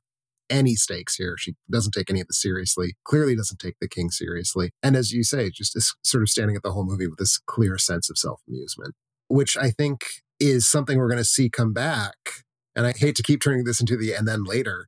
any 0.50 0.75
stakes 0.75 1.16
here. 1.16 1.36
She 1.38 1.56
doesn't 1.72 1.92
take 1.94 2.10
any 2.10 2.22
of 2.22 2.28
this 2.28 2.42
seriously, 2.42 2.96
clearly 3.04 3.36
doesn't 3.36 3.60
take 3.60 3.75
the 3.80 3.88
king 3.88 4.10
seriously. 4.12 4.72
And 4.84 4.96
as 4.96 5.12
you 5.12 5.24
say, 5.24 5.50
just 5.50 5.75
is 5.75 5.96
sort 6.04 6.24
of 6.24 6.30
standing 6.30 6.56
at 6.56 6.64
the 6.64 6.72
whole 6.72 6.86
movie 6.86 7.08
with 7.08 7.20
this 7.20 7.38
clear 7.38 7.78
sense 7.78 8.10
of 8.10 8.18
self 8.18 8.42
amusement, 8.48 8.96
which 9.28 9.58
I 9.58 9.72
think 9.72 10.06
is 10.40 10.68
something 10.68 10.98
we're 10.98 11.08
going 11.10 11.18
to 11.18 11.24
see 11.25 11.50
come 11.50 11.74
back. 11.74 12.16
And 12.75 12.86
I 12.86 12.92
hate 12.92 13.16
to 13.16 13.24
keep 13.24 13.42
turning 13.42 13.64
this 13.64 13.80
into 13.80 13.96
the 13.98 14.14
and 14.14 14.28
then 14.28 14.44
later. 14.44 14.88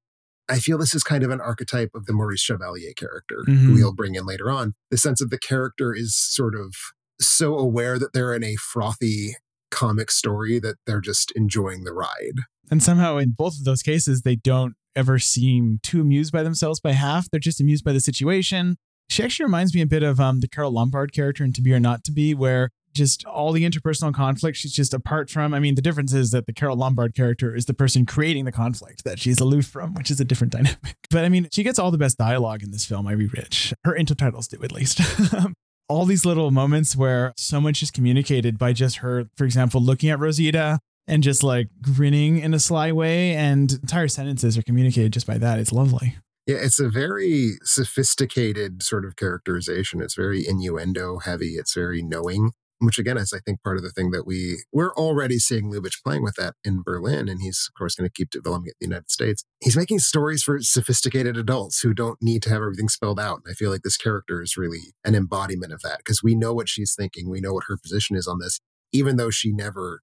I 0.50 0.60
feel 0.60 0.78
this 0.78 0.96
is 0.96 1.04
kind 1.04 1.24
of 1.24 1.32
an 1.32 1.42
archetype 1.42 1.92
of 1.94 2.06
the 2.06 2.14
Maurice 2.14 2.40
Chevalier 2.42 2.94
character, 2.96 3.44
Mhm. 3.48 3.58
who 3.66 3.74
we'll 3.74 3.94
bring 3.94 4.16
in 4.16 4.26
later 4.26 4.50
on. 4.50 4.76
The 4.92 4.98
sense 4.98 5.20
of 5.22 5.30
the 5.30 5.38
character 5.40 5.94
is 5.94 6.16
sort 6.16 6.56
of 6.56 6.74
so 7.20 7.58
aware 7.58 8.00
that 8.00 8.14
they're 8.14 8.34
in 8.34 8.44
a 8.44 8.56
frothy 8.56 9.36
comic 9.72 10.10
story 10.12 10.60
that 10.60 10.76
they're 10.86 11.02
just 11.02 11.32
enjoying 11.32 11.84
the 11.84 11.92
ride. 11.94 12.36
And 12.72 12.82
somehow, 12.82 13.18
in 13.18 13.32
both 13.38 13.58
of 13.60 13.66
those 13.66 13.82
cases, 13.82 14.22
they 14.22 14.36
don't 14.36 14.76
ever 14.98 15.20
seem 15.20 15.80
too 15.84 16.02
amused 16.02 16.34
by 16.34 16.44
themselves 16.44 16.80
by 16.80 16.92
half. 16.92 17.30
They're 17.30 17.40
just 17.40 17.62
amused 17.62 17.86
by 17.86 17.94
the 17.94 18.00
situation. 18.00 18.78
She 19.10 19.24
actually 19.24 19.46
reminds 19.46 19.74
me 19.74 19.82
a 19.82 19.86
bit 19.86 20.04
of 20.04 20.20
um, 20.20 20.42
the 20.42 20.50
Carole 20.50 20.72
Lombard 20.72 21.14
character 21.14 21.44
in 21.44 21.54
To 21.54 21.62
Be 21.62 21.72
or 21.72 21.80
Not 21.80 22.04
to 22.06 22.12
Be, 22.12 22.34
where 22.34 22.72
just 22.94 23.24
all 23.26 23.54
the 23.54 23.64
interpersonal 23.64 24.14
conflict 24.14 24.58
she's 24.58 24.74
just 24.74 24.94
apart 24.94 25.30
from. 25.30 25.54
I 25.54 25.60
mean, 25.60 25.76
the 25.76 25.82
difference 25.82 26.14
is 26.14 26.32
that 26.32 26.48
the 26.48 26.54
Carole 26.54 26.76
Lombard 26.76 27.16
character 27.16 27.56
is 27.56 27.66
the 27.66 27.74
person 27.74 28.06
creating 28.06 28.46
the 28.46 28.52
conflict 28.52 29.04
that 29.04 29.20
she's 29.20 29.40
aloof 29.40 29.68
from, 29.68 29.94
which 29.94 30.12
is 30.12 30.20
a 30.20 30.26
different 30.26 30.52
dynamic. 30.52 30.78
But 31.10 31.24
I 31.24 31.30
mean, 31.30 31.48
she 31.54 31.64
gets 31.64 31.80
all 31.80 31.90
the 31.90 31.98
best 31.98 32.18
dialogue 32.18 32.64
in 32.64 32.72
this 32.72 32.86
film, 32.86 33.08
Ivy 33.08 33.28
Rich. 33.28 33.74
Her 33.86 33.96
intertitles 33.98 34.50
do, 34.50 34.62
at 34.62 34.74
least. 34.74 35.00
all 35.90 36.06
these 36.06 36.26
little 36.26 36.52
moments 36.52 36.98
where 36.98 37.34
so 37.38 37.62
much 37.62 37.82
is 37.82 37.92
communicated 37.92 38.58
by 38.58 38.74
just 38.74 38.98
her, 38.98 39.30
for 39.38 39.46
example, 39.46 39.80
looking 39.80 40.10
at 40.10 40.20
Rosita 40.20 40.80
and 41.08 41.24
just 41.24 41.44
like 41.44 41.70
grinning 41.82 42.40
in 42.40 42.54
a 42.54 42.60
sly 42.60 42.92
way, 42.92 43.34
and 43.36 43.72
entire 43.72 44.08
sentences 44.08 44.58
are 44.58 44.64
communicated 44.64 45.14
just 45.14 45.28
by 45.28 45.38
that. 45.38 45.60
It's 45.60 45.72
lovely. 45.72 46.16
Yeah, 46.48 46.58
it's 46.62 46.80
a 46.80 46.90
very 46.90 47.58
sophisticated 47.64 48.82
sort 48.82 49.04
of 49.04 49.18
characterization. 49.18 50.02
It's 50.02 50.16
very 50.16 50.48
innuendo 50.48 51.20
heavy. 51.20 51.56
It's 51.56 51.74
very 51.74 52.02
knowing, 52.02 52.52
which 52.80 52.98
again 52.98 53.18
is 53.18 53.34
I 53.34 53.40
think 53.40 53.62
part 53.64 53.76
of 53.76 53.84
the 53.84 53.90
thing 53.90 54.12
that 54.12 54.26
we 54.26 54.64
we're 54.72 54.94
already 54.94 55.40
seeing 55.40 55.72
Lubitsch 55.72 56.02
playing 56.02 56.24
with 56.24 56.36
that 56.36 56.56
in 56.64 56.84
Berlin, 56.84 57.28
and 57.28 57.42
he's 57.42 57.70
of 57.70 57.78
course 57.78 57.96
going 57.96 58.10
to 58.10 58.14
keep 58.14 58.30
developing 58.30 58.68
it 58.68 58.76
in 58.80 58.90
the 58.90 58.96
United 58.96 59.12
States. 59.12 59.44
He's 59.60 59.76
making 59.76 60.00
stories 60.00 60.42
for 60.42 60.62
sophisticated 60.62 61.36
adults 61.36 61.82
who 61.82 61.94
don't 61.94 62.18
need 62.22 62.44
to 62.44 62.50
have 62.50 62.62
everything 62.62 62.88
spelled 62.88 63.20
out. 63.20 63.42
And 63.44 63.52
I 63.52 63.54
feel 63.54 63.70
like 63.70 63.82
this 63.82 63.98
character 63.98 64.42
is 64.42 64.56
really 64.56 64.94
an 65.04 65.16
embodiment 65.16 65.74
of 65.74 65.82
that 65.82 65.98
because 65.98 66.24
we 66.24 66.34
know 66.34 66.54
what 66.54 66.70
she's 66.70 66.96
thinking, 66.96 67.30
we 67.30 67.42
know 67.42 67.54
what 67.54 67.66
her 67.68 67.78
position 67.78 68.16
is 68.16 68.26
on 68.26 68.40
this, 68.40 68.62
even 68.94 69.18
though 69.18 69.32
she 69.32 69.52
never 69.52 70.02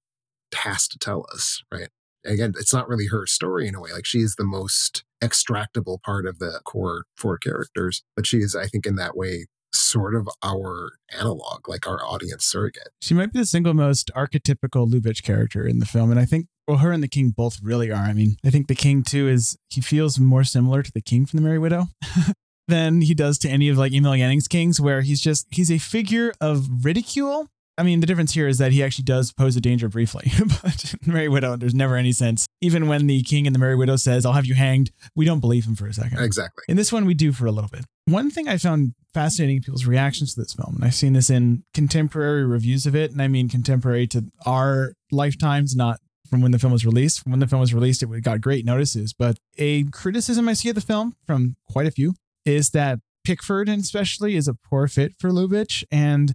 has 0.55 0.87
to 0.89 0.97
tell 0.97 1.25
us, 1.33 1.63
right? 1.71 1.89
Again, 2.25 2.53
it's 2.59 2.73
not 2.73 2.87
really 2.87 3.07
her 3.07 3.27
story 3.27 3.67
in 3.67 3.75
a 3.75 3.81
way. 3.81 3.91
Like 3.91 4.05
she 4.05 4.19
is 4.19 4.35
the 4.35 4.43
most 4.43 5.03
extractable 5.21 6.01
part 6.01 6.25
of 6.25 6.39
the 6.39 6.59
core 6.63 7.05
four 7.15 7.37
characters, 7.37 8.03
but 8.15 8.25
she 8.25 8.37
is, 8.37 8.55
I 8.55 8.65
think, 8.67 8.85
in 8.85 8.95
that 8.95 9.15
way, 9.15 9.45
sort 9.75 10.15
of 10.15 10.27
our 10.43 10.93
analog, 11.17 11.67
like 11.67 11.87
our 11.87 12.03
audience 12.05 12.45
surrogate. 12.45 12.89
She 13.01 13.13
might 13.13 13.31
be 13.31 13.39
the 13.39 13.45
single 13.45 13.73
most 13.73 14.09
archetypical 14.15 14.89
Lubitsch 14.89 15.23
character 15.23 15.67
in 15.67 15.79
the 15.79 15.85
film. 15.85 16.11
And 16.11 16.19
I 16.19 16.25
think, 16.25 16.47
well, 16.67 16.77
her 16.77 16.91
and 16.91 17.03
the 17.03 17.07
king 17.07 17.29
both 17.29 17.59
really 17.61 17.91
are. 17.91 18.03
I 18.03 18.13
mean, 18.13 18.37
I 18.43 18.49
think 18.49 18.67
the 18.67 18.75
king, 18.75 19.03
too, 19.03 19.27
is 19.27 19.57
he 19.69 19.81
feels 19.81 20.19
more 20.19 20.43
similar 20.43 20.81
to 20.81 20.91
the 20.91 21.01
king 21.01 21.25
from 21.25 21.37
the 21.37 21.43
Merry 21.43 21.59
Widow. 21.59 21.87
Than 22.67 23.01
he 23.01 23.13
does 23.13 23.37
to 23.39 23.49
any 23.49 23.69
of 23.69 23.77
like 23.77 23.93
Emil 23.93 24.15
Jannings' 24.15 24.47
kings, 24.47 24.81
where 24.81 25.01
he's 25.01 25.21
just 25.21 25.45
he's 25.51 25.69
a 25.69 25.77
figure 25.77 26.33
of 26.41 26.83
ridicule. 26.83 27.47
I 27.77 27.83
mean, 27.83 27.99
the 27.99 28.07
difference 28.07 28.33
here 28.33 28.47
is 28.47 28.57
that 28.59 28.71
he 28.71 28.83
actually 28.83 29.03
does 29.03 29.33
pose 29.33 29.55
a 29.55 29.61
danger 29.61 29.89
briefly, 29.89 30.31
but 30.63 30.95
Merry 31.05 31.27
Widow, 31.27 31.57
there's 31.57 31.75
never 31.75 31.95
any 31.97 32.13
sense. 32.13 32.45
Even 32.61 32.87
when 32.87 33.07
the 33.07 33.21
king 33.23 33.45
and 33.45 33.53
the 33.53 33.59
Merry 33.59 33.75
Widow 33.75 33.97
says, 33.97 34.25
"I'll 34.25 34.33
have 34.33 34.45
you 34.45 34.55
hanged," 34.55 34.91
we 35.15 35.25
don't 35.25 35.41
believe 35.41 35.65
him 35.65 35.75
for 35.75 35.85
a 35.87 35.93
second. 35.93 36.19
Exactly. 36.19 36.63
In 36.69 36.77
this 36.77 36.93
one, 36.93 37.05
we 37.05 37.13
do 37.13 37.31
for 37.31 37.45
a 37.45 37.51
little 37.51 37.69
bit. 37.69 37.85
One 38.05 38.31
thing 38.31 38.47
I 38.47 38.57
found 38.57 38.93
fascinating 39.13 39.61
people's 39.61 39.85
reactions 39.85 40.35
to 40.35 40.41
this 40.41 40.53
film, 40.53 40.75
and 40.75 40.85
I've 40.85 40.95
seen 40.95 41.13
this 41.13 41.29
in 41.29 41.63
contemporary 41.73 42.45
reviews 42.45 42.85
of 42.85 42.95
it, 42.95 43.11
and 43.11 43.21
I 43.21 43.27
mean 43.27 43.49
contemporary 43.49 44.07
to 44.07 44.25
our 44.45 44.93
lifetimes, 45.11 45.75
not 45.75 45.99
from 46.29 46.41
when 46.41 46.51
the 46.51 46.59
film 46.59 46.73
was 46.73 46.85
released. 46.85 47.21
From 47.21 47.31
when 47.31 47.39
the 47.39 47.47
film 47.47 47.61
was 47.61 47.73
released, 47.73 48.03
it 48.03 48.23
got 48.23 48.41
great 48.41 48.65
notices. 48.65 49.13
But 49.13 49.37
a 49.57 49.83
criticism 49.85 50.47
I 50.47 50.53
see 50.53 50.69
of 50.69 50.75
the 50.75 50.81
film 50.81 51.15
from 51.25 51.55
quite 51.69 51.87
a 51.87 51.91
few 51.91 52.13
is 52.45 52.69
that 52.71 52.99
Pickford, 53.25 53.67
especially, 53.67 54.35
is 54.35 54.47
a 54.47 54.53
poor 54.53 54.87
fit 54.87 55.13
for 55.19 55.29
Lubitsch. 55.29 55.83
And 55.91 56.33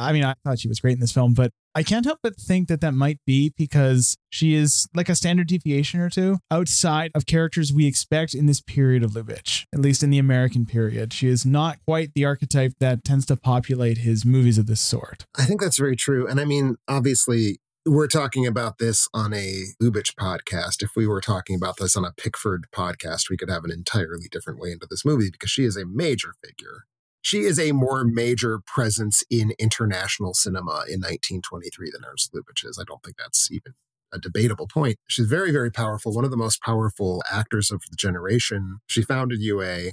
I 0.00 0.12
mean, 0.12 0.24
I 0.24 0.34
thought 0.44 0.58
she 0.58 0.68
was 0.68 0.80
great 0.80 0.94
in 0.94 1.00
this 1.00 1.12
film, 1.12 1.34
but 1.34 1.52
I 1.74 1.82
can't 1.82 2.04
help 2.04 2.18
but 2.22 2.36
think 2.36 2.68
that 2.68 2.80
that 2.80 2.94
might 2.94 3.18
be 3.26 3.52
because 3.56 4.16
she 4.30 4.54
is 4.54 4.88
like 4.94 5.08
a 5.08 5.14
standard 5.14 5.46
deviation 5.46 6.00
or 6.00 6.10
two 6.10 6.38
outside 6.50 7.12
of 7.14 7.26
characters 7.26 7.72
we 7.72 7.86
expect 7.86 8.34
in 8.34 8.46
this 8.46 8.60
period 8.60 9.04
of 9.04 9.12
Lubitsch, 9.12 9.64
at 9.72 9.80
least 9.80 10.02
in 10.02 10.10
the 10.10 10.18
American 10.18 10.66
period. 10.66 11.12
She 11.12 11.28
is 11.28 11.46
not 11.46 11.78
quite 11.86 12.12
the 12.14 12.24
archetype 12.24 12.72
that 12.80 13.04
tends 13.04 13.24
to 13.26 13.36
populate 13.36 13.98
his 13.98 14.24
movies 14.24 14.58
of 14.58 14.66
this 14.66 14.80
sort. 14.80 15.26
I 15.38 15.44
think 15.44 15.60
that's 15.60 15.78
very 15.78 15.96
true. 15.96 16.26
And 16.26 16.40
I 16.40 16.44
mean, 16.44 16.76
obviously, 16.88 17.60
we're 17.86 18.08
talking 18.08 18.46
about 18.46 18.78
this 18.78 19.08
on 19.14 19.32
a 19.32 19.64
Lubitsch 19.82 20.14
podcast. 20.14 20.82
If 20.82 20.90
we 20.96 21.06
were 21.06 21.20
talking 21.20 21.56
about 21.56 21.76
this 21.78 21.96
on 21.96 22.04
a 22.04 22.12
Pickford 22.12 22.66
podcast, 22.74 23.30
we 23.30 23.36
could 23.36 23.48
have 23.48 23.64
an 23.64 23.70
entirely 23.70 24.28
different 24.30 24.58
way 24.58 24.72
into 24.72 24.86
this 24.90 25.04
movie 25.04 25.30
because 25.30 25.50
she 25.50 25.64
is 25.64 25.76
a 25.76 25.86
major 25.86 26.34
figure. 26.44 26.84
She 27.22 27.40
is 27.40 27.58
a 27.58 27.72
more 27.72 28.04
major 28.04 28.60
presence 28.66 29.22
in 29.30 29.52
international 29.58 30.34
cinema 30.34 30.84
in 30.88 31.00
1923 31.00 31.90
than 31.92 32.04
Ernst 32.04 32.32
Lubitsch 32.32 32.64
is. 32.64 32.78
I 32.80 32.84
don't 32.84 33.02
think 33.02 33.16
that's 33.18 33.50
even 33.50 33.74
a 34.12 34.18
debatable 34.18 34.66
point. 34.66 34.96
She's 35.06 35.26
very, 35.26 35.52
very 35.52 35.70
powerful, 35.70 36.12
one 36.12 36.24
of 36.24 36.30
the 36.30 36.36
most 36.36 36.62
powerful 36.62 37.22
actors 37.30 37.70
of 37.70 37.82
the 37.90 37.96
generation. 37.96 38.78
She 38.86 39.02
founded 39.02 39.40
UA, 39.40 39.92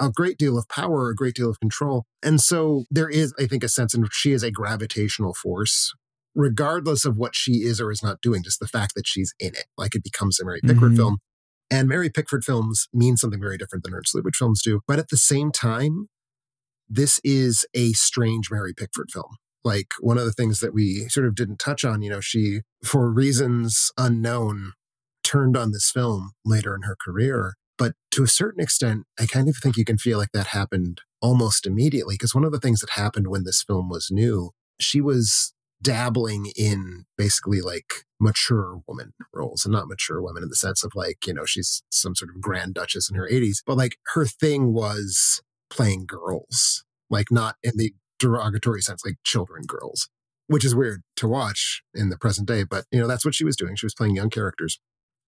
a 0.00 0.10
great 0.10 0.38
deal 0.38 0.58
of 0.58 0.68
power, 0.68 1.10
a 1.10 1.14
great 1.14 1.34
deal 1.34 1.50
of 1.50 1.60
control. 1.60 2.04
And 2.22 2.40
so 2.40 2.84
there 2.90 3.08
is, 3.08 3.34
I 3.38 3.46
think, 3.46 3.62
a 3.62 3.68
sense 3.68 3.94
in 3.94 4.02
which 4.02 4.14
she 4.14 4.32
is 4.32 4.42
a 4.42 4.50
gravitational 4.50 5.34
force 5.34 5.92
regardless 6.34 7.04
of 7.04 7.18
what 7.18 7.34
she 7.34 7.56
is 7.56 7.78
or 7.80 7.90
is 7.90 8.02
not 8.02 8.20
doing, 8.22 8.42
just 8.42 8.58
the 8.58 8.66
fact 8.66 8.94
that 8.94 9.06
she's 9.06 9.34
in 9.38 9.48
it, 9.48 9.66
like 9.76 9.94
it 9.94 10.02
becomes 10.02 10.40
a 10.40 10.44
Mary 10.46 10.60
Pickford 10.64 10.92
Mhm. 10.92 10.96
film. 10.96 11.18
And 11.70 11.88
Mary 11.88 12.10
Pickford 12.10 12.44
films 12.44 12.88
mean 12.92 13.16
something 13.16 13.40
very 13.40 13.58
different 13.58 13.84
than 13.84 13.94
Ernst 13.94 14.14
Lubitsch 14.14 14.36
films 14.36 14.62
do. 14.62 14.80
But 14.86 14.98
at 14.98 15.08
the 15.10 15.16
same 15.16 15.52
time, 15.52 16.08
this 16.92 17.20
is 17.24 17.64
a 17.74 17.92
strange 17.92 18.50
Mary 18.50 18.74
Pickford 18.74 19.10
film. 19.10 19.36
Like 19.64 19.88
one 20.00 20.18
of 20.18 20.24
the 20.24 20.32
things 20.32 20.60
that 20.60 20.74
we 20.74 21.08
sort 21.08 21.26
of 21.26 21.34
didn't 21.34 21.58
touch 21.58 21.84
on, 21.84 22.02
you 22.02 22.10
know, 22.10 22.20
she, 22.20 22.60
for 22.84 23.10
reasons 23.10 23.90
unknown, 23.96 24.72
turned 25.24 25.56
on 25.56 25.72
this 25.72 25.90
film 25.90 26.32
later 26.44 26.74
in 26.74 26.82
her 26.82 26.96
career. 27.00 27.54
But 27.78 27.94
to 28.10 28.22
a 28.22 28.28
certain 28.28 28.62
extent, 28.62 29.04
I 29.18 29.26
kind 29.26 29.48
of 29.48 29.56
think 29.56 29.76
you 29.76 29.84
can 29.84 29.98
feel 29.98 30.18
like 30.18 30.32
that 30.32 30.48
happened 30.48 31.00
almost 31.22 31.66
immediately. 31.66 32.14
Because 32.14 32.34
one 32.34 32.44
of 32.44 32.52
the 32.52 32.60
things 32.60 32.80
that 32.80 32.90
happened 32.90 33.28
when 33.28 33.44
this 33.44 33.62
film 33.62 33.88
was 33.88 34.08
new, 34.10 34.50
she 34.78 35.00
was 35.00 35.54
dabbling 35.80 36.52
in 36.56 37.04
basically 37.16 37.60
like 37.60 38.04
mature 38.20 38.82
woman 38.86 39.12
roles 39.32 39.64
and 39.64 39.72
not 39.72 39.88
mature 39.88 40.22
women 40.22 40.42
in 40.42 40.48
the 40.48 40.54
sense 40.54 40.84
of 40.84 40.92
like, 40.94 41.26
you 41.26 41.32
know, 41.32 41.44
she's 41.44 41.82
some 41.90 42.14
sort 42.14 42.30
of 42.30 42.40
grand 42.40 42.74
duchess 42.74 43.10
in 43.10 43.16
her 43.16 43.28
80s, 43.28 43.62
but 43.66 43.76
like 43.76 43.96
her 44.14 44.26
thing 44.26 44.72
was 44.72 45.40
playing 45.72 46.06
girls, 46.06 46.84
like 47.10 47.30
not 47.32 47.56
in 47.62 47.72
the 47.76 47.92
derogatory 48.18 48.82
sense, 48.82 49.02
like 49.04 49.16
children 49.24 49.64
girls, 49.66 50.08
which 50.46 50.64
is 50.64 50.74
weird 50.74 51.02
to 51.16 51.26
watch 51.26 51.82
in 51.94 52.10
the 52.10 52.18
present 52.18 52.46
day. 52.46 52.62
But, 52.62 52.84
you 52.92 53.00
know, 53.00 53.08
that's 53.08 53.24
what 53.24 53.34
she 53.34 53.44
was 53.44 53.56
doing. 53.56 53.74
She 53.74 53.86
was 53.86 53.94
playing 53.94 54.14
young 54.14 54.30
characters. 54.30 54.78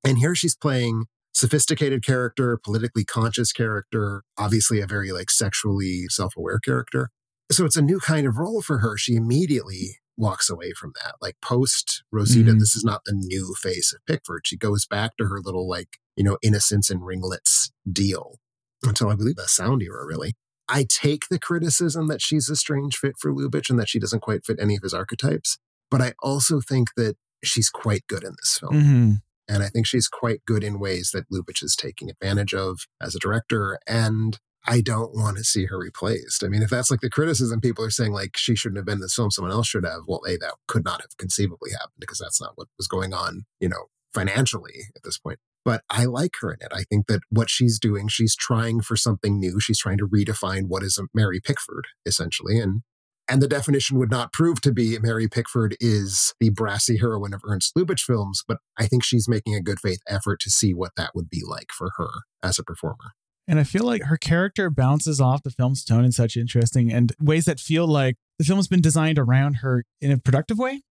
And 0.05 0.19
here 0.19 0.35
she's 0.35 0.55
playing 0.55 1.07
sophisticated 1.33 2.05
character, 2.05 2.59
politically 2.63 3.05
conscious 3.05 3.53
character, 3.53 4.23
obviously 4.39 4.81
a 4.81 4.87
very 4.87 5.11
like 5.13 5.31
sexually 5.31 6.05
self-aware 6.09 6.61
character. 6.61 7.09
So 7.51 7.65
it's 7.65 7.77
a 7.77 7.83
new 7.83 7.99
kind 7.99 8.27
of 8.27 8.37
role 8.37 8.63
for 8.63 8.79
her. 8.79 8.97
She 8.97 9.15
immediately 9.15 9.99
walks 10.17 10.49
away 10.49 10.73
from 10.79 10.93
that. 11.03 11.15
Like 11.21 11.37
post 11.43 12.05
Rosita, 12.13 12.53
Mhm. 12.53 12.61
this 12.61 12.77
is 12.77 12.85
not 12.85 13.03
the 13.05 13.13
new 13.13 13.55
face 13.61 13.93
of 13.93 14.05
Pickford. 14.07 14.47
She 14.47 14.57
goes 14.57 14.87
back 14.87 15.17
to 15.17 15.25
her 15.25 15.41
little 15.41 15.69
like, 15.69 15.99
you 16.17 16.23
know, 16.23 16.39
innocence 16.43 16.89
and 16.91 17.05
ringlets 17.05 17.73
deal 17.91 18.39
until 18.85 19.09
I 19.09 19.15
believe 19.15 19.37
the 19.37 19.49
sound 19.49 19.83
era, 19.83 20.05
really. 20.05 20.35
I 20.69 20.87
take 20.89 21.29
the 21.29 21.39
criticism 21.39 22.09
that 22.09 22.23
she's 22.23 22.49
a 22.49 22.57
strange 22.57 22.97
fit 22.97 23.17
for 23.19 23.33
Lubitsch 23.33 23.69
and 23.69 23.79
that 23.79 23.89
she 23.89 23.99
doesn't 23.99 24.21
quite 24.21 24.45
fit 24.45 24.59
any 24.61 24.77
of 24.77 24.83
his 24.83 24.95
archetypes. 24.95 25.59
But 25.91 26.01
I 26.01 26.15
also 26.23 26.61
think 26.61 26.89
that 26.97 27.17
she's 27.43 27.69
quite 27.69 28.07
good 28.07 28.25
in 28.25 28.35
this 28.41 28.59
film. 28.59 28.81
hmm 28.81 29.13
And 29.47 29.63
I 29.63 29.69
think 29.69 29.87
she's 29.87 30.09
quite 30.09 30.45
good 30.47 30.65
in 30.65 30.81
ways 30.81 31.11
that 31.13 31.29
Lubitsch 31.31 31.63
is 31.63 31.77
taking 31.77 32.09
advantage 32.09 32.55
of 32.55 32.87
as 33.01 33.15
a 33.15 33.19
director. 33.19 33.79
And 33.87 34.39
I 34.67 34.81
don't 34.81 35.15
want 35.15 35.37
to 35.37 35.45
see 35.45 35.67
her 35.67 35.79
replaced. 35.79 36.43
I 36.43 36.49
mean, 36.49 36.63
if 36.63 36.71
that's 36.71 36.91
like 36.91 37.01
the 37.01 37.11
criticism, 37.11 37.61
people 37.61 37.85
are 37.85 37.91
saying 37.91 38.13
like 38.13 38.37
she 38.37 38.57
shouldn't 38.57 38.79
have 38.79 38.87
been 38.87 38.95
in 38.95 39.01
this 39.01 39.15
film, 39.15 39.31
someone 39.31 39.53
else 39.53 39.67
should 39.67 39.85
have. 39.85 40.03
Well, 40.07 40.23
A, 40.27 40.39
that 40.39 40.55
could 40.67 40.85
not 40.85 41.03
have 41.03 41.17
conceivably 41.19 41.73
happened 41.73 42.01
because 42.01 42.19
that's 42.19 42.41
not 42.41 42.53
what 42.55 42.69
was 42.79 42.89
going 42.89 43.13
on, 43.13 43.45
you 43.61 43.69
know, 43.69 43.87
financially 44.15 44.85
at 44.97 45.03
this 45.03 45.19
point. 45.19 45.39
But 45.65 45.83
I 45.91 46.05
like 46.05 46.33
her 46.41 46.53
in 46.53 46.59
it. 46.61 46.73
I 46.73 46.85
think 46.85 47.07
that 47.07 47.21
what 47.31 47.49
she's 47.49 47.79
doing, 47.79 48.09
she's 48.09 48.37
trying 48.37 48.81
for 48.81 48.97
something 48.97 49.39
new. 49.39 49.61
She's 49.61 49.79
trying 49.79 49.99
to 49.99 50.07
redefine 50.07 50.65
what 50.69 50.83
is 50.83 50.99
a 50.99 51.07
Mary 51.15 51.41
Pickford, 51.41 51.87
essentially. 52.05 52.59
And 52.59 52.83
and 53.29 53.41
the 53.41 53.49
definition 53.49 53.99
would 53.99 54.11
not 54.11 54.33
prove 54.33 54.61
to 54.61 54.73
be 54.73 54.99
Mary 54.99 55.29
Pickford 55.29 55.77
is 55.81 56.35
the 56.41 56.51
brassy 56.51 56.99
heroine 56.99 57.33
of 57.33 57.41
Ernst 57.47 57.75
Lubitsch 57.75 58.03
films, 58.03 58.43
but 58.47 58.59
I 58.79 58.87
think 58.87 59.03
she's 59.03 59.29
making 59.29 59.55
a 59.55 59.63
good 59.63 59.81
faith 59.81 60.01
effort 60.07 60.41
to 60.41 60.51
see 60.51 60.75
what 60.75 60.93
that 60.97 61.13
would 61.15 61.31
be 61.31 61.43
like 61.47 61.73
for 61.73 61.93
her 61.97 62.11
as 62.43 62.59
a 62.59 62.63
performer. 62.63 63.13
And 63.47 63.59
I 63.59 63.65
feel 63.65 63.85
like 63.85 64.05
her 64.05 64.17
character 64.17 64.71
bounces 64.71 65.21
off 65.21 65.43
the 65.43 65.51
film's 65.51 65.85
tone 65.85 66.05
in 66.05 66.13
such 66.13 66.37
interesting 66.37 66.93
and 66.93 67.13
ways 67.21 67.45
that 67.45 67.61
feel 67.61 67.87
like 67.87 68.17
the 68.39 68.45
film's 68.45 68.69
been 68.69 68.81
designed 68.81 69.19
around 69.19 69.57
her 69.57 69.85
in 70.01 70.11
a 70.11 70.19
productive 70.19 70.59
way. 70.59 70.83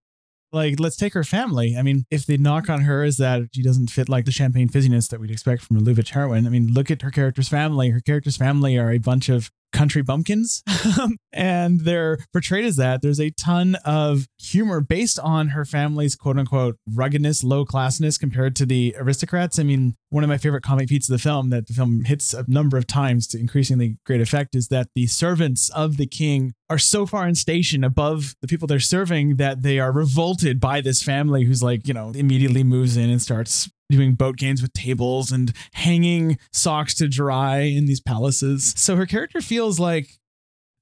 Like, 0.53 0.79
let's 0.79 0.95
take 0.95 1.15
her 1.15 1.23
family. 1.23 1.75
I 1.75 1.81
mean, 1.81 2.05
if 2.11 2.27
the 2.27 2.37
knock 2.37 2.69
on 2.69 2.81
her 2.81 3.03
is 3.03 3.17
that 3.17 3.41
she 3.53 3.63
doesn't 3.63 3.89
fit 3.89 4.07
like 4.07 4.25
the 4.25 4.31
champagne 4.31 4.69
fizziness 4.69 5.09
that 5.09 5.19
we'd 5.19 5.31
expect 5.31 5.63
from 5.63 5.77
a 5.77 5.81
Lubitsch 5.81 6.09
heroine, 6.09 6.45
I 6.45 6.51
mean, 6.51 6.67
look 6.71 6.91
at 6.91 7.01
her 7.01 7.09
character's 7.09 7.49
family. 7.49 7.89
Her 7.89 7.99
character's 7.99 8.37
family 8.37 8.77
are 8.77 8.91
a 8.91 8.99
bunch 8.99 9.29
of 9.29 9.49
country 9.73 10.01
bumpkins 10.01 10.63
um, 11.01 11.17
and 11.33 11.81
they're 11.81 12.19
portrayed 12.31 12.65
as 12.65 12.77
that. 12.77 13.01
There's 13.01 13.19
a 13.19 13.31
ton 13.31 13.75
of 13.83 14.27
humor 14.39 14.79
based 14.79 15.19
on 15.19 15.49
her 15.49 15.65
family's 15.65 16.15
quote 16.15 16.37
unquote 16.37 16.77
ruggedness, 16.89 17.43
low 17.43 17.65
classness 17.65 18.19
compared 18.19 18.55
to 18.57 18.65
the 18.65 18.95
aristocrats. 18.97 19.59
I 19.59 19.63
mean, 19.63 19.95
one 20.09 20.23
of 20.23 20.29
my 20.29 20.37
favorite 20.37 20.63
comic 20.63 20.87
beats 20.87 21.09
of 21.09 21.13
the 21.13 21.21
film 21.21 21.49
that 21.49 21.67
the 21.67 21.73
film 21.73 22.03
hits 22.05 22.33
a 22.33 22.45
number 22.47 22.77
of 22.77 22.85
times 22.85 23.27
to 23.27 23.39
increasingly 23.39 23.97
great 24.05 24.21
effect 24.21 24.55
is 24.55 24.67
that 24.67 24.87
the 24.95 25.07
servants 25.07 25.69
of 25.69 25.97
the 25.97 26.05
king 26.05 26.53
are 26.69 26.77
so 26.77 27.05
far 27.05 27.27
in 27.27 27.35
station 27.35 27.83
above 27.83 28.35
the 28.41 28.47
people 28.47 28.67
they're 28.67 28.79
serving 28.79 29.37
that 29.37 29.63
they 29.63 29.79
are 29.79 29.91
revolted 29.91 30.59
by 30.59 30.81
this 30.81 31.01
family 31.01 31.43
who's 31.43 31.63
like, 31.63 31.87
you 31.87 31.93
know, 31.93 32.11
immediately 32.15 32.63
moves 32.63 32.95
in 32.95 33.09
and 33.09 33.21
starts 33.21 33.69
doing 33.89 34.15
boat 34.15 34.37
games 34.37 34.61
with 34.61 34.73
tables 34.73 35.31
and 35.31 35.53
hanging 35.73 36.37
socks 36.51 36.95
to 36.95 37.07
dry 37.07 37.59
in 37.59 37.85
these 37.85 38.01
palaces. 38.01 38.73
So 38.77 38.95
her 38.95 39.05
character 39.05 39.41
feels 39.41 39.79
like 39.79 40.19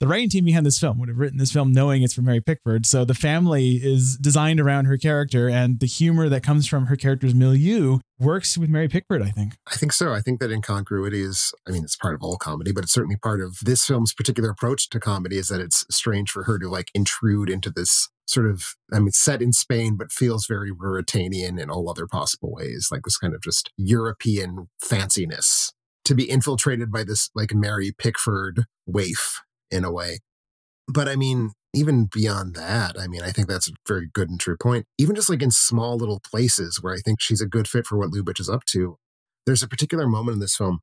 the 0.02 0.08
writing 0.08 0.30
team 0.30 0.46
behind 0.46 0.66
this 0.66 0.80
film 0.80 0.98
would 0.98 1.10
have 1.10 1.20
written 1.20 1.38
this 1.38 1.52
film 1.52 1.72
knowing 1.72 2.02
it's 2.02 2.16
for 2.16 2.24
Mary 2.24 2.42
Pickford. 2.42 2.88
So 2.88 3.06
the 3.06 3.14
family 3.14 3.74
is 3.76 4.18
designed 4.18 4.60
around 4.60 4.86
her 4.86 4.98
character, 4.98 5.48
and 5.48 5.80
the 5.80 5.86
humor 5.86 6.28
that 6.28 6.42
comes 6.42 6.66
from 6.66 6.88
her 6.88 6.96
character's 6.96 7.36
milieu 7.36 8.00
works 8.20 8.58
with 8.58 8.68
Mary 8.68 8.88
Pickford, 8.88 9.22
I 9.22 9.30
think. 9.30 9.54
I 9.72 9.76
think 9.76 9.94
so. 9.94 10.12
I 10.12 10.20
think 10.20 10.40
that 10.40 10.50
incongruity 10.50 11.22
is, 11.22 11.54
I 11.68 11.72
mean, 11.72 11.84
it's 11.84 11.96
part 11.96 12.16
of 12.16 12.24
all 12.24 12.38
comedy, 12.38 12.72
but 12.72 12.84
it's 12.84 12.94
certainly 12.94 13.18
part 13.18 13.42
of 13.42 13.60
this 13.62 13.86
film's 13.86 14.12
particular 14.12 14.50
approach 14.50 14.90
to 14.90 15.00
comedy 15.00 15.38
is 15.38 15.50
that 15.50 15.62
it's 15.62 15.86
strange 15.92 16.32
for 16.32 16.46
her 16.46 16.58
to 16.58 16.68
like 16.68 16.90
intrude 16.96 17.52
into 17.52 17.70
this 17.70 18.10
sort 18.32 18.48
of, 18.48 18.76
I 18.94 19.00
mean, 19.00 19.12
set 19.12 19.42
in 19.42 19.52
Spain, 19.52 19.98
but 19.98 20.12
feels 20.12 20.46
very 20.46 20.72
Ruritanian 20.72 21.60
in 21.60 21.70
all 21.70 21.90
other 21.90 22.08
possible 22.08 22.52
ways, 22.52 22.88
like 22.92 23.02
this 23.04 23.18
kind 23.18 23.34
of 23.34 23.42
just 23.42 23.72
European 23.78 24.70
fanciness 24.84 25.72
to 26.06 26.16
be 26.16 26.30
infiltrated 26.30 26.92
by 26.92 27.04
this 27.04 27.30
like 27.36 27.54
Mary 27.54 27.92
Pickford 27.98 28.66
waif 28.86 29.42
in 29.70 29.84
a 29.84 29.92
way. 29.92 30.20
But 30.88 31.08
I 31.08 31.16
mean, 31.16 31.52
even 31.74 32.06
beyond 32.12 32.56
that, 32.56 33.00
I 33.00 33.08
mean, 33.08 33.22
I 33.22 33.32
think 33.32 33.48
that's 33.48 33.70
a 33.70 33.74
very 33.88 34.10
good 34.12 34.30
and 34.30 34.40
true 34.40 34.58
point. 34.58 34.86
Even 34.98 35.16
just 35.16 35.30
like 35.30 35.42
in 35.42 35.52
small 35.52 35.98
little 35.98 36.20
places 36.20 36.80
where 36.82 36.94
I 36.94 37.00
think 37.00 37.22
she's 37.22 37.42
a 37.42 37.48
good 37.48 37.68
fit 37.68 37.86
for 37.86 37.98
what 37.98 38.12
Lubitsch 38.12 38.40
is 38.40 38.50
up 38.50 38.66
to, 38.66 38.98
there's 39.46 39.64
a 39.64 39.68
particular 39.68 40.08
moment 40.08 40.36
in 40.36 40.40
this 40.40 40.56
film. 40.56 40.80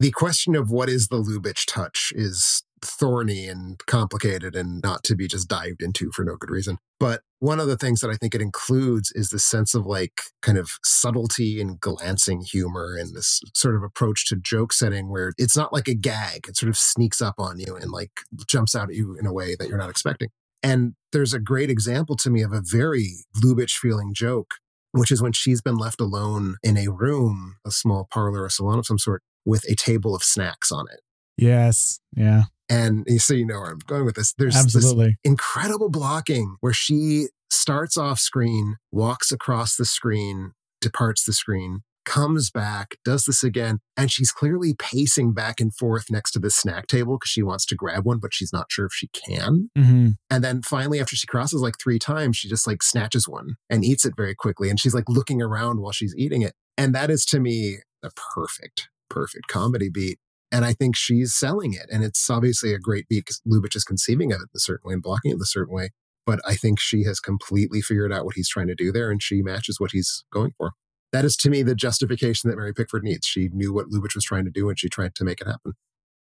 The 0.00 0.10
question 0.10 0.56
of 0.56 0.70
what 0.70 0.88
is 0.88 1.08
the 1.08 1.22
Lubitsch 1.22 1.64
touch 1.66 2.12
is 2.16 2.64
thorny 2.82 3.46
and 3.46 3.78
complicated 3.86 4.54
and 4.56 4.82
not 4.82 5.02
to 5.04 5.14
be 5.14 5.26
just 5.28 5.48
dived 5.48 5.82
into 5.82 6.10
for 6.12 6.24
no 6.24 6.36
good 6.36 6.50
reason. 6.50 6.78
But 6.98 7.22
one 7.38 7.60
of 7.60 7.66
the 7.66 7.76
things 7.76 8.00
that 8.00 8.10
I 8.10 8.16
think 8.16 8.34
it 8.34 8.42
includes 8.42 9.12
is 9.14 9.30
the 9.30 9.38
sense 9.38 9.74
of 9.74 9.86
like 9.86 10.22
kind 10.42 10.58
of 10.58 10.72
subtlety 10.84 11.60
and 11.60 11.80
glancing 11.80 12.42
humor 12.42 12.96
and 12.98 13.14
this 13.14 13.40
sort 13.54 13.76
of 13.76 13.82
approach 13.82 14.26
to 14.28 14.36
joke 14.36 14.72
setting 14.72 15.10
where 15.10 15.32
it's 15.38 15.56
not 15.56 15.72
like 15.72 15.88
a 15.88 15.94
gag. 15.94 16.46
It 16.48 16.56
sort 16.56 16.68
of 16.68 16.76
sneaks 16.76 17.22
up 17.22 17.36
on 17.38 17.58
you 17.58 17.76
and 17.76 17.90
like 17.90 18.10
jumps 18.46 18.74
out 18.74 18.90
at 18.90 18.94
you 18.94 19.16
in 19.18 19.26
a 19.26 19.32
way 19.32 19.54
that 19.58 19.68
you're 19.68 19.78
not 19.78 19.90
expecting. 19.90 20.28
And 20.62 20.94
there's 21.12 21.32
a 21.32 21.40
great 21.40 21.70
example 21.70 22.16
to 22.16 22.30
me 22.30 22.42
of 22.42 22.52
a 22.52 22.62
very 22.62 23.24
Lubitsch 23.42 23.78
feeling 23.78 24.12
joke, 24.14 24.54
which 24.92 25.10
is 25.10 25.22
when 25.22 25.32
she's 25.32 25.62
been 25.62 25.78
left 25.78 26.00
alone 26.00 26.56
in 26.62 26.76
a 26.76 26.88
room, 26.88 27.56
a 27.66 27.70
small 27.70 28.06
parlor, 28.10 28.44
a 28.44 28.50
salon 28.50 28.78
of 28.78 28.86
some 28.86 28.98
sort, 28.98 29.22
with 29.44 29.64
a 29.70 29.74
table 29.74 30.14
of 30.14 30.22
snacks 30.22 30.70
on 30.70 30.86
it. 30.92 31.00
Yes. 31.38 32.00
Yeah. 32.14 32.44
And 32.70 33.04
so 33.20 33.34
you 33.34 33.44
know 33.44 33.60
where 33.60 33.72
I'm 33.72 33.80
going 33.86 34.04
with 34.04 34.14
this. 34.14 34.32
There's 34.38 34.54
this 34.54 34.76
Absolutely. 34.76 35.16
incredible 35.24 35.90
blocking 35.90 36.56
where 36.60 36.72
she 36.72 37.26
starts 37.50 37.96
off 37.96 38.20
screen, 38.20 38.76
walks 38.92 39.32
across 39.32 39.76
the 39.76 39.84
screen, 39.84 40.52
departs 40.80 41.24
the 41.24 41.32
screen, 41.32 41.80
comes 42.04 42.50
back, 42.50 42.96
does 43.04 43.24
this 43.24 43.42
again, 43.42 43.80
and 43.96 44.10
she's 44.10 44.32
clearly 44.32 44.74
pacing 44.78 45.32
back 45.34 45.60
and 45.60 45.74
forth 45.74 46.10
next 46.10 46.30
to 46.32 46.38
the 46.38 46.50
snack 46.50 46.86
table 46.86 47.16
because 47.18 47.30
she 47.30 47.42
wants 47.42 47.66
to 47.66 47.74
grab 47.74 48.06
one, 48.06 48.18
but 48.18 48.32
she's 48.32 48.52
not 48.52 48.66
sure 48.70 48.86
if 48.86 48.92
she 48.92 49.08
can. 49.08 49.70
hmm 49.76 50.10
And 50.30 50.44
then 50.44 50.62
finally, 50.62 51.00
after 51.00 51.16
she 51.16 51.26
crosses 51.26 51.60
like 51.60 51.74
three 51.82 51.98
times, 51.98 52.36
she 52.36 52.48
just 52.48 52.66
like 52.66 52.82
snatches 52.82 53.28
one 53.28 53.56
and 53.68 53.84
eats 53.84 54.04
it 54.04 54.14
very 54.16 54.34
quickly. 54.34 54.70
And 54.70 54.78
she's 54.78 54.94
like 54.94 55.08
looking 55.08 55.42
around 55.42 55.80
while 55.80 55.92
she's 55.92 56.14
eating 56.16 56.42
it. 56.42 56.54
And 56.78 56.94
that 56.94 57.10
is 57.10 57.24
to 57.26 57.40
me 57.40 57.78
a 58.02 58.10
perfect, 58.34 58.88
perfect 59.08 59.48
comedy 59.48 59.90
beat. 59.90 60.18
And 60.52 60.64
I 60.64 60.72
think 60.72 60.96
she's 60.96 61.34
selling 61.34 61.74
it. 61.74 61.86
And 61.92 62.02
it's 62.02 62.28
obviously 62.28 62.74
a 62.74 62.78
great 62.78 63.08
beat 63.08 63.26
because 63.26 63.40
Lubitsch 63.46 63.76
is 63.76 63.84
conceiving 63.84 64.32
of 64.32 64.40
it 64.40 64.48
a 64.54 64.58
certain 64.58 64.88
way 64.88 64.94
and 64.94 65.02
blocking 65.02 65.30
it 65.30 65.40
a 65.40 65.46
certain 65.46 65.74
way. 65.74 65.90
But 66.26 66.40
I 66.46 66.54
think 66.54 66.80
she 66.80 67.04
has 67.04 67.20
completely 67.20 67.80
figured 67.80 68.12
out 68.12 68.24
what 68.24 68.34
he's 68.34 68.48
trying 68.48 68.66
to 68.66 68.74
do 68.74 68.92
there 68.92 69.10
and 69.10 69.22
she 69.22 69.42
matches 69.42 69.78
what 69.78 69.92
he's 69.92 70.24
going 70.32 70.52
for. 70.56 70.72
That 71.12 71.24
is 71.24 71.36
to 71.38 71.50
me 71.50 71.62
the 71.62 71.74
justification 71.74 72.50
that 72.50 72.56
Mary 72.56 72.72
Pickford 72.72 73.02
needs. 73.02 73.26
She 73.26 73.48
knew 73.52 73.72
what 73.72 73.86
Lubitsch 73.86 74.14
was 74.14 74.24
trying 74.24 74.44
to 74.44 74.50
do 74.50 74.68
and 74.68 74.78
she 74.78 74.88
tried 74.88 75.14
to 75.16 75.24
make 75.24 75.40
it 75.40 75.46
happen. 75.46 75.74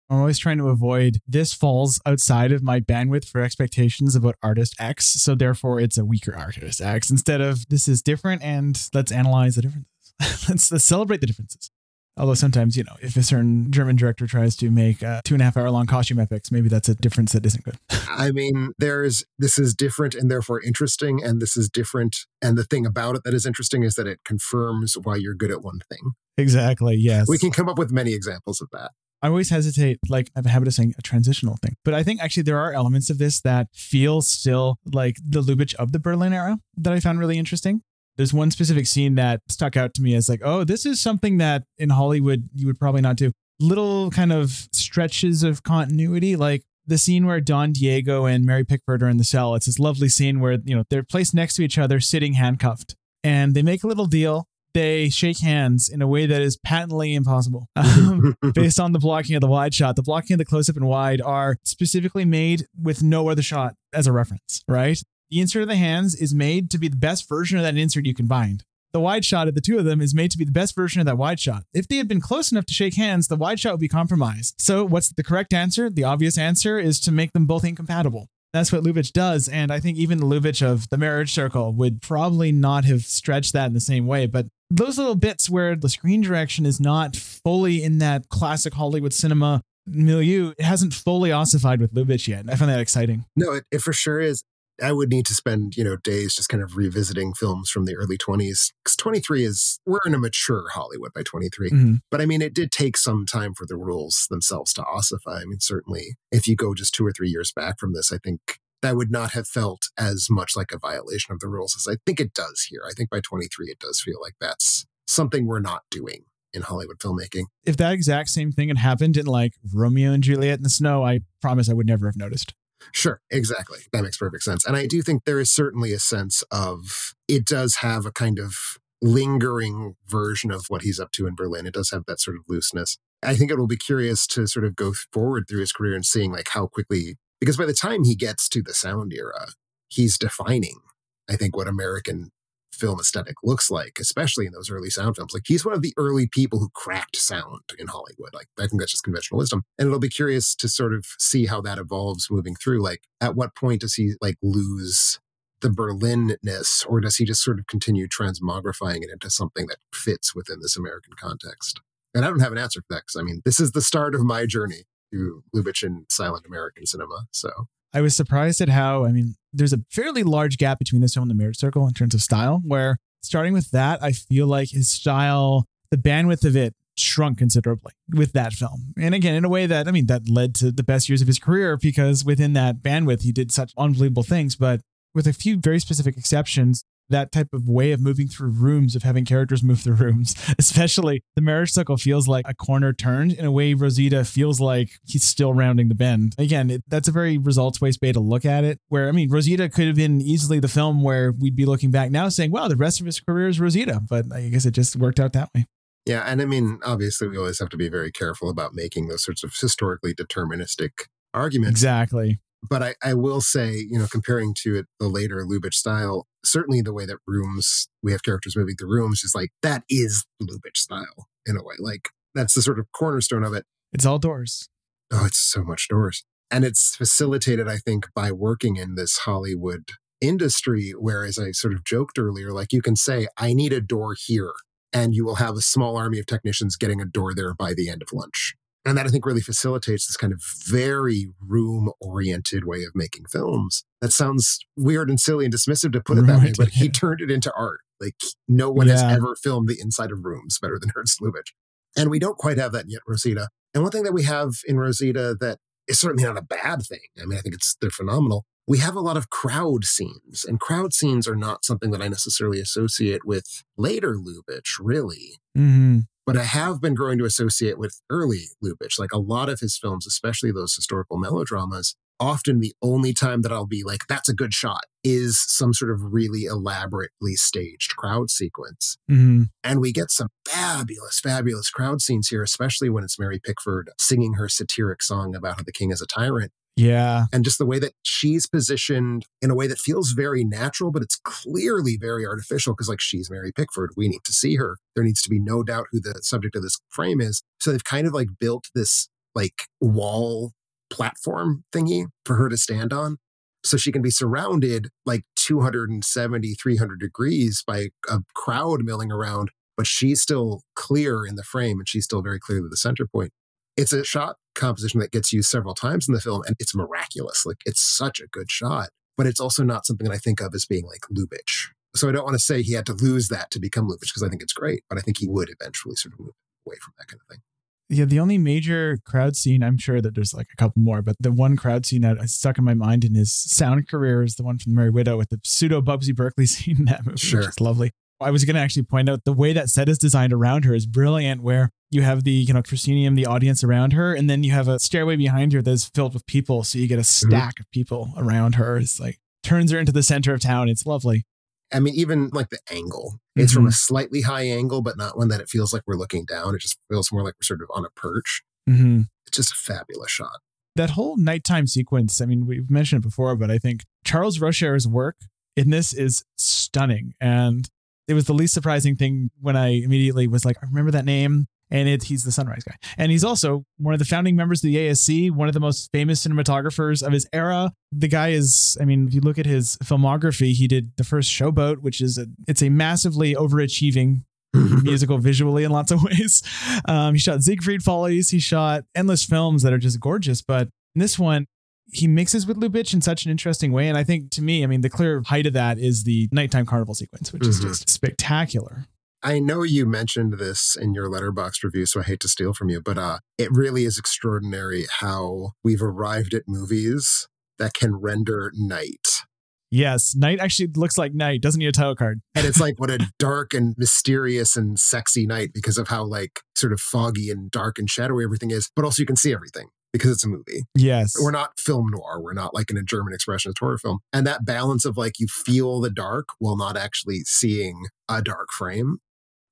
I'm 0.08 0.18
always 0.18 0.38
trying 0.38 0.58
to 0.58 0.68
avoid 0.68 1.18
this 1.26 1.52
falls 1.52 2.00
outside 2.06 2.52
of 2.52 2.62
my 2.62 2.78
bandwidth 2.78 3.28
for 3.28 3.40
expectations 3.40 4.14
about 4.14 4.36
artist 4.42 4.76
X. 4.78 5.20
So 5.20 5.34
therefore, 5.34 5.80
it's 5.80 5.98
a 5.98 6.04
weaker 6.04 6.36
artist 6.36 6.80
X 6.80 7.10
instead 7.10 7.40
of 7.40 7.68
this 7.68 7.88
is 7.88 8.02
different 8.02 8.42
and 8.42 8.80
let's 8.94 9.10
analyze 9.10 9.56
the 9.56 9.62
differences. 9.62 9.88
let's, 10.48 10.70
let's 10.70 10.84
celebrate 10.84 11.20
the 11.20 11.26
differences. 11.26 11.70
Although 12.16 12.34
sometimes, 12.34 12.76
you 12.76 12.84
know, 12.84 12.96
if 13.00 13.16
a 13.16 13.22
certain 13.22 13.70
German 13.70 13.96
director 13.96 14.26
tries 14.26 14.56
to 14.56 14.70
make 14.70 15.02
a 15.02 15.20
two 15.24 15.34
and 15.34 15.42
a 15.42 15.44
half 15.44 15.56
hour 15.56 15.70
long 15.70 15.86
costume 15.86 16.18
epics, 16.18 16.50
maybe 16.50 16.68
that's 16.68 16.88
a 16.88 16.94
difference 16.94 17.32
that 17.32 17.44
isn't 17.44 17.64
good. 17.64 17.76
I 18.08 18.30
mean, 18.32 18.72
there's 18.78 19.24
this 19.38 19.58
is 19.58 19.74
different 19.74 20.14
and 20.14 20.30
therefore 20.30 20.62
interesting, 20.62 21.22
and 21.22 21.40
this 21.40 21.56
is 21.56 21.68
different. 21.68 22.16
And 22.40 22.56
the 22.56 22.64
thing 22.64 22.86
about 22.86 23.16
it 23.16 23.24
that 23.24 23.34
is 23.34 23.44
interesting 23.44 23.82
is 23.82 23.94
that 23.96 24.06
it 24.06 24.20
confirms 24.24 24.94
why 24.94 25.16
you're 25.16 25.34
good 25.34 25.50
at 25.50 25.62
one 25.62 25.80
thing. 25.90 26.12
exactly. 26.38 26.96
Yes. 26.96 27.28
We 27.28 27.38
can 27.38 27.50
come 27.50 27.68
up 27.68 27.78
with 27.78 27.90
many 27.90 28.14
examples 28.14 28.60
of 28.60 28.68
that. 28.72 28.92
I 29.22 29.28
always 29.28 29.50
hesitate, 29.50 29.98
like 30.08 30.30
I 30.36 30.40
have 30.40 30.46
a 30.46 30.50
habit 30.50 30.68
of 30.68 30.74
saying 30.74 30.94
a 30.98 31.02
transitional 31.02 31.56
thing. 31.56 31.74
But 31.84 31.94
I 31.94 32.02
think 32.02 32.22
actually 32.22 32.44
there 32.44 32.58
are 32.58 32.72
elements 32.72 33.10
of 33.10 33.18
this 33.18 33.40
that 33.42 33.68
feel 33.74 34.22
still 34.22 34.78
like 34.92 35.16
the 35.26 35.40
Lubitsch 35.40 35.74
of 35.76 35.92
the 35.92 35.98
Berlin 35.98 36.32
era 36.32 36.58
that 36.76 36.92
I 36.92 37.00
found 37.00 37.18
really 37.18 37.38
interesting. 37.38 37.82
There's 38.16 38.32
one 38.32 38.50
specific 38.50 38.86
scene 38.86 39.14
that 39.16 39.40
stuck 39.48 39.76
out 39.76 39.94
to 39.94 40.02
me 40.02 40.14
as 40.14 40.28
like, 40.28 40.40
oh, 40.42 40.64
this 40.64 40.86
is 40.86 41.00
something 41.00 41.38
that 41.38 41.64
in 41.78 41.90
Hollywood 41.90 42.48
you 42.54 42.66
would 42.66 42.78
probably 42.78 43.02
not 43.02 43.16
do. 43.16 43.32
Little 43.60 44.10
kind 44.10 44.32
of 44.32 44.68
stretches 44.72 45.42
of 45.42 45.62
continuity, 45.62 46.36
like 46.36 46.62
the 46.86 46.98
scene 46.98 47.26
where 47.26 47.40
Don 47.40 47.72
Diego 47.72 48.24
and 48.24 48.44
Mary 48.44 48.64
Pickford 48.64 49.02
are 49.02 49.08
in 49.08 49.16
the 49.16 49.24
cell. 49.24 49.54
It's 49.54 49.66
this 49.66 49.78
lovely 49.78 50.08
scene 50.08 50.40
where, 50.40 50.58
you 50.64 50.76
know, 50.76 50.84
they're 50.88 51.02
placed 51.02 51.34
next 51.34 51.54
to 51.56 51.62
each 51.62 51.78
other, 51.78 52.00
sitting 52.00 52.34
handcuffed, 52.34 52.94
and 53.24 53.54
they 53.54 53.62
make 53.62 53.82
a 53.82 53.86
little 53.86 54.06
deal. 54.06 54.46
They 54.72 55.08
shake 55.08 55.40
hands 55.40 55.88
in 55.88 56.02
a 56.02 56.06
way 56.06 56.26
that 56.26 56.42
is 56.42 56.58
patently 56.58 57.14
impossible 57.14 57.66
um, 57.76 58.36
based 58.54 58.78
on 58.78 58.92
the 58.92 58.98
blocking 58.98 59.34
of 59.34 59.40
the 59.40 59.46
wide 59.46 59.74
shot. 59.74 59.96
The 59.96 60.02
blocking 60.02 60.34
of 60.34 60.38
the 60.38 60.44
close 60.44 60.68
up 60.68 60.76
and 60.76 60.86
wide 60.86 61.20
are 61.22 61.56
specifically 61.64 62.26
made 62.26 62.66
with 62.80 63.02
no 63.02 63.30
other 63.30 63.42
shot 63.42 63.74
as 63.92 64.06
a 64.06 64.12
reference, 64.12 64.62
right? 64.68 65.00
The 65.30 65.40
insert 65.40 65.62
of 65.62 65.68
the 65.68 65.76
hands 65.76 66.14
is 66.14 66.34
made 66.34 66.70
to 66.70 66.78
be 66.78 66.88
the 66.88 66.96
best 66.96 67.28
version 67.28 67.58
of 67.58 67.64
that 67.64 67.76
insert 67.76 68.06
you 68.06 68.14
can 68.14 68.28
find 68.28 68.62
the 68.96 69.00
wide 69.00 69.26
shot 69.26 69.46
of 69.46 69.54
the 69.54 69.60
two 69.60 69.76
of 69.76 69.84
them 69.84 70.00
is 70.00 70.14
made 70.14 70.30
to 70.30 70.38
be 70.38 70.44
the 70.46 70.50
best 70.50 70.74
version 70.74 71.00
of 71.00 71.06
that 71.06 71.18
wide 71.18 71.38
shot. 71.38 71.64
If 71.74 71.86
they 71.86 71.98
had 71.98 72.08
been 72.08 72.20
close 72.22 72.50
enough 72.50 72.64
to 72.64 72.72
shake 72.72 72.94
hands, 72.94 73.28
the 73.28 73.36
wide 73.36 73.60
shot 73.60 73.74
would 73.74 73.80
be 73.80 73.88
compromised. 73.88 74.54
So, 74.58 74.86
what's 74.86 75.10
the 75.10 75.22
correct 75.22 75.52
answer? 75.52 75.90
The 75.90 76.04
obvious 76.04 76.38
answer 76.38 76.78
is 76.78 76.98
to 77.00 77.12
make 77.12 77.34
them 77.34 77.44
both 77.44 77.62
incompatible. 77.62 78.28
That's 78.54 78.72
what 78.72 78.82
Lubitsch 78.82 79.12
does. 79.12 79.50
And 79.50 79.70
I 79.70 79.80
think 79.80 79.98
even 79.98 80.16
the 80.16 80.24
Lubitsch 80.24 80.66
of 80.66 80.88
the 80.88 80.96
marriage 80.96 81.34
circle 81.34 81.74
would 81.74 82.00
probably 82.00 82.52
not 82.52 82.86
have 82.86 83.02
stretched 83.02 83.52
that 83.52 83.66
in 83.66 83.74
the 83.74 83.80
same 83.80 84.06
way. 84.06 84.24
But 84.24 84.46
those 84.70 84.96
little 84.96 85.14
bits 85.14 85.50
where 85.50 85.76
the 85.76 85.90
screen 85.90 86.22
direction 86.22 86.64
is 86.64 86.80
not 86.80 87.16
fully 87.16 87.82
in 87.82 87.98
that 87.98 88.30
classic 88.30 88.72
Hollywood 88.72 89.12
cinema 89.12 89.60
milieu, 89.86 90.54
it 90.58 90.64
hasn't 90.64 90.94
fully 90.94 91.32
ossified 91.32 91.82
with 91.82 91.92
Lubitsch 91.92 92.28
yet. 92.28 92.46
I 92.48 92.54
find 92.54 92.70
that 92.70 92.80
exciting. 92.80 93.26
No, 93.36 93.52
it, 93.52 93.64
it 93.70 93.82
for 93.82 93.92
sure 93.92 94.20
is. 94.20 94.42
I 94.82 94.92
would 94.92 95.10
need 95.10 95.26
to 95.26 95.34
spend, 95.34 95.76
you 95.76 95.84
know, 95.84 95.96
days 95.96 96.34
just 96.34 96.48
kind 96.48 96.62
of 96.62 96.76
revisiting 96.76 97.32
films 97.32 97.70
from 97.70 97.84
the 97.84 97.94
early 97.94 98.18
20s. 98.18 98.72
Because 98.84 98.96
23 98.96 99.44
is, 99.44 99.78
we're 99.86 100.00
in 100.06 100.14
a 100.14 100.18
mature 100.18 100.64
Hollywood 100.70 101.12
by 101.14 101.22
23. 101.22 101.70
Mm-hmm. 101.70 101.94
But 102.10 102.20
I 102.20 102.26
mean, 102.26 102.42
it 102.42 102.54
did 102.54 102.70
take 102.70 102.96
some 102.96 103.26
time 103.26 103.54
for 103.54 103.66
the 103.66 103.76
rules 103.76 104.26
themselves 104.30 104.72
to 104.74 104.84
ossify. 104.84 105.40
I 105.40 105.44
mean, 105.44 105.60
certainly, 105.60 106.16
if 106.30 106.46
you 106.46 106.56
go 106.56 106.74
just 106.74 106.94
two 106.94 107.06
or 107.06 107.12
three 107.12 107.30
years 107.30 107.52
back 107.52 107.78
from 107.78 107.92
this, 107.94 108.12
I 108.12 108.18
think 108.18 108.58
that 108.82 108.96
would 108.96 109.10
not 109.10 109.32
have 109.32 109.48
felt 109.48 109.88
as 109.98 110.28
much 110.30 110.54
like 110.54 110.72
a 110.72 110.78
violation 110.78 111.32
of 111.32 111.40
the 111.40 111.48
rules 111.48 111.74
as 111.76 111.92
I 111.92 111.96
think 112.04 112.20
it 112.20 112.34
does 112.34 112.66
here. 112.68 112.82
I 112.86 112.92
think 112.92 113.10
by 113.10 113.20
23, 113.20 113.68
it 113.68 113.78
does 113.78 114.00
feel 114.00 114.20
like 114.20 114.34
that's 114.40 114.86
something 115.06 115.46
we're 115.46 115.60
not 115.60 115.82
doing 115.90 116.24
in 116.52 116.62
Hollywood 116.62 116.98
filmmaking. 116.98 117.44
If 117.64 117.76
that 117.78 117.92
exact 117.92 118.30
same 118.30 118.52
thing 118.52 118.68
had 118.68 118.78
happened 118.78 119.16
in 119.16 119.26
like 119.26 119.54
Romeo 119.74 120.12
and 120.12 120.22
Juliet 120.22 120.58
in 120.58 120.62
the 120.62 120.70
snow, 120.70 121.04
I 121.04 121.20
promise 121.40 121.68
I 121.68 121.74
would 121.74 121.86
never 121.86 122.06
have 122.06 122.16
noticed. 122.16 122.54
Sure, 122.92 123.20
exactly. 123.30 123.80
That 123.92 124.02
makes 124.02 124.16
perfect 124.16 124.42
sense. 124.44 124.64
And 124.64 124.76
I 124.76 124.86
do 124.86 125.02
think 125.02 125.24
there 125.24 125.40
is 125.40 125.50
certainly 125.50 125.92
a 125.92 125.98
sense 125.98 126.42
of 126.50 127.14
it 127.28 127.44
does 127.44 127.76
have 127.76 128.06
a 128.06 128.12
kind 128.12 128.38
of 128.38 128.78
lingering 129.02 129.94
version 130.08 130.50
of 130.50 130.66
what 130.68 130.82
he's 130.82 130.98
up 130.98 131.12
to 131.12 131.26
in 131.26 131.34
Berlin. 131.34 131.66
It 131.66 131.74
does 131.74 131.90
have 131.90 132.04
that 132.06 132.20
sort 132.20 132.36
of 132.36 132.42
looseness. 132.48 132.96
I 133.22 133.34
think 133.34 133.50
it 133.50 133.58
will 133.58 133.66
be 133.66 133.76
curious 133.76 134.26
to 134.28 134.46
sort 134.46 134.64
of 134.64 134.76
go 134.76 134.92
forward 135.12 135.44
through 135.48 135.60
his 135.60 135.72
career 135.72 135.94
and 135.94 136.04
seeing 136.04 136.32
like 136.32 136.48
how 136.50 136.66
quickly, 136.66 137.16
because 137.40 137.56
by 137.56 137.66
the 137.66 137.72
time 137.74 138.04
he 138.04 138.14
gets 138.14 138.48
to 138.50 138.62
the 138.62 138.74
sound 138.74 139.12
era, 139.12 139.48
he's 139.88 140.18
defining, 140.18 140.80
I 141.28 141.36
think, 141.36 141.56
what 141.56 141.68
American 141.68 142.30
film 142.72 143.00
aesthetic 143.00 143.36
looks 143.42 143.70
like, 143.70 143.98
especially 144.00 144.46
in 144.46 144.52
those 144.52 144.70
early 144.70 144.90
sound 144.90 145.16
films. 145.16 145.32
Like 145.32 145.44
he's 145.46 145.64
one 145.64 145.74
of 145.74 145.82
the 145.82 145.94
early 145.96 146.28
people 146.28 146.58
who 146.58 146.68
cracked 146.74 147.16
sound 147.16 147.60
in 147.78 147.86
Hollywood. 147.88 148.34
Like 148.34 148.48
I 148.58 148.66
think 148.66 148.80
that's 148.80 148.92
just 148.92 149.04
conventional 149.04 149.38
wisdom. 149.38 149.62
And 149.78 149.86
it'll 149.86 149.98
be 149.98 150.08
curious 150.08 150.54
to 150.56 150.68
sort 150.68 150.94
of 150.94 151.06
see 151.18 151.46
how 151.46 151.60
that 151.62 151.78
evolves 151.78 152.28
moving 152.30 152.54
through. 152.54 152.82
Like 152.82 153.02
at 153.20 153.34
what 153.34 153.56
point 153.56 153.80
does 153.80 153.94
he 153.94 154.14
like 154.20 154.36
lose 154.42 155.18
the 155.62 155.68
Berlinness, 155.68 156.84
or 156.86 157.00
does 157.00 157.16
he 157.16 157.24
just 157.24 157.42
sort 157.42 157.58
of 157.58 157.66
continue 157.66 158.06
transmogrifying 158.06 159.02
it 159.02 159.10
into 159.10 159.30
something 159.30 159.66
that 159.68 159.78
fits 159.92 160.34
within 160.34 160.60
this 160.60 160.76
American 160.76 161.14
context? 161.18 161.80
And 162.14 162.24
I 162.24 162.28
don't 162.28 162.40
have 162.40 162.52
an 162.52 162.58
answer 162.58 162.80
for 162.80 162.94
that 162.94 163.04
because 163.06 163.16
I 163.18 163.22
mean, 163.22 163.40
this 163.44 163.58
is 163.58 163.72
the 163.72 163.82
start 163.82 164.14
of 164.14 164.22
my 164.22 164.46
journey 164.46 164.84
through 165.10 165.42
Lubitsch 165.54 165.82
and 165.82 166.04
silent 166.10 166.44
American 166.46 166.86
cinema. 166.86 167.26
So 167.30 167.50
I 167.96 168.02
was 168.02 168.14
surprised 168.14 168.60
at 168.60 168.68
how, 168.68 169.06
I 169.06 169.12
mean, 169.12 169.36
there's 169.54 169.72
a 169.72 169.78
fairly 169.90 170.22
large 170.22 170.58
gap 170.58 170.78
between 170.78 171.00
this 171.00 171.14
film 171.14 171.22
and 171.22 171.30
the 171.30 171.34
Marriage 171.34 171.56
Circle 171.56 171.86
in 171.88 171.94
terms 171.94 172.14
of 172.14 172.20
style, 172.20 172.60
where 172.62 172.98
starting 173.22 173.54
with 173.54 173.70
that, 173.70 174.02
I 174.02 174.12
feel 174.12 174.46
like 174.46 174.68
his 174.70 174.90
style, 174.90 175.64
the 175.90 175.96
bandwidth 175.96 176.44
of 176.44 176.56
it 176.56 176.74
shrunk 176.98 177.38
considerably 177.38 177.94
with 178.14 178.34
that 178.34 178.52
film. 178.52 178.92
And 178.98 179.14
again, 179.14 179.34
in 179.34 179.46
a 179.46 179.48
way 179.48 179.64
that, 179.64 179.88
I 179.88 179.92
mean, 179.92 180.06
that 180.08 180.28
led 180.28 180.54
to 180.56 180.70
the 180.70 180.82
best 180.82 181.08
years 181.08 181.22
of 181.22 181.26
his 181.26 181.38
career 181.38 181.78
because 181.78 182.22
within 182.22 182.52
that 182.52 182.82
bandwidth, 182.82 183.22
he 183.22 183.32
did 183.32 183.50
such 183.50 183.72
unbelievable 183.78 184.22
things. 184.22 184.56
But 184.56 184.82
with 185.14 185.26
a 185.26 185.32
few 185.32 185.56
very 185.56 185.80
specific 185.80 186.18
exceptions, 186.18 186.84
that 187.10 187.32
type 187.32 187.48
of 187.52 187.68
way 187.68 187.92
of 187.92 188.00
moving 188.00 188.28
through 188.28 188.50
rooms, 188.50 188.96
of 188.96 189.02
having 189.02 189.24
characters 189.24 189.62
move 189.62 189.80
through 189.80 189.94
rooms, 189.94 190.34
especially 190.58 191.22
the 191.34 191.42
marriage 191.42 191.72
circle 191.72 191.96
feels 191.96 192.28
like 192.28 192.44
a 192.48 192.54
corner 192.54 192.92
turned 192.92 193.32
in 193.32 193.44
a 193.44 193.52
way 193.52 193.74
Rosita 193.74 194.24
feels 194.24 194.60
like 194.60 194.90
he's 195.04 195.24
still 195.24 195.54
rounding 195.54 195.88
the 195.88 195.94
bend. 195.94 196.34
Again, 196.38 196.70
it, 196.70 196.84
that's 196.88 197.08
a 197.08 197.12
very 197.12 197.38
results 197.38 197.78
based 197.78 198.00
way 198.02 198.12
to 198.12 198.20
look 198.20 198.44
at 198.44 198.64
it. 198.64 198.80
Where, 198.88 199.08
I 199.08 199.12
mean, 199.12 199.30
Rosita 199.30 199.68
could 199.68 199.86
have 199.86 199.96
been 199.96 200.20
easily 200.20 200.58
the 200.58 200.68
film 200.68 201.02
where 201.02 201.32
we'd 201.32 201.56
be 201.56 201.66
looking 201.66 201.90
back 201.90 202.10
now 202.10 202.28
saying, 202.28 202.50
wow, 202.50 202.68
the 202.68 202.76
rest 202.76 203.00
of 203.00 203.06
his 203.06 203.20
career 203.20 203.48
is 203.48 203.60
Rosita. 203.60 204.00
But 204.00 204.26
I 204.32 204.48
guess 204.48 204.66
it 204.66 204.72
just 204.72 204.96
worked 204.96 205.20
out 205.20 205.32
that 205.34 205.50
way. 205.54 205.66
Yeah. 206.04 206.22
And 206.26 206.40
I 206.40 206.44
mean, 206.44 206.78
obviously, 206.84 207.28
we 207.28 207.36
always 207.36 207.58
have 207.58 207.68
to 207.70 207.76
be 207.76 207.88
very 207.88 208.12
careful 208.12 208.48
about 208.48 208.74
making 208.74 209.08
those 209.08 209.24
sorts 209.24 209.42
of 209.42 209.54
historically 209.54 210.14
deterministic 210.14 210.90
arguments. 211.34 211.72
Exactly 211.80 212.40
but 212.68 212.82
I, 212.82 212.94
I 213.02 213.14
will 213.14 213.40
say, 213.40 213.74
you 213.74 213.98
know, 213.98 214.06
comparing 214.10 214.54
to 214.62 214.76
it, 214.76 214.86
the 214.98 215.08
later 215.08 215.44
Lubitsch 215.44 215.74
style, 215.74 216.26
certainly 216.44 216.82
the 216.82 216.92
way 216.92 217.06
that 217.06 217.18
rooms, 217.26 217.88
we 218.02 218.12
have 218.12 218.22
characters 218.22 218.56
moving 218.56 218.76
through 218.76 218.92
rooms 218.92 219.22
is 219.24 219.34
like, 219.34 219.50
that 219.62 219.84
is 219.88 220.24
Lubitsch 220.42 220.76
style 220.76 221.28
in 221.46 221.56
a 221.56 221.62
way. 221.62 221.74
Like, 221.78 222.10
that's 222.34 222.54
the 222.54 222.62
sort 222.62 222.78
of 222.78 222.86
cornerstone 222.92 223.44
of 223.44 223.54
it. 223.54 223.64
It's 223.92 224.06
all 224.06 224.18
doors. 224.18 224.68
Oh, 225.12 225.24
it's 225.26 225.38
so 225.38 225.62
much 225.62 225.88
doors. 225.88 226.24
And 226.50 226.64
it's 226.64 226.94
facilitated, 226.96 227.68
I 227.68 227.78
think, 227.78 228.06
by 228.14 228.30
working 228.32 228.76
in 228.76 228.94
this 228.94 229.18
Hollywood 229.18 229.90
industry, 230.20 230.92
where, 230.92 231.24
as 231.24 231.38
I 231.38 231.52
sort 231.52 231.74
of 231.74 231.84
joked 231.84 232.18
earlier, 232.18 232.52
like 232.52 232.72
you 232.72 232.82
can 232.82 232.96
say, 232.96 233.26
I 233.36 233.52
need 233.52 233.72
a 233.72 233.80
door 233.80 234.14
here. 234.18 234.52
And 234.92 235.14
you 235.14 235.26
will 235.26 235.34
have 235.34 235.56
a 235.56 235.60
small 235.60 235.96
army 235.96 236.18
of 236.18 236.26
technicians 236.26 236.76
getting 236.76 237.00
a 237.00 237.04
door 237.04 237.34
there 237.34 237.54
by 237.54 237.74
the 237.74 237.90
end 237.90 238.02
of 238.02 238.12
lunch. 238.12 238.54
And 238.86 238.96
that 238.96 239.04
I 239.04 239.08
think 239.08 239.26
really 239.26 239.40
facilitates 239.40 240.06
this 240.06 240.16
kind 240.16 240.32
of 240.32 240.40
very 240.66 241.26
room 241.40 241.90
oriented 242.00 242.64
way 242.64 242.84
of 242.84 242.92
making 242.94 243.24
films. 243.26 243.84
That 244.00 244.12
sounds 244.12 244.60
weird 244.76 245.10
and 245.10 245.18
silly 245.18 245.44
and 245.44 245.52
dismissive 245.52 245.92
to 245.94 246.00
put 246.00 246.18
it 246.18 246.26
that 246.28 246.40
way, 246.40 246.52
but 246.56 246.68
he 246.68 246.88
turned 246.90 247.20
it 247.20 247.30
into 247.30 247.52
art. 247.58 247.80
Like 248.00 248.14
no 248.46 248.70
one 248.70 248.86
yeah. 248.86 248.92
has 248.92 249.02
ever 249.02 249.34
filmed 249.34 249.68
the 249.68 249.78
inside 249.80 250.12
of 250.12 250.24
rooms 250.24 250.60
better 250.62 250.78
than 250.78 250.92
Ernst 250.96 251.20
Lubitsch. 251.20 251.50
And 251.96 252.10
we 252.10 252.20
don't 252.20 252.38
quite 252.38 252.58
have 252.58 252.70
that 252.72 252.84
yet, 252.86 253.00
Rosita. 253.08 253.48
And 253.74 253.82
one 253.82 253.90
thing 253.90 254.04
that 254.04 254.14
we 254.14 254.22
have 254.22 254.52
in 254.68 254.78
Rosita 254.78 255.36
that 255.40 255.58
is 255.88 255.98
certainly 255.98 256.22
not 256.22 256.38
a 256.38 256.42
bad 256.42 256.82
thing. 256.82 257.00
I 257.20 257.26
mean, 257.26 257.38
I 257.38 257.42
think 257.42 257.56
it's 257.56 257.76
they're 257.80 257.90
phenomenal. 257.90 258.44
We 258.68 258.78
have 258.78 258.94
a 258.94 259.00
lot 259.00 259.16
of 259.16 259.30
crowd 259.30 259.84
scenes, 259.84 260.44
and 260.44 260.58
crowd 260.58 260.92
scenes 260.92 261.28
are 261.28 261.36
not 261.36 261.64
something 261.64 261.92
that 261.92 262.02
I 262.02 262.08
necessarily 262.08 262.60
associate 262.60 263.24
with 263.24 263.62
later 263.76 264.14
Lubitsch, 264.14 264.78
really. 264.80 265.38
Mm-hmm 265.56 266.00
but 266.26 266.36
I 266.36 266.42
have 266.42 266.80
been 266.80 266.94
growing 266.94 267.18
to 267.18 267.24
associate 267.24 267.78
with 267.78 268.02
early 268.10 268.48
Lubitsch. 268.62 268.98
Like 268.98 269.12
a 269.12 269.18
lot 269.18 269.48
of 269.48 269.60
his 269.60 269.78
films, 269.78 270.06
especially 270.06 270.50
those 270.50 270.74
historical 270.74 271.18
melodramas, 271.18 271.94
often 272.18 272.60
the 272.60 272.74
only 272.82 273.12
time 273.12 273.42
that 273.42 273.52
I'll 273.52 273.66
be 273.66 273.82
like, 273.84 274.06
that's 274.08 274.28
a 274.28 274.34
good 274.34 274.52
shot 274.52 274.84
is 275.04 275.40
some 275.40 275.72
sort 275.72 275.90
of 275.90 276.12
really 276.12 276.44
elaborately 276.44 277.34
staged 277.34 277.96
crowd 277.96 278.30
sequence. 278.30 278.96
Mm-hmm. 279.10 279.44
And 279.62 279.80
we 279.80 279.92
get 279.92 280.10
some 280.10 280.28
fabulous, 280.48 281.20
fabulous 281.20 281.70
crowd 281.70 282.00
scenes 282.00 282.28
here, 282.28 282.42
especially 282.42 282.90
when 282.90 283.04
it's 283.04 283.18
Mary 283.18 283.38
Pickford 283.42 283.90
singing 283.98 284.34
her 284.34 284.48
satiric 284.48 285.02
song 285.02 285.34
about 285.34 285.58
how 285.58 285.62
the 285.64 285.72
king 285.72 285.92
is 285.92 286.00
a 286.00 286.06
tyrant. 286.06 286.52
Yeah. 286.76 287.24
And 287.32 287.42
just 287.42 287.58
the 287.58 287.64
way 287.66 287.78
that 287.78 287.94
she's 288.02 288.46
positioned 288.46 289.24
in 289.40 289.50
a 289.50 289.54
way 289.54 289.66
that 289.66 289.78
feels 289.78 290.10
very 290.10 290.44
natural, 290.44 290.90
but 290.90 291.02
it's 291.02 291.16
clearly 291.16 291.96
very 291.98 292.26
artificial 292.26 292.74
because, 292.74 292.88
like, 292.88 293.00
she's 293.00 293.30
Mary 293.30 293.50
Pickford. 293.50 293.92
We 293.96 294.08
need 294.08 294.24
to 294.24 294.32
see 294.32 294.56
her. 294.56 294.76
There 294.94 295.04
needs 295.04 295.22
to 295.22 295.30
be 295.30 295.40
no 295.40 295.62
doubt 295.62 295.86
who 295.90 296.00
the 296.00 296.20
subject 296.22 296.54
of 296.54 296.62
this 296.62 296.78
frame 296.90 297.20
is. 297.20 297.42
So 297.60 297.72
they've 297.72 297.82
kind 297.82 298.06
of 298.06 298.12
like 298.12 298.28
built 298.38 298.66
this 298.74 299.08
like 299.34 299.64
wall 299.80 300.52
platform 300.90 301.64
thingy 301.74 302.06
for 302.24 302.36
her 302.36 302.48
to 302.48 302.56
stand 302.56 302.92
on. 302.92 303.16
So 303.64 303.76
she 303.76 303.90
can 303.90 304.02
be 304.02 304.10
surrounded 304.10 304.88
like 305.04 305.22
270, 305.36 306.54
300 306.54 307.00
degrees 307.00 307.64
by 307.66 307.88
a 308.08 308.20
crowd 308.34 308.82
milling 308.84 309.10
around, 309.10 309.50
but 309.76 309.86
she's 309.86 310.20
still 310.20 310.62
clear 310.76 311.24
in 311.26 311.34
the 311.36 311.42
frame 311.42 311.78
and 311.78 311.88
she's 311.88 312.04
still 312.04 312.22
very 312.22 312.38
clearly 312.38 312.68
the 312.70 312.76
center 312.76 313.06
point. 313.06 313.32
It's 313.76 313.92
a 313.92 314.04
shot 314.04 314.36
composition 314.60 315.00
that 315.00 315.12
gets 315.12 315.32
used 315.32 315.48
several 315.48 315.74
times 315.74 316.08
in 316.08 316.14
the 316.14 316.20
film, 316.20 316.42
and 316.46 316.56
it's 316.58 316.74
miraculous. 316.74 317.46
Like 317.46 317.58
it's 317.64 317.80
such 317.80 318.20
a 318.20 318.26
good 318.26 318.50
shot, 318.50 318.88
but 319.16 319.26
it's 319.26 319.40
also 319.40 319.62
not 319.62 319.86
something 319.86 320.06
that 320.08 320.14
I 320.14 320.18
think 320.18 320.40
of 320.40 320.54
as 320.54 320.66
being 320.66 320.86
like 320.86 321.02
Lubitsch. 321.12 321.68
So 321.94 322.08
I 322.08 322.12
don't 322.12 322.24
want 322.24 322.34
to 322.34 322.44
say 322.44 322.62
he 322.62 322.74
had 322.74 322.86
to 322.86 322.92
lose 322.92 323.28
that 323.28 323.50
to 323.52 323.60
become 323.60 323.88
Lubitsch 323.88 324.08
because 324.08 324.22
I 324.22 324.28
think 324.28 324.42
it's 324.42 324.52
great, 324.52 324.82
but 324.88 324.98
I 324.98 325.00
think 325.00 325.18
he 325.18 325.28
would 325.28 325.50
eventually 325.50 325.96
sort 325.96 326.14
of 326.14 326.20
move 326.20 326.34
away 326.66 326.76
from 326.82 326.94
that 326.98 327.08
kind 327.08 327.20
of 327.20 327.28
thing. 327.28 327.42
Yeah, 327.88 328.04
the 328.04 328.18
only 328.18 328.36
major 328.36 328.98
crowd 329.04 329.36
scene, 329.36 329.62
I'm 329.62 329.78
sure 329.78 330.00
that 330.00 330.14
there's 330.16 330.34
like 330.34 330.48
a 330.52 330.56
couple 330.56 330.82
more, 330.82 331.02
but 331.02 331.14
the 331.20 331.30
one 331.30 331.56
crowd 331.56 331.86
scene 331.86 332.02
that 332.02 332.18
stuck 332.28 332.58
in 332.58 332.64
my 332.64 332.74
mind 332.74 333.04
in 333.04 333.14
his 333.14 333.32
sound 333.32 333.88
career 333.88 334.24
is 334.24 334.34
the 334.34 334.42
one 334.42 334.58
from 334.58 334.72
the 334.72 334.76
Merry 334.76 334.90
Widow 334.90 335.16
with 335.16 335.28
the 335.28 335.38
pseudo 335.44 335.80
Busby 335.80 336.12
Berkeley 336.12 336.46
scene 336.46 336.78
in 336.78 336.84
that 336.86 337.06
movie, 337.06 337.18
sure. 337.18 337.40
which 337.40 337.50
is 337.50 337.60
lovely. 337.60 337.92
I 338.20 338.30
was 338.30 338.44
going 338.44 338.56
to 338.56 338.62
actually 338.62 338.84
point 338.84 339.08
out 339.08 339.24
the 339.24 339.32
way 339.32 339.52
that 339.52 339.68
set 339.68 339.88
is 339.88 339.98
designed 339.98 340.32
around 340.32 340.64
her 340.64 340.74
is 340.74 340.86
brilliant, 340.86 341.42
where 341.42 341.70
you 341.90 342.02
have 342.02 342.24
the, 342.24 342.32
you 342.32 342.54
know, 342.54 342.62
proscenium, 342.62 343.14
the 343.14 343.26
audience 343.26 343.62
around 343.62 343.92
her, 343.92 344.14
and 344.14 344.28
then 344.28 344.42
you 344.42 344.52
have 344.52 344.68
a 344.68 344.78
stairway 344.78 345.16
behind 345.16 345.52
her 345.52 345.62
that's 345.62 345.88
filled 345.88 346.14
with 346.14 346.26
people. 346.26 346.64
So 346.64 346.78
you 346.78 346.88
get 346.88 346.98
a 346.98 347.04
stack 347.04 347.60
of 347.60 347.70
people 347.70 348.12
around 348.16 348.54
her. 348.54 348.78
It's 348.78 348.98
like 348.98 349.18
turns 349.42 349.70
her 349.70 349.78
into 349.78 349.92
the 349.92 350.02
center 350.02 350.34
of 350.34 350.40
town. 350.40 350.68
It's 350.68 350.86
lovely. 350.86 351.24
I 351.72 351.80
mean, 351.80 351.94
even 351.94 352.30
like 352.32 352.50
the 352.50 352.60
angle, 352.70 353.20
it's 353.34 353.52
from 353.52 353.66
a 353.66 353.72
slightly 353.72 354.22
high 354.22 354.46
angle, 354.46 354.82
but 354.82 354.96
not 354.96 355.18
one 355.18 355.28
that 355.28 355.40
it 355.40 355.48
feels 355.48 355.72
like 355.72 355.82
we're 355.86 355.96
looking 355.96 356.24
down. 356.24 356.54
It 356.54 356.60
just 356.60 356.78
feels 356.88 357.10
more 357.10 357.24
like 357.24 357.34
we're 357.34 357.44
sort 357.44 357.60
of 357.60 357.68
on 357.74 357.84
a 357.84 357.90
perch. 357.90 358.42
Mm-hmm. 358.68 359.02
It's 359.26 359.36
just 359.36 359.52
a 359.52 359.56
fabulous 359.56 360.10
shot. 360.10 360.38
That 360.76 360.90
whole 360.90 361.16
nighttime 361.16 361.66
sequence, 361.66 362.20
I 362.20 362.26
mean, 362.26 362.46
we've 362.46 362.70
mentioned 362.70 363.04
it 363.04 363.08
before, 363.08 363.34
but 363.34 363.50
I 363.50 363.58
think 363.58 363.82
Charles 364.04 364.40
Rosher's 364.40 364.86
work 364.86 365.16
in 365.56 365.70
this 365.70 365.92
is 365.92 366.22
stunning. 366.36 367.14
And 367.20 367.68
it 368.08 368.14
was 368.14 368.26
the 368.26 368.34
least 368.34 368.54
surprising 368.54 368.96
thing 368.96 369.30
when 369.40 369.56
I 369.56 369.68
immediately 369.68 370.28
was 370.28 370.44
like, 370.44 370.56
I 370.62 370.66
remember 370.66 370.92
that 370.92 371.04
name. 371.04 371.46
And 371.68 371.88
it, 371.88 372.04
he's 372.04 372.22
the 372.22 372.30
sunrise 372.30 372.62
guy. 372.62 372.76
And 372.96 373.10
he's 373.10 373.24
also 373.24 373.64
one 373.78 373.92
of 373.92 373.98
the 373.98 374.04
founding 374.04 374.36
members 374.36 374.62
of 374.62 374.68
the 374.68 374.76
ASC, 374.76 375.32
one 375.32 375.48
of 375.48 375.54
the 375.54 375.58
most 375.58 375.90
famous 375.90 376.24
cinematographers 376.24 377.04
of 377.04 377.12
his 377.12 377.28
era. 377.32 377.72
The 377.90 378.06
guy 378.06 378.28
is, 378.28 378.78
I 378.80 378.84
mean, 378.84 379.08
if 379.08 379.14
you 379.14 379.20
look 379.20 379.36
at 379.36 379.46
his 379.46 379.76
filmography, 379.82 380.52
he 380.52 380.68
did 380.68 380.92
the 380.96 381.02
first 381.02 381.28
Showboat, 381.28 381.78
which 381.78 382.00
is 382.00 382.18
a, 382.18 382.26
it's 382.46 382.62
a 382.62 382.68
massively 382.68 383.34
overachieving 383.34 384.22
musical 384.54 385.18
visually 385.18 385.64
in 385.64 385.72
lots 385.72 385.90
of 385.90 386.04
ways. 386.04 386.44
Um, 386.86 387.14
he 387.14 387.18
shot 387.18 387.42
Ziegfeld 387.42 387.82
Follies. 387.82 388.30
He 388.30 388.38
shot 388.38 388.84
endless 388.94 389.24
films 389.24 389.62
that 389.64 389.72
are 389.72 389.78
just 389.78 389.98
gorgeous. 389.98 390.42
But 390.42 390.68
in 390.94 391.00
this 391.00 391.18
one, 391.18 391.46
he 391.92 392.06
mixes 392.08 392.46
with 392.46 392.56
Lubitsch 392.58 392.92
in 392.94 393.00
such 393.00 393.24
an 393.24 393.30
interesting 393.30 393.72
way. 393.72 393.88
And 393.88 393.96
I 393.96 394.04
think 394.04 394.30
to 394.32 394.42
me, 394.42 394.64
I 394.64 394.66
mean, 394.66 394.80
the 394.80 394.90
clear 394.90 395.22
height 395.26 395.46
of 395.46 395.52
that 395.52 395.78
is 395.78 396.04
the 396.04 396.28
nighttime 396.32 396.66
carnival 396.66 396.94
sequence, 396.94 397.32
which 397.32 397.46
is 397.46 397.60
Mhm. 397.60 397.68
just 397.68 397.88
spectacular. 397.88 398.86
I 399.22 399.38
know 399.40 399.62
you 399.62 399.86
mentioned 399.86 400.34
this 400.38 400.76
in 400.76 400.94
your 400.94 401.08
Letterboxd 401.08 401.62
review, 401.64 401.86
so 401.86 402.00
I 402.00 402.02
hate 402.04 402.20
to 402.20 402.28
steal 402.28 402.52
from 402.52 402.68
you, 402.68 402.80
but 402.80 402.98
uh, 402.98 403.18
it 403.38 403.50
really 403.50 403.84
is 403.84 403.98
extraordinary 403.98 404.86
how 405.00 405.52
we've 405.64 405.82
arrived 405.82 406.34
at 406.34 406.42
movies 406.46 407.26
that 407.58 407.72
can 407.74 407.96
render 407.96 408.52
night. 408.54 409.22
Yes, 409.70 410.14
night 410.14 410.38
actually 410.38 410.68
looks 410.76 410.96
like 410.96 411.12
night. 411.12 411.42
Doesn't 411.42 411.58
need 411.58 411.66
a 411.66 411.72
title 411.72 411.96
card. 411.96 412.20
And 412.36 412.46
it's 412.46 412.60
like 412.60 412.78
what 412.78 412.90
a 412.90 413.10
dark 413.18 413.52
and 413.52 413.74
mysterious 413.76 414.56
and 414.56 414.78
sexy 414.78 415.26
night 415.26 415.50
because 415.52 415.76
of 415.76 415.88
how 415.88 416.04
like 416.04 416.40
sort 416.54 416.72
of 416.72 416.80
foggy 416.80 417.30
and 417.30 417.50
dark 417.50 417.78
and 417.78 417.90
shadowy 417.90 418.22
everything 418.24 418.50
is, 418.52 418.70
but 418.76 418.84
also 418.84 419.02
you 419.02 419.06
can 419.06 419.16
see 419.16 419.32
everything 419.32 419.68
because 419.98 420.12
it's 420.12 420.24
a 420.24 420.28
movie. 420.28 420.64
Yes. 420.74 421.14
We're 421.20 421.30
not 421.30 421.58
film 421.58 421.90
noir. 421.90 422.20
We're 422.20 422.34
not 422.34 422.54
like 422.54 422.70
in 422.70 422.76
a 422.76 422.82
German 422.82 423.14
expressionist 423.14 423.58
horror 423.58 423.78
film. 423.78 423.98
And 424.12 424.26
that 424.26 424.44
balance 424.44 424.84
of 424.84 424.96
like 424.96 425.18
you 425.18 425.26
feel 425.26 425.80
the 425.80 425.90
dark 425.90 426.28
while 426.38 426.56
not 426.56 426.76
actually 426.76 427.20
seeing 427.20 427.86
a 428.08 428.22
dark 428.22 428.50
frame. 428.52 428.98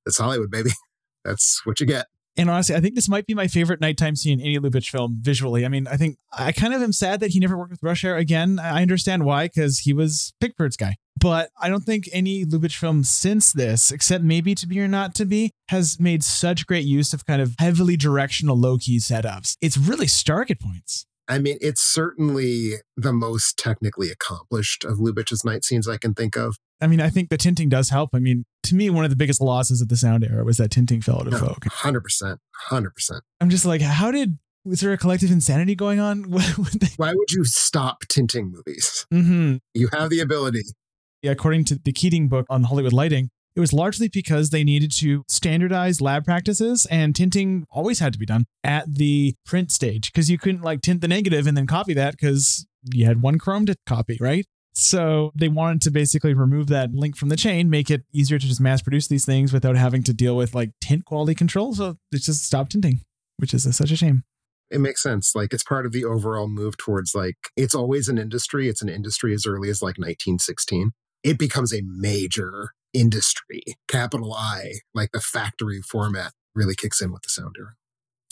That's 0.04 0.18
Hollywood, 0.18 0.50
baby. 0.50 0.70
That's 1.24 1.60
what 1.64 1.80
you 1.80 1.86
get. 1.86 2.06
And 2.36 2.50
honestly, 2.50 2.74
I 2.74 2.80
think 2.80 2.96
this 2.96 3.08
might 3.08 3.26
be 3.26 3.34
my 3.34 3.46
favorite 3.46 3.80
nighttime 3.80 4.16
scene 4.16 4.40
in 4.40 4.46
any 4.46 4.58
Lubitsch 4.58 4.90
film 4.90 5.18
visually. 5.20 5.64
I 5.64 5.68
mean, 5.68 5.86
I 5.86 5.96
think 5.96 6.16
I 6.36 6.50
kind 6.50 6.74
of 6.74 6.82
am 6.82 6.92
sad 6.92 7.20
that 7.20 7.30
he 7.30 7.38
never 7.38 7.56
worked 7.56 7.70
with 7.70 7.82
Rush 7.82 8.02
Rosher 8.02 8.16
again. 8.16 8.58
I 8.58 8.82
understand 8.82 9.24
why, 9.24 9.46
because 9.46 9.80
he 9.80 9.92
was 9.92 10.34
Pickford's 10.40 10.76
guy. 10.76 10.96
But 11.24 11.48
I 11.58 11.70
don't 11.70 11.84
think 11.84 12.06
any 12.12 12.44
Lubitsch 12.44 12.76
film 12.76 13.02
since 13.02 13.50
this, 13.50 13.90
except 13.90 14.22
maybe 14.22 14.54
To 14.56 14.66
Be 14.66 14.78
or 14.78 14.88
Not 14.88 15.14
to 15.14 15.24
Be, 15.24 15.52
has 15.70 15.98
made 15.98 16.22
such 16.22 16.66
great 16.66 16.84
use 16.84 17.14
of 17.14 17.24
kind 17.24 17.40
of 17.40 17.54
heavily 17.58 17.96
directional 17.96 18.58
low 18.58 18.76
key 18.76 18.98
setups. 18.98 19.56
It's 19.62 19.78
really 19.78 20.06
stark 20.06 20.50
at 20.50 20.60
points. 20.60 21.06
I 21.26 21.38
mean, 21.38 21.56
it's 21.62 21.80
certainly 21.80 22.74
the 22.98 23.14
most 23.14 23.58
technically 23.58 24.10
accomplished 24.10 24.84
of 24.84 24.98
Lubitsch's 24.98 25.46
night 25.46 25.64
scenes 25.64 25.88
I 25.88 25.96
can 25.96 26.12
think 26.12 26.36
of. 26.36 26.58
I 26.82 26.88
mean, 26.88 27.00
I 27.00 27.08
think 27.08 27.30
the 27.30 27.38
tinting 27.38 27.70
does 27.70 27.88
help. 27.88 28.10
I 28.12 28.18
mean, 28.18 28.44
to 28.64 28.74
me, 28.74 28.90
one 28.90 29.04
of 29.04 29.10
the 29.10 29.16
biggest 29.16 29.40
losses 29.40 29.80
of 29.80 29.88
the 29.88 29.96
sound 29.96 30.24
era 30.24 30.44
was 30.44 30.58
that 30.58 30.70
tinting 30.70 31.00
fell 31.00 31.20
out 31.20 31.26
of 31.26 31.40
vogue. 31.40 31.64
100%. 31.64 32.36
100%. 32.68 33.20
I'm 33.40 33.48
just 33.48 33.64
like, 33.64 33.80
how 33.80 34.10
did, 34.10 34.36
was 34.66 34.80
there 34.80 34.92
a 34.92 34.98
collective 34.98 35.30
insanity 35.30 35.74
going 35.74 36.00
on? 36.00 36.24
Why 36.96 37.14
would 37.14 37.30
you 37.30 37.46
stop 37.46 38.04
tinting 38.10 38.52
movies? 38.52 39.06
mm-hmm. 39.10 39.56
You 39.72 39.88
have 39.94 40.10
the 40.10 40.20
ability. 40.20 40.64
According 41.24 41.64
to 41.66 41.76
the 41.76 41.92
Keating 41.92 42.28
book 42.28 42.46
on 42.48 42.64
Hollywood 42.64 42.92
lighting, 42.92 43.30
it 43.56 43.60
was 43.60 43.72
largely 43.72 44.08
because 44.08 44.50
they 44.50 44.64
needed 44.64 44.90
to 44.92 45.24
standardize 45.28 46.00
lab 46.00 46.24
practices 46.24 46.86
and 46.90 47.14
tinting 47.14 47.66
always 47.70 48.00
had 48.00 48.12
to 48.12 48.18
be 48.18 48.26
done 48.26 48.46
at 48.64 48.92
the 48.92 49.34
print 49.46 49.70
stage 49.70 50.12
because 50.12 50.28
you 50.28 50.38
couldn't 50.38 50.62
like 50.62 50.80
tint 50.80 51.00
the 51.00 51.08
negative 51.08 51.46
and 51.46 51.56
then 51.56 51.66
copy 51.66 51.94
that 51.94 52.12
because 52.12 52.66
you 52.92 53.06
had 53.06 53.22
one 53.22 53.38
chrome 53.38 53.64
to 53.66 53.76
copy, 53.86 54.18
right? 54.20 54.44
So 54.74 55.30
they 55.36 55.46
wanted 55.46 55.82
to 55.82 55.92
basically 55.92 56.34
remove 56.34 56.66
that 56.66 56.92
link 56.94 57.16
from 57.16 57.28
the 57.28 57.36
chain, 57.36 57.70
make 57.70 57.92
it 57.92 58.02
easier 58.12 58.40
to 58.40 58.46
just 58.46 58.60
mass 58.60 58.82
produce 58.82 59.06
these 59.06 59.24
things 59.24 59.52
without 59.52 59.76
having 59.76 60.02
to 60.02 60.12
deal 60.12 60.36
with 60.36 60.52
like 60.52 60.70
tint 60.80 61.04
quality 61.04 61.36
control. 61.36 61.74
So 61.74 61.96
they 62.10 62.18
just 62.18 62.44
stopped 62.44 62.72
tinting, 62.72 63.02
which 63.36 63.54
is 63.54 63.76
such 63.76 63.92
a 63.92 63.96
shame. 63.96 64.24
It 64.70 64.80
makes 64.80 65.00
sense. 65.00 65.32
Like 65.36 65.52
it's 65.52 65.62
part 65.62 65.86
of 65.86 65.92
the 65.92 66.04
overall 66.04 66.48
move 66.48 66.76
towards 66.76 67.14
like 67.14 67.36
it's 67.56 67.74
always 67.74 68.08
an 68.08 68.18
industry. 68.18 68.68
It's 68.68 68.82
an 68.82 68.88
industry 68.88 69.32
as 69.32 69.46
early 69.46 69.70
as 69.70 69.80
like 69.80 69.96
1916. 69.96 70.90
It 71.24 71.38
becomes 71.38 71.72
a 71.74 71.82
major 71.84 72.70
industry, 72.92 73.62
capital 73.88 74.32
I, 74.34 74.74
like 74.94 75.10
the 75.12 75.20
factory 75.20 75.80
format 75.82 76.32
really 76.54 76.76
kicks 76.76 77.00
in 77.00 77.12
with 77.12 77.22
the 77.22 77.30
sound 77.30 77.56
era. 77.58 77.72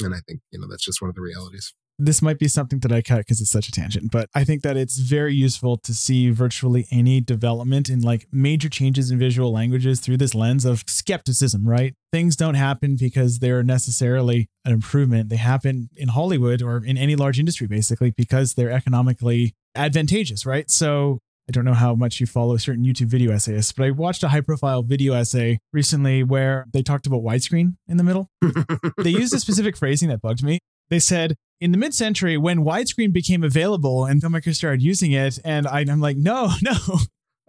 And 0.00 0.14
I 0.14 0.18
think, 0.28 0.40
you 0.52 0.60
know, 0.60 0.68
that's 0.68 0.84
just 0.84 1.00
one 1.02 1.08
of 1.08 1.16
the 1.16 1.22
realities. 1.22 1.72
this 1.98 2.22
might 2.22 2.38
be 2.38 2.48
something 2.48 2.80
that 2.80 2.90
I 2.92 3.02
cut 3.02 3.18
because 3.18 3.40
it's 3.40 3.50
such 3.50 3.68
a 3.68 3.72
tangent, 3.72 4.10
but 4.10 4.28
I 4.34 4.44
think 4.44 4.62
that 4.62 4.76
it's 4.76 4.98
very 4.98 5.34
useful 5.34 5.76
to 5.78 5.94
see 5.94 6.30
virtually 6.30 6.86
any 6.90 7.20
development 7.20 7.88
in 7.88 8.00
like 8.00 8.26
major 8.32 8.68
changes 8.68 9.10
in 9.10 9.18
visual 9.18 9.52
languages 9.52 10.00
through 10.00 10.16
this 10.16 10.34
lens 10.34 10.64
of 10.64 10.82
skepticism, 10.86 11.68
right? 11.68 11.94
Things 12.10 12.34
don't 12.34 12.54
happen 12.54 12.96
because 12.98 13.38
they're 13.38 13.62
necessarily 13.62 14.48
an 14.64 14.72
improvement. 14.72 15.28
They 15.28 15.36
happen 15.36 15.90
in 15.96 16.08
Hollywood 16.08 16.62
or 16.62 16.84
in 16.84 16.96
any 16.96 17.14
large 17.14 17.38
industry, 17.38 17.66
basically, 17.66 18.10
because 18.10 18.54
they're 18.54 18.70
economically 18.70 19.54
advantageous, 19.74 20.44
right? 20.44 20.70
So 20.70 21.20
I 21.48 21.52
don't 21.52 21.64
know 21.64 21.74
how 21.74 21.94
much 21.94 22.20
you 22.20 22.26
follow 22.26 22.56
certain 22.56 22.84
YouTube 22.84 23.06
video 23.08 23.32
essayists, 23.32 23.72
but 23.72 23.84
I 23.84 23.90
watched 23.90 24.22
a 24.22 24.28
high 24.28 24.40
profile 24.40 24.82
video 24.82 25.14
essay 25.14 25.58
recently 25.72 26.22
where 26.22 26.66
they 26.72 26.82
talked 26.82 27.06
about 27.06 27.22
widescreen 27.22 27.76
in 27.88 27.96
the 27.96 28.04
middle 28.04 28.28
they 28.98 29.10
used 29.10 29.34
a 29.34 29.40
specific 29.40 29.76
phrasing 29.76 30.08
that 30.08 30.20
bugged 30.20 30.42
me. 30.42 30.60
They 30.88 30.98
said 31.00 31.34
in 31.60 31.72
the 31.72 31.78
mid 31.78 31.94
century, 31.94 32.36
when 32.36 32.64
widescreen 32.64 33.12
became 33.12 33.42
available 33.42 34.04
and 34.04 34.20
filmmakers 34.20 34.56
started 34.56 34.82
using 34.82 35.12
it, 35.12 35.38
and 35.44 35.66
I, 35.66 35.80
I'm 35.80 36.00
like, 36.00 36.16
no, 36.16 36.52
no, 36.62 36.76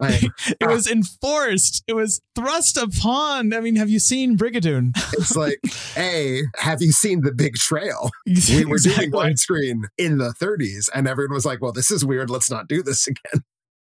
it 0.00 0.66
was 0.66 0.86
enforced, 0.86 1.84
it 1.86 1.94
was 1.94 2.20
thrust 2.34 2.76
upon. 2.76 3.52
I 3.52 3.60
mean, 3.60 3.76
have 3.76 3.88
you 3.88 3.98
seen 3.98 4.36
Brigadoon? 4.36 4.90
it's 5.12 5.36
like, 5.36 5.60
hey, 5.94 6.42
have 6.56 6.82
you 6.82 6.92
seen 6.92 7.22
the 7.22 7.32
big 7.32 7.54
trail? 7.56 8.10
We 8.26 8.64
were 8.64 8.78
doing 8.78 9.12
widescreen 9.12 9.84
in 9.98 10.18
the 10.18 10.34
30s, 10.40 10.88
and 10.94 11.06
everyone 11.06 11.34
was 11.34 11.46
like, 11.46 11.60
well, 11.60 11.72
this 11.72 11.90
is 11.90 12.04
weird. 12.04 12.30
Let's 12.30 12.50
not 12.50 12.68
do 12.68 12.82
this 12.82 13.06
again. 13.06 13.42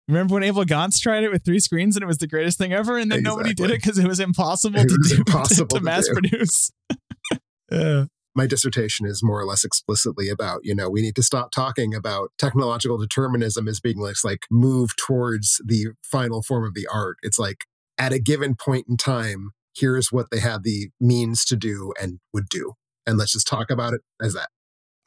Remember 0.09 0.35
when 0.35 0.43
Abel 0.45 0.65
Gance 0.65 1.01
tried 1.01 1.25
it 1.25 1.33
with 1.33 1.45
three 1.45 1.59
screens 1.59 1.97
and 1.97 2.03
it 2.03 2.07
was 2.07 2.19
the 2.19 2.29
greatest 2.29 2.59
thing 2.59 2.73
ever, 2.73 2.97
and 2.97 3.11
then 3.11 3.23
nobody 3.23 3.53
did 3.55 3.71
it 3.71 3.83
because 3.83 3.99
it 3.99 4.07
was 4.07 4.21
impossible 4.21 4.79
It 4.79 4.89
to 4.89 4.97
was 4.99 5.11
do 5.11 5.17
impossible 5.27 5.67
to, 5.69 5.79
to 5.79 5.85
mass 5.85 6.07
do. 6.07 6.13
produce. 6.13 6.71
Yeah. 7.71 8.05
my 8.37 8.47
dissertation 8.47 9.07
is 9.07 9.23
more 9.25 9.41
or 9.41 9.45
less 9.45 9.65
explicitly 9.65 10.29
about 10.29 10.61
you 10.63 10.73
know 10.73 10.89
we 10.89 11.03
need 11.03 11.17
to 11.17 11.23
stop 11.25 11.51
talking 11.51 11.97
about 11.97 12.31
technological 12.39 12.97
determinism 12.97 13.67
as 13.67 13.81
being 13.81 13.99
like 13.99 14.15
like 14.23 14.45
move 14.53 14.91
towards 14.97 15.61
the 15.67 15.89
final 16.05 16.43
form 16.43 16.65
of 16.65 16.75
the 16.75 16.87
art 16.87 17.17
it's 17.23 17.41
like 17.41 17.65
at 17.99 18.13
a 18.13 18.21
given 18.21 18.55
point 18.55 18.87
in 18.89 18.97
time 18.97 19.51
here's 19.75 20.13
what 20.13 20.27
they 20.31 20.39
had 20.39 20.63
the 20.63 20.91
means 21.01 21.45
to 21.45 21.57
do 21.57 21.93
and 22.01 22.21
would 22.33 22.49
do 22.49 22.75
and 23.05 23.19
let's 23.19 23.33
just 23.33 23.49
talk 23.49 23.69
about 23.69 23.93
it 23.95 24.01
as 24.23 24.33
that 24.35 24.49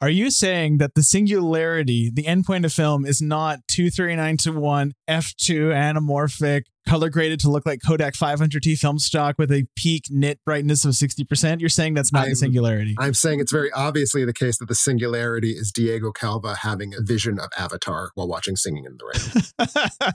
Are 0.02 0.08
you 0.08 0.30
saying 0.30 0.78
that 0.78 0.94
the 0.94 1.02
singularity, 1.02 2.10
the 2.12 2.22
endpoint 2.22 2.64
of 2.64 2.72
film, 2.72 3.04
is 3.04 3.20
not 3.20 3.58
239 3.68 4.38
to 4.38 4.52
1, 4.52 4.92
F2 5.06 5.74
anamorphic, 5.74 6.62
color 6.88 7.10
graded 7.10 7.38
to 7.40 7.50
look 7.50 7.66
like 7.66 7.80
Kodak 7.86 8.14
500T 8.14 8.78
film 8.78 8.98
stock 8.98 9.34
with 9.38 9.52
a 9.52 9.66
peak 9.76 10.04
nit 10.08 10.40
brightness 10.46 10.86
of 10.86 10.92
60%? 10.92 11.60
You're 11.60 11.68
saying 11.68 11.92
that's 11.92 12.14
not 12.14 12.20
I'm- 12.22 12.30
the 12.30 12.36
singularity. 12.36 12.96
i'm 12.98 13.12
saying 13.12 13.40
it's 13.40 13.52
very 13.52 13.70
obviously 13.72 14.24
the 14.24 14.32
case 14.32 14.56
that 14.58 14.68
the 14.68 14.74
singularity 14.74 15.50
is 15.50 15.70
diego 15.70 16.10
calva 16.12 16.56
having 16.62 16.94
a 16.94 17.02
vision 17.02 17.38
of 17.38 17.50
avatar 17.58 18.10
while 18.14 18.26
watching 18.26 18.56
singing 18.56 18.84
in 18.86 18.96
the 18.98 19.04
rain 19.58 20.12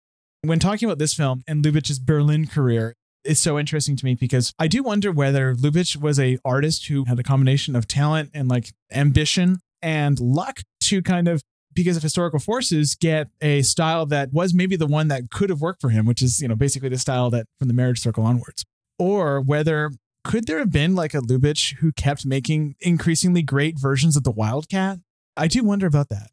when 0.42 0.58
talking 0.58 0.88
about 0.88 0.98
this 0.98 1.14
film 1.14 1.42
and 1.48 1.64
Lubitsch's 1.64 1.98
Berlin 1.98 2.46
career, 2.46 2.96
it's 3.24 3.40
so 3.40 3.58
interesting 3.58 3.96
to 3.96 4.04
me 4.04 4.14
because 4.14 4.52
I 4.58 4.68
do 4.68 4.82
wonder 4.82 5.12
whether 5.12 5.54
Lubitsch 5.54 5.96
was 5.96 6.18
a 6.18 6.38
artist 6.44 6.86
who 6.86 7.04
had 7.04 7.18
a 7.18 7.22
combination 7.22 7.76
of 7.76 7.86
talent 7.86 8.30
and 8.34 8.48
like 8.48 8.72
ambition 8.90 9.60
and 9.80 10.18
luck 10.20 10.60
to 10.82 11.02
kind 11.02 11.28
of 11.28 11.42
because 11.74 11.96
of 11.96 12.02
historical 12.02 12.38
forces 12.38 12.94
get 12.94 13.28
a 13.40 13.62
style 13.62 14.06
that 14.06 14.32
was 14.32 14.52
maybe 14.52 14.76
the 14.76 14.86
one 14.86 15.08
that 15.08 15.30
could 15.30 15.50
have 15.50 15.60
worked 15.60 15.80
for 15.80 15.88
him, 15.88 16.04
which 16.04 16.22
is, 16.22 16.40
you 16.40 16.48
know, 16.48 16.54
basically 16.54 16.88
the 16.88 16.98
style 16.98 17.30
that 17.30 17.46
from 17.58 17.68
the 17.68 17.74
marriage 17.74 18.00
circle 18.00 18.24
onwards. 18.24 18.64
Or 18.98 19.40
whether 19.40 19.90
could 20.24 20.46
there 20.46 20.58
have 20.58 20.70
been 20.70 20.94
like 20.94 21.14
a 21.14 21.18
Lubitsch 21.18 21.76
who 21.78 21.92
kept 21.92 22.26
making 22.26 22.76
increasingly 22.80 23.42
great 23.42 23.78
versions 23.78 24.16
of 24.16 24.24
the 24.24 24.30
Wildcat? 24.30 24.98
I 25.36 25.48
do 25.48 25.64
wonder 25.64 25.86
about 25.86 26.10
that. 26.10 26.30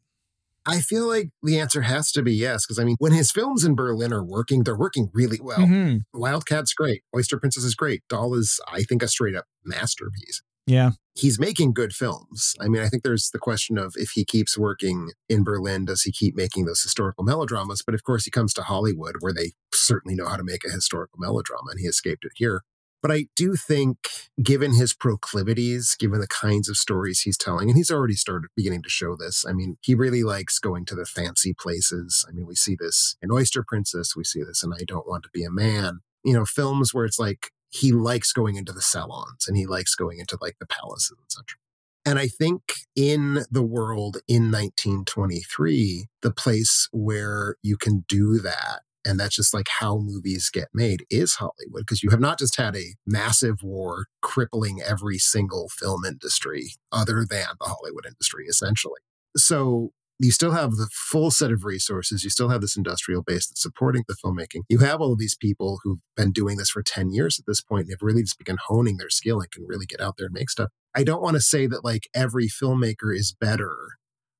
I 0.66 0.80
feel 0.80 1.08
like 1.08 1.30
the 1.42 1.58
answer 1.58 1.82
has 1.82 2.12
to 2.12 2.22
be 2.22 2.34
yes, 2.34 2.66
because 2.66 2.78
I 2.78 2.84
mean, 2.84 2.96
when 2.98 3.12
his 3.12 3.30
films 3.32 3.64
in 3.64 3.74
Berlin 3.74 4.12
are 4.12 4.24
working, 4.24 4.62
they're 4.64 4.76
working 4.76 5.10
really 5.14 5.40
well. 5.40 5.60
Mhm. 5.60 6.02
Wildcat's 6.14 6.74
great. 6.74 7.02
Oyster 7.16 7.38
Princess 7.38 7.64
is 7.64 7.74
great. 7.74 8.02
Doll 8.08 8.34
is, 8.34 8.60
I 8.70 8.82
think, 8.82 9.02
a 9.02 9.08
straight 9.08 9.34
up 9.34 9.46
masterpiece. 9.64 10.42
Yeah. 10.66 10.90
He's 11.14 11.40
making 11.40 11.72
good 11.72 11.92
films. 11.92 12.54
I 12.60 12.68
mean, 12.68 12.82
I 12.82 12.88
think 12.88 13.02
there's 13.02 13.30
the 13.32 13.38
question 13.38 13.76
of 13.78 13.94
if 13.96 14.10
he 14.10 14.24
keeps 14.24 14.56
working 14.56 15.10
in 15.28 15.42
Berlin, 15.42 15.86
does 15.86 16.02
he 16.02 16.12
keep 16.12 16.36
making 16.36 16.66
those 16.66 16.82
historical 16.82 17.24
melodramas? 17.24 17.82
But 17.84 17.94
of 17.94 18.04
course, 18.04 18.24
he 18.24 18.30
comes 18.30 18.54
to 18.54 18.62
Hollywood, 18.62 19.16
where 19.20 19.32
they 19.32 19.52
certainly 19.74 20.14
know 20.14 20.28
how 20.28 20.36
to 20.36 20.44
make 20.44 20.64
a 20.64 20.70
historical 20.70 21.18
melodrama, 21.18 21.70
and 21.72 21.80
he 21.80 21.86
escaped 21.86 22.24
it 22.24 22.32
here. 22.36 22.62
But 23.02 23.10
I 23.10 23.26
do 23.34 23.56
think, 23.56 24.08
given 24.42 24.74
his 24.74 24.92
proclivities, 24.92 25.96
given 25.98 26.20
the 26.20 26.26
kinds 26.26 26.68
of 26.68 26.76
stories 26.76 27.20
he's 27.20 27.38
telling, 27.38 27.68
and 27.68 27.76
he's 27.76 27.90
already 27.90 28.14
started 28.14 28.50
beginning 28.54 28.82
to 28.82 28.90
show 28.90 29.16
this. 29.16 29.44
I 29.48 29.52
mean, 29.52 29.78
he 29.80 29.94
really 29.94 30.22
likes 30.22 30.58
going 30.58 30.84
to 30.86 30.94
the 30.94 31.06
fancy 31.06 31.54
places. 31.58 32.26
I 32.28 32.32
mean, 32.32 32.46
we 32.46 32.54
see 32.54 32.76
this 32.78 33.16
in 33.22 33.32
Oyster 33.32 33.64
Princess, 33.66 34.14
we 34.14 34.24
see 34.24 34.42
this 34.42 34.62
in 34.62 34.72
I 34.72 34.84
Don't 34.86 35.08
Want 35.08 35.22
to 35.24 35.30
Be 35.32 35.44
a 35.44 35.50
Man. 35.50 36.00
You 36.24 36.34
know, 36.34 36.44
films 36.44 36.92
where 36.92 37.06
it's 37.06 37.18
like 37.18 37.50
he 37.70 37.92
likes 37.92 38.32
going 38.32 38.56
into 38.56 38.72
the 38.72 38.82
salons 38.82 39.46
and 39.48 39.56
he 39.56 39.66
likes 39.66 39.94
going 39.94 40.18
into 40.18 40.36
like 40.40 40.56
the 40.60 40.66
palaces 40.66 41.16
and 41.18 41.26
such. 41.28 41.56
And 42.04 42.18
I 42.18 42.28
think 42.28 42.62
in 42.96 43.44
the 43.50 43.62
world 43.62 44.18
in 44.26 44.50
1923, 44.50 46.06
the 46.22 46.30
place 46.30 46.88
where 46.92 47.56
you 47.62 47.76
can 47.76 48.04
do 48.08 48.38
that 48.38 48.80
and 49.04 49.18
that's 49.18 49.34
just 49.34 49.54
like 49.54 49.68
how 49.68 49.98
movies 49.98 50.50
get 50.50 50.68
made 50.74 51.04
is 51.10 51.34
Hollywood 51.34 51.80
because 51.80 52.02
you 52.02 52.10
have 52.10 52.20
not 52.20 52.38
just 52.38 52.56
had 52.56 52.76
a 52.76 52.94
massive 53.06 53.62
war 53.62 54.06
crippling 54.22 54.80
every 54.82 55.18
single 55.18 55.68
film 55.68 56.04
industry 56.04 56.72
other 56.92 57.24
than 57.28 57.46
the 57.58 57.66
Hollywood 57.66 58.06
industry 58.06 58.46
essentially. 58.46 59.00
So 59.36 59.90
you 60.18 60.30
still 60.30 60.52
have 60.52 60.72
the 60.72 60.88
full 60.92 61.30
set 61.30 61.50
of 61.50 61.64
resources. 61.64 62.22
You 62.22 62.30
still 62.30 62.50
have 62.50 62.60
this 62.60 62.76
industrial 62.76 63.22
base 63.22 63.48
that's 63.48 63.62
supporting 63.62 64.04
the 64.06 64.16
filmmaking. 64.22 64.62
You 64.68 64.78
have 64.78 65.00
all 65.00 65.12
of 65.12 65.18
these 65.18 65.36
people 65.36 65.80
who've 65.82 66.00
been 66.14 66.30
doing 66.30 66.58
this 66.58 66.68
for 66.68 66.82
10 66.82 67.10
years 67.10 67.38
at 67.38 67.46
this 67.46 67.62
point 67.62 67.84
and 67.84 67.92
have 67.92 68.02
really 68.02 68.22
just 68.22 68.36
begun 68.36 68.58
honing 68.66 68.98
their 68.98 69.08
skill 69.08 69.40
and 69.40 69.50
can 69.50 69.64
really 69.66 69.86
get 69.86 70.00
out 70.00 70.16
there 70.18 70.26
and 70.26 70.34
make 70.34 70.50
stuff. 70.50 70.68
I 70.94 71.04
don't 71.04 71.22
want 71.22 71.36
to 71.36 71.40
say 71.40 71.66
that 71.68 71.84
like 71.84 72.08
every 72.14 72.48
filmmaker 72.48 73.16
is 73.16 73.32
better 73.32 73.72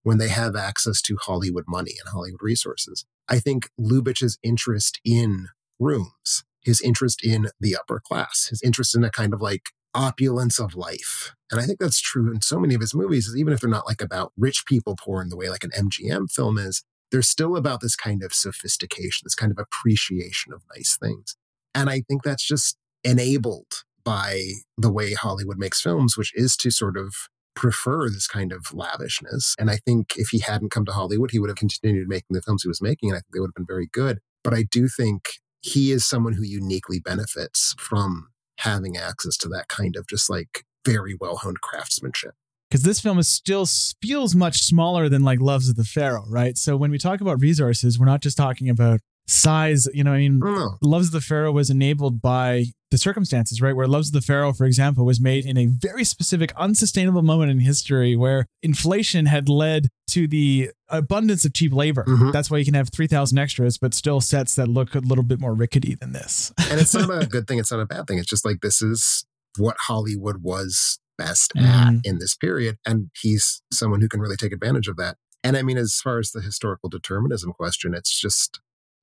when 0.03 0.19
they 0.19 0.29
have 0.29 0.57
access 0.57 1.03
to 1.03 1.19
Hollywood 1.21 1.65
money 1.69 1.95
and 2.01 2.09
Hollywood 2.11 2.41
resources. 2.43 3.05
I 3.29 3.39
think 3.39 3.69
Lubitsch's 3.79 4.39
interest 4.43 5.01
in 5.05 5.49
rooms, 5.79 6.45
his 6.63 6.81
interest 6.81 7.25
in 7.25 7.49
the 7.61 7.77
upper 7.77 8.01
class, 8.01 8.49
his 8.51 8.63
interest 8.63 8.95
in 8.95 9.05
a 9.05 9.11
kind 9.11 9.33
of 9.33 9.41
like 9.41 9.71
opulence 9.95 10.59
of 10.59 10.75
life. 10.75 11.35
And 11.51 11.61
I 11.61 11.67
think 11.67 11.79
that's 11.79 12.01
true 12.01 12.33
in 12.33 12.43
so 12.43 12.61
many 12.61 12.75
of 12.75 12.81
his 12.81 12.95
movies, 12.95 13.27
is 13.27 13.37
even 13.37 13.53
if 13.53 13.61
they're 13.61 13.71
not 13.71 13.87
like 13.87 14.01
about 14.01 14.33
rich 14.37 14.65
people 14.67 14.97
poor 14.99 15.21
in 15.21 15.29
the 15.29 15.37
way 15.37 15.49
like 15.49 15.65
an 15.65 15.71
MGM 15.71 16.31
film 16.31 16.59
is, 16.59 16.85
they're 17.11 17.23
still 17.23 17.57
about 17.57 17.81
this 17.81 17.97
kind 17.97 18.23
of 18.23 18.33
sophistication, 18.33 19.25
this 19.25 19.35
kind 19.35 19.51
of 19.51 19.59
appreciation 19.59 20.53
of 20.53 20.63
nice 20.75 20.97
things. 21.01 21.37
And 21.75 21.91
I 21.91 22.03
think 22.09 22.23
that's 22.23 22.47
just 22.47 22.77
enabled 23.03 23.85
by 24.05 24.43
the 24.79 24.93
way 24.93 25.15
Hollywood 25.15 25.59
makes 25.59 25.81
films, 25.81 26.17
which 26.17 26.33
is 26.35 26.57
to 26.59 26.71
sort 26.71 26.97
of 26.97 27.15
prefer 27.55 28.09
this 28.09 28.27
kind 28.27 28.53
of 28.53 28.73
lavishness. 28.73 29.55
And 29.59 29.71
I 29.71 29.77
think 29.77 30.15
if 30.17 30.29
he 30.29 30.39
hadn't 30.39 30.71
come 30.71 30.85
to 30.87 30.93
Hollywood, 30.93 31.31
he 31.31 31.39
would 31.39 31.51
have 31.51 31.57
continued 31.57 32.09
making 32.09 32.29
the 32.31 32.43
films 32.43 32.63
he 32.63 32.69
was 32.69 32.83
making, 32.83 33.11
and 33.11 33.17
I 33.17 33.21
think 33.21 33.33
they 33.33 33.41
would 33.41 33.49
have 33.49 33.55
been 33.55 33.67
very 33.67 33.89
good. 33.93 34.19
But 34.43 34.55
I 34.55 34.63
do 34.63 34.89
think 34.89 35.29
he 35.61 35.93
is 35.93 36.07
someone 36.07 36.33
who 36.35 36.43
uniquely 36.43 37.01
benefits 37.01 37.75
from 37.79 38.29
having 38.59 38.97
access 38.97 39.37
to 39.39 39.49
that 39.49 39.69
kind 39.69 39.97
of 39.97 40.07
just 40.07 40.31
like 40.31 40.65
very 40.87 41.17
well 41.21 41.37
honed 41.37 41.61
craftsmanship. 41.61 42.35
because 42.71 42.83
this 42.85 43.01
film 43.01 43.19
is 43.19 43.29
still 43.29 43.67
feels 44.01 44.35
much 44.35 44.63
smaller 44.63 45.09
than 45.09 45.23
like 45.23 45.41
Loves 45.41 45.69
of 45.69 45.77
the 45.77 45.85
Pharaoh, 45.85 46.25
right? 46.29 46.57
So 46.57 46.77
when 46.77 46.91
we 46.91 46.99
talk 46.99 47.21
about 47.21 47.41
resources, 47.41 47.99
we're 47.99 48.07
not 48.07 48.23
just 48.23 48.37
talking 48.37 48.71
about 48.71 49.01
size. 49.31 49.87
You 49.93 50.05
know, 50.05 50.13
I 50.13 50.19
mean. 50.19 50.41
Loves 50.83 51.07
of 51.07 51.13
the 51.13 51.21
Pharaoh 51.21 51.53
was 51.53 51.71
enabled 51.71 52.21
by 52.21 52.67
the 52.91 52.99
circumstances, 52.99 53.63
right? 53.63 53.75
Where 53.77 53.87
Loves 53.87 54.09
of 54.09 54.15
the 54.15 54.21
Pharaoh, 54.21 54.53
for 54.53 54.65
example, 54.67 55.05
was 55.07 55.21
made 55.21 55.47
in 55.47 55.57
a 55.57 55.67
very 55.67 56.03
specific, 56.05 56.53
unsustainable 56.57 57.23
moment 57.23 57.51
in 57.53 57.61
history 57.61 58.17
where 58.17 58.47
inflation 58.63 59.27
had 59.27 59.49
led 59.49 59.89
to 60.11 60.27
the 60.27 60.71
abundance 60.89 61.45
of 61.45 61.55
cheap 61.55 61.73
labor. 61.73 62.05
Mhm. 62.09 62.33
That's 62.33 62.51
why 62.51 62.59
you 62.59 62.65
can 62.65 62.75
have 62.75 62.89
3,000 62.91 63.39
extras, 63.39 63.79
but 63.79 63.95
still 63.95 64.21
sets 64.21 64.57
that 64.57 64.67
look 64.69 64.95
a 64.97 64.99
little 64.99 65.23
bit 65.23 65.39
more 65.41 65.55
rickety 65.55 65.95
than 65.95 66.13
this. 66.13 66.53
And 66.69 66.81
it's 66.81 66.93
not 66.95 67.11
a 67.23 67.27
good 67.31 67.47
thing, 67.47 67.59
it's 67.61 67.71
not 67.71 67.79
a 67.81 67.87
bad 67.87 68.09
thing. 68.09 68.19
It's 68.19 68.29
just 68.29 68.45
like 68.45 68.61
this 68.61 68.83
is 68.83 69.25
what 69.57 69.77
Hollywood 69.87 70.39
was 70.43 70.99
best 71.17 71.53
at 71.57 71.63
Mhm. 71.93 72.01
in 72.03 72.19
this 72.19 72.35
period. 72.35 72.79
And 72.85 73.11
he's 73.21 73.63
someone 73.73 74.01
who 74.01 74.09
can 74.09 74.21
really 74.21 74.37
take 74.37 74.53
advantage 74.53 74.89
of 74.89 74.97
that. 74.97 75.17
And 75.45 75.57
I 75.57 75.63
mean, 75.63 75.79
as 75.79 76.01
far 76.03 76.19
as 76.19 76.33
the 76.33 76.41
historical 76.41 76.89
determinism 76.89 77.53
question, 77.53 77.95
it's 77.95 78.19
just 78.19 78.59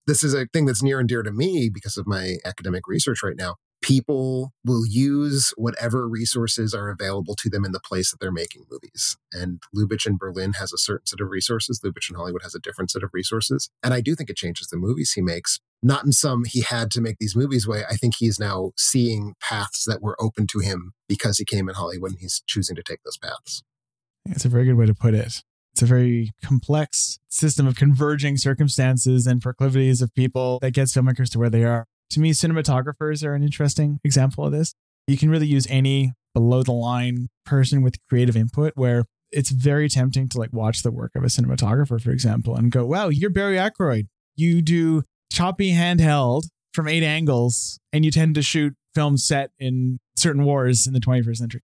this 0.07 0.23
is 0.23 0.33
a 0.33 0.47
thing 0.47 0.65
that's 0.65 0.81
near 0.81 0.99
and 0.99 1.07
dear 1.07 1.21
to 1.21 1.31
me 1.31 1.69
because 1.69 1.97
of 1.97 2.07
my 2.07 2.37
academic 2.45 2.87
research 2.87 3.21
right 3.21 3.35
now. 3.37 3.55
People 3.81 4.53
will 4.65 4.87
use 4.87 5.53
whatever 5.55 6.09
resources 6.09 6.73
are 6.73 6.89
available 6.89 7.35
to 7.35 7.49
them 7.49 7.63
in 7.63 7.73
the 7.73 7.79
place 7.79 8.09
that 8.09 8.19
they're 8.19 8.31
making 8.31 8.63
movies. 8.71 9.17
And 9.31 9.61
Lubitsch 9.75 10.07
in 10.07 10.17
Berlin 10.17 10.53
has 10.53 10.73
a 10.73 10.77
certain 10.77 11.05
set 11.05 11.21
of 11.21 11.29
resources. 11.29 11.81
Lubitsch 11.85 12.09
in 12.09 12.15
Hollywood 12.15 12.41
has 12.41 12.55
a 12.55 12.59
different 12.59 12.89
set 12.89 13.03
of 13.03 13.11
resources. 13.13 13.69
And 13.83 13.93
I 13.93 14.01
do 14.01 14.15
think 14.15 14.31
it 14.31 14.37
changes 14.37 14.67
the 14.67 14.77
movies 14.77 15.11
he 15.11 15.21
makes. 15.21 15.59
Not 15.83 16.05
in 16.05 16.11
some 16.11 16.45
he 16.45 16.61
had 16.61 16.89
to 16.91 17.01
make 17.01 17.17
these 17.19 17.35
movies 17.35 17.67
way. 17.67 17.83
I 17.87 17.97
think 17.97 18.15
he 18.17 18.25
is 18.25 18.39
now 18.39 18.71
seeing 18.77 19.35
paths 19.39 19.85
that 19.85 20.01
were 20.01 20.19
open 20.19 20.47
to 20.47 20.59
him 20.59 20.93
because 21.07 21.37
he 21.37 21.45
came 21.45 21.69
in 21.69 21.75
Hollywood 21.75 22.11
and 22.11 22.19
he's 22.19 22.41
choosing 22.47 22.75
to 22.77 22.83
take 22.83 23.03
those 23.03 23.17
paths. 23.17 23.61
It's 24.25 24.45
a 24.45 24.49
very 24.49 24.65
good 24.65 24.73
way 24.73 24.87
to 24.87 24.95
put 24.95 25.13
it. 25.13 25.43
It's 25.77 25.83
a 25.83 25.85
very 25.85 26.31
complex 26.43 27.19
system 27.29 27.67
of 27.67 27.75
converging 27.75 28.35
circumstances 28.37 29.27
and 29.27 29.39
proclivities 29.39 30.01
of 30.01 30.11
people 30.15 30.57
that 30.63 30.71
gets 30.71 30.91
filmmakers 30.91 31.29
to 31.33 31.37
where 31.37 31.51
they 31.51 31.65
are. 31.65 31.85
To 32.09 32.19
me, 32.19 32.31
cinematographers 32.31 33.23
are 33.23 33.35
an 33.35 33.43
interesting 33.43 33.99
example 34.03 34.43
of 34.43 34.51
this. 34.51 34.73
You 35.05 35.19
can 35.19 35.29
really 35.29 35.45
use 35.45 35.67
any 35.69 36.13
below 36.33 36.63
the 36.63 36.71
line 36.71 37.27
person 37.45 37.83
with 37.83 37.97
creative 38.09 38.35
input 38.35 38.73
where 38.73 39.05
it's 39.31 39.51
very 39.51 39.87
tempting 39.87 40.29
to 40.29 40.39
like 40.39 40.51
watch 40.51 40.81
the 40.81 40.89
work 40.89 41.11
of 41.15 41.23
a 41.23 41.27
cinematographer, 41.27 42.01
for 42.01 42.09
example, 42.09 42.55
and 42.55 42.71
go, 42.71 42.83
wow, 42.83 43.09
you're 43.09 43.29
Barry 43.29 43.59
Ackroyd. 43.59 44.07
You 44.35 44.63
do 44.63 45.03
choppy 45.31 45.73
handheld 45.73 46.45
from 46.73 46.87
eight 46.87 47.03
angles 47.03 47.79
and 47.93 48.03
you 48.03 48.09
tend 48.09 48.33
to 48.33 48.41
shoot 48.41 48.73
films 48.95 49.27
set 49.27 49.51
in 49.59 49.99
certain 50.15 50.43
wars 50.43 50.87
in 50.87 50.93
the 50.93 50.99
21st 50.99 51.37
century. 51.37 51.61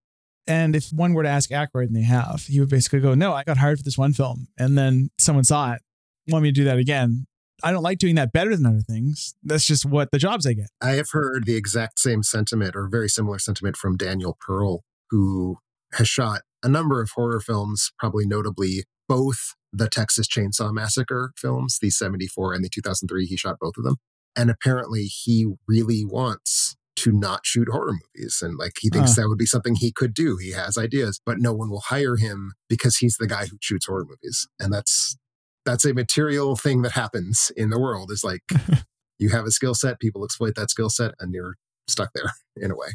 And 0.47 0.75
if 0.75 0.91
one 0.91 1.13
were 1.13 1.23
to 1.23 1.29
ask 1.29 1.51
Ackroyd, 1.51 1.87
and 1.87 1.95
they 1.95 2.03
have, 2.03 2.45
he 2.47 2.59
would 2.59 2.69
basically 2.69 2.99
go, 2.99 3.13
No, 3.13 3.33
I 3.33 3.43
got 3.43 3.57
hired 3.57 3.79
for 3.79 3.83
this 3.83 3.97
one 3.97 4.13
film. 4.13 4.47
And 4.57 4.77
then 4.77 5.09
someone 5.17 5.43
saw 5.43 5.73
it, 5.73 5.81
want 6.27 6.43
me 6.43 6.49
to 6.49 6.53
do 6.53 6.65
that 6.65 6.77
again. 6.77 7.25
I 7.63 7.71
don't 7.71 7.83
like 7.83 7.99
doing 7.99 8.15
that 8.15 8.33
better 8.33 8.55
than 8.55 8.65
other 8.65 8.81
things. 8.81 9.35
That's 9.41 9.65
just 9.65 9.85
what 9.85 10.11
the 10.11 10.17
jobs 10.17 10.45
I 10.45 10.53
get. 10.53 10.67
I 10.81 10.91
have 10.91 11.11
heard 11.11 11.45
the 11.45 11.55
exact 11.55 11.97
same 11.99 12.21
sentiment 12.21 12.75
or 12.75 12.89
very 12.89 13.07
similar 13.07 13.39
sentiment 13.39 13.77
from 13.77 13.95
Daniel 13.95 14.37
Pearl, 14.39 14.83
who 15.09 15.59
has 15.93 16.09
shot 16.09 16.41
a 16.61 16.67
number 16.67 17.01
of 17.01 17.11
horror 17.11 17.39
films, 17.39 17.91
probably 17.97 18.25
notably 18.25 18.83
both 19.07 19.55
the 19.71 19.87
Texas 19.87 20.27
Chainsaw 20.27 20.73
Massacre 20.73 21.31
films, 21.37 21.79
the 21.81 21.89
74 21.89 22.53
and 22.53 22.65
the 22.65 22.69
2003. 22.69 23.25
He 23.25 23.37
shot 23.37 23.57
both 23.59 23.77
of 23.77 23.83
them. 23.83 23.95
And 24.35 24.49
apparently 24.49 25.03
he 25.03 25.53
really 25.67 26.03
wants 26.03 26.75
to 26.95 27.11
not 27.11 27.45
shoot 27.45 27.67
horror 27.71 27.93
movies. 28.15 28.41
And 28.41 28.57
like 28.57 28.73
he 28.79 28.89
thinks 28.89 29.15
Huh. 29.15 29.23
that 29.23 29.29
would 29.29 29.37
be 29.37 29.45
something 29.45 29.75
he 29.75 29.91
could 29.91 30.13
do. 30.13 30.37
He 30.37 30.51
has 30.51 30.77
ideas, 30.77 31.19
but 31.25 31.39
no 31.39 31.53
one 31.53 31.69
will 31.69 31.81
hire 31.81 32.15
him 32.17 32.53
because 32.69 32.97
he's 32.97 33.17
the 33.17 33.27
guy 33.27 33.47
who 33.47 33.57
shoots 33.61 33.87
horror 33.87 34.05
movies. 34.07 34.47
And 34.59 34.71
that's 34.73 35.17
that's 35.65 35.85
a 35.85 35.93
material 35.93 36.55
thing 36.55 36.81
that 36.81 36.91
happens 36.91 37.51
in 37.55 37.69
the 37.69 37.79
world 37.79 38.11
is 38.11 38.23
like 38.23 38.41
you 39.19 39.29
have 39.29 39.45
a 39.45 39.51
skill 39.51 39.73
set, 39.73 39.99
people 39.99 40.23
exploit 40.23 40.55
that 40.55 40.69
skill 40.69 40.89
set, 40.89 41.13
and 41.19 41.33
you're 41.33 41.55
stuck 41.87 42.09
there 42.13 42.31
in 42.55 42.71
a 42.71 42.75
way. 42.75 42.89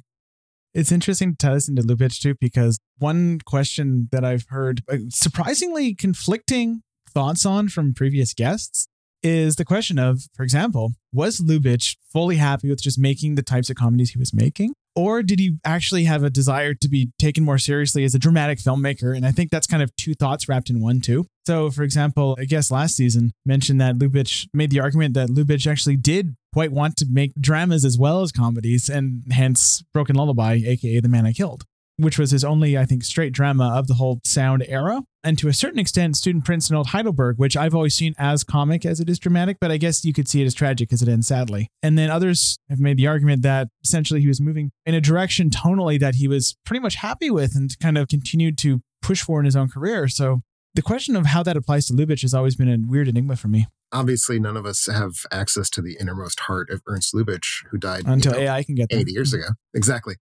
It's 0.74 0.92
interesting 0.92 1.34
to 1.34 1.36
tie 1.36 1.54
this 1.54 1.68
into 1.68 1.82
Lubitsch 1.82 2.20
too, 2.20 2.34
because 2.40 2.78
one 2.98 3.40
question 3.44 4.08
that 4.12 4.24
I've 4.24 4.44
heard 4.48 4.82
uh, 4.88 4.98
surprisingly 5.08 5.94
conflicting 5.94 6.82
thoughts 7.10 7.46
on 7.46 7.68
from 7.68 7.94
previous 7.94 8.34
guests 8.34 8.86
is 9.22 9.56
the 9.56 9.64
question 9.64 9.98
of, 9.98 10.22
for 10.34 10.42
example, 10.42 10.92
was 11.12 11.40
Lubitsch 11.40 11.96
fully 12.12 12.36
happy 12.36 12.68
with 12.68 12.82
just 12.82 12.98
making 12.98 13.34
the 13.34 13.42
types 13.42 13.70
of 13.70 13.76
comedies 13.76 14.10
he 14.10 14.18
was 14.18 14.34
making? 14.34 14.74
Or 14.94 15.22
did 15.22 15.38
he 15.38 15.58
actually 15.64 16.04
have 16.04 16.24
a 16.24 16.30
desire 16.30 16.74
to 16.74 16.88
be 16.88 17.12
taken 17.20 17.44
more 17.44 17.58
seriously 17.58 18.02
as 18.02 18.16
a 18.16 18.18
dramatic 18.18 18.58
filmmaker? 18.58 19.16
And 19.16 19.24
I 19.24 19.30
think 19.30 19.50
that's 19.50 19.66
kind 19.66 19.82
of 19.82 19.94
two 19.94 20.14
thoughts 20.14 20.48
wrapped 20.48 20.70
in 20.70 20.80
one, 20.80 21.00
too. 21.00 21.26
So, 21.46 21.70
for 21.70 21.84
example, 21.84 22.36
I 22.38 22.44
guess 22.44 22.70
last 22.70 22.96
season 22.96 23.32
mentioned 23.46 23.80
that 23.80 23.96
Lubitsch 23.96 24.48
made 24.52 24.70
the 24.70 24.80
argument 24.80 25.14
that 25.14 25.28
Lubitsch 25.28 25.70
actually 25.70 25.96
did 25.96 26.34
quite 26.52 26.72
want 26.72 26.96
to 26.96 27.06
make 27.08 27.32
dramas 27.40 27.84
as 27.84 27.96
well 27.96 28.22
as 28.22 28.32
comedies, 28.32 28.88
and 28.88 29.22
hence 29.30 29.84
Broken 29.94 30.16
Lullaby, 30.16 30.60
aka 30.64 31.00
The 31.00 31.08
Man 31.08 31.26
I 31.26 31.32
Killed, 31.32 31.64
which 31.98 32.18
was 32.18 32.30
his 32.30 32.44
only, 32.44 32.78
I 32.78 32.84
think, 32.84 33.04
straight 33.04 33.32
drama 33.32 33.72
of 33.74 33.88
the 33.88 33.94
whole 33.94 34.20
sound 34.24 34.64
era. 34.68 35.02
And 35.24 35.36
to 35.38 35.48
a 35.48 35.52
certain 35.52 35.78
extent, 35.78 36.16
Student 36.16 36.44
Prince 36.44 36.68
and 36.68 36.76
Old 36.76 36.88
Heidelberg, 36.88 37.38
which 37.38 37.56
I've 37.56 37.74
always 37.74 37.94
seen 37.94 38.14
as 38.18 38.44
comic 38.44 38.86
as 38.86 39.00
it 39.00 39.10
is 39.10 39.18
dramatic, 39.18 39.58
but 39.60 39.70
I 39.70 39.76
guess 39.76 40.04
you 40.04 40.12
could 40.12 40.28
see 40.28 40.40
it 40.40 40.46
as 40.46 40.54
tragic 40.54 40.92
as 40.92 41.02
it 41.02 41.08
ends 41.08 41.26
sadly. 41.26 41.68
And 41.82 41.98
then 41.98 42.08
others 42.08 42.58
have 42.70 42.78
made 42.78 42.96
the 42.96 43.08
argument 43.08 43.42
that 43.42 43.68
essentially 43.82 44.20
he 44.20 44.28
was 44.28 44.40
moving 44.40 44.70
in 44.86 44.94
a 44.94 45.00
direction 45.00 45.50
tonally 45.50 45.98
that 45.98 46.14
he 46.14 46.28
was 46.28 46.56
pretty 46.64 46.80
much 46.80 46.94
happy 46.94 47.30
with 47.30 47.56
and 47.56 47.76
kind 47.80 47.98
of 47.98 48.08
continued 48.08 48.56
to 48.58 48.80
push 49.02 49.22
for 49.22 49.40
in 49.40 49.44
his 49.44 49.56
own 49.56 49.68
career. 49.68 50.08
So 50.08 50.42
The 50.74 50.82
question 50.82 51.16
of 51.16 51.26
how 51.26 51.42
that 51.42 51.56
applies 51.56 51.86
to 51.86 51.92
Lubitsch 51.92 52.22
has 52.22 52.34
always 52.34 52.54
been 52.54 52.68
a 52.68 52.78
weird 52.78 53.08
enigma 53.08 53.36
for 53.36 53.48
me 53.48 53.66
Obviously, 53.90 54.38
none 54.38 54.56
of 54.56 54.66
us 54.66 54.86
have 54.86 55.24
access 55.32 55.70
to 55.70 55.80
the 55.80 55.96
innermost 55.98 56.40
heart 56.40 56.68
of 56.68 56.82
Ernst 56.86 57.14
Lubitsch, 57.14 57.64
who 57.70 57.78
died 57.78 58.06
you 58.06 58.12
until 58.12 58.32
know, 58.32 58.38
AI 58.38 58.62
can 58.62 58.74
get 58.74 58.90
there. 58.90 59.00
80 59.00 59.12
years 59.12 59.32
mm. 59.32 59.38
ago. 59.38 59.48
Exactly. 59.74 60.16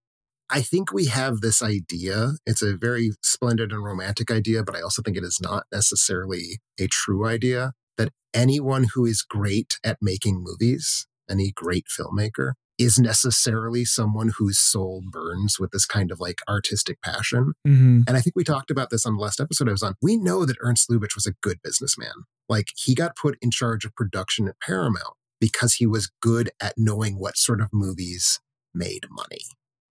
I 0.50 0.62
think 0.62 0.92
we 0.92 1.06
have 1.06 1.40
this 1.40 1.62
idea. 1.62 2.32
It's 2.46 2.62
a 2.62 2.76
very 2.76 3.12
splendid 3.22 3.72
and 3.72 3.84
romantic 3.84 4.30
idea, 4.30 4.62
but 4.62 4.76
I 4.76 4.80
also 4.80 5.02
think 5.02 5.16
it 5.16 5.24
is 5.24 5.38
not 5.40 5.64
necessarily 5.72 6.60
a 6.80 6.86
true 6.86 7.26
idea 7.26 7.72
that 7.98 8.12
anyone 8.32 8.86
who 8.94 9.04
is 9.04 9.22
great 9.22 9.78
at 9.84 9.98
making 10.00 10.42
movies, 10.42 11.06
any 11.30 11.52
great 11.54 11.86
filmmaker, 11.86 12.52
is 12.78 12.98
necessarily 12.98 13.84
someone 13.84 14.30
whose 14.38 14.58
soul 14.58 15.02
burns 15.10 15.58
with 15.58 15.72
this 15.72 15.84
kind 15.84 16.12
of 16.12 16.20
like 16.20 16.40
artistic 16.48 17.02
passion. 17.02 17.52
hmm 17.66 18.02
And 18.06 18.16
I 18.16 18.20
think 18.20 18.36
we 18.36 18.44
talked 18.44 18.70
about 18.70 18.90
this 18.90 19.04
on 19.04 19.16
the 19.16 19.22
last 19.22 19.40
episode 19.40 19.68
I 19.68 19.72
was 19.72 19.82
on. 19.82 19.94
We 20.00 20.16
know 20.16 20.44
that 20.44 20.56
Ernst 20.60 20.88
Lubitsch 20.88 21.16
was 21.16 21.26
a 21.26 21.34
good 21.42 21.58
businessman. 21.62 22.24
Like 22.48 22.68
he 22.76 22.94
got 22.94 23.16
put 23.16 23.36
in 23.42 23.50
charge 23.50 23.84
of 23.84 23.94
production 23.96 24.48
at 24.48 24.60
Paramount 24.60 25.14
because 25.40 25.74
he 25.74 25.86
was 25.86 26.10
good 26.22 26.50
at 26.60 26.74
knowing 26.76 27.18
what 27.18 27.36
sort 27.36 27.60
of 27.60 27.68
movies 27.72 28.40
made 28.72 29.06
money. 29.10 29.42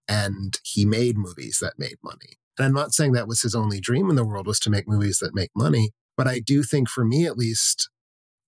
And 0.07 0.59
he 0.63 0.85
made 0.85 1.17
movies 1.17 1.59
that 1.61 1.77
made 1.77 1.97
money. 2.03 2.37
And 2.57 2.65
I'm 2.65 2.73
not 2.73 2.93
saying 2.93 3.11
that 3.13 3.27
was 3.27 3.41
his 3.41 3.53
only 3.53 3.79
dream 3.79 4.09
in 4.09 4.15
the 4.15 4.25
world 4.25 4.47
was 4.47 4.59
to 4.61 4.69
make 4.69 4.87
movies 4.87 5.19
that 5.19 5.35
make 5.35 5.51
money, 5.55 5.91
but 6.15 6.27
I 6.27 6.39
do 6.39 6.63
think 6.63 6.89
for 6.89 7.05
me 7.05 7.25
at 7.25 7.37
least, 7.37 7.89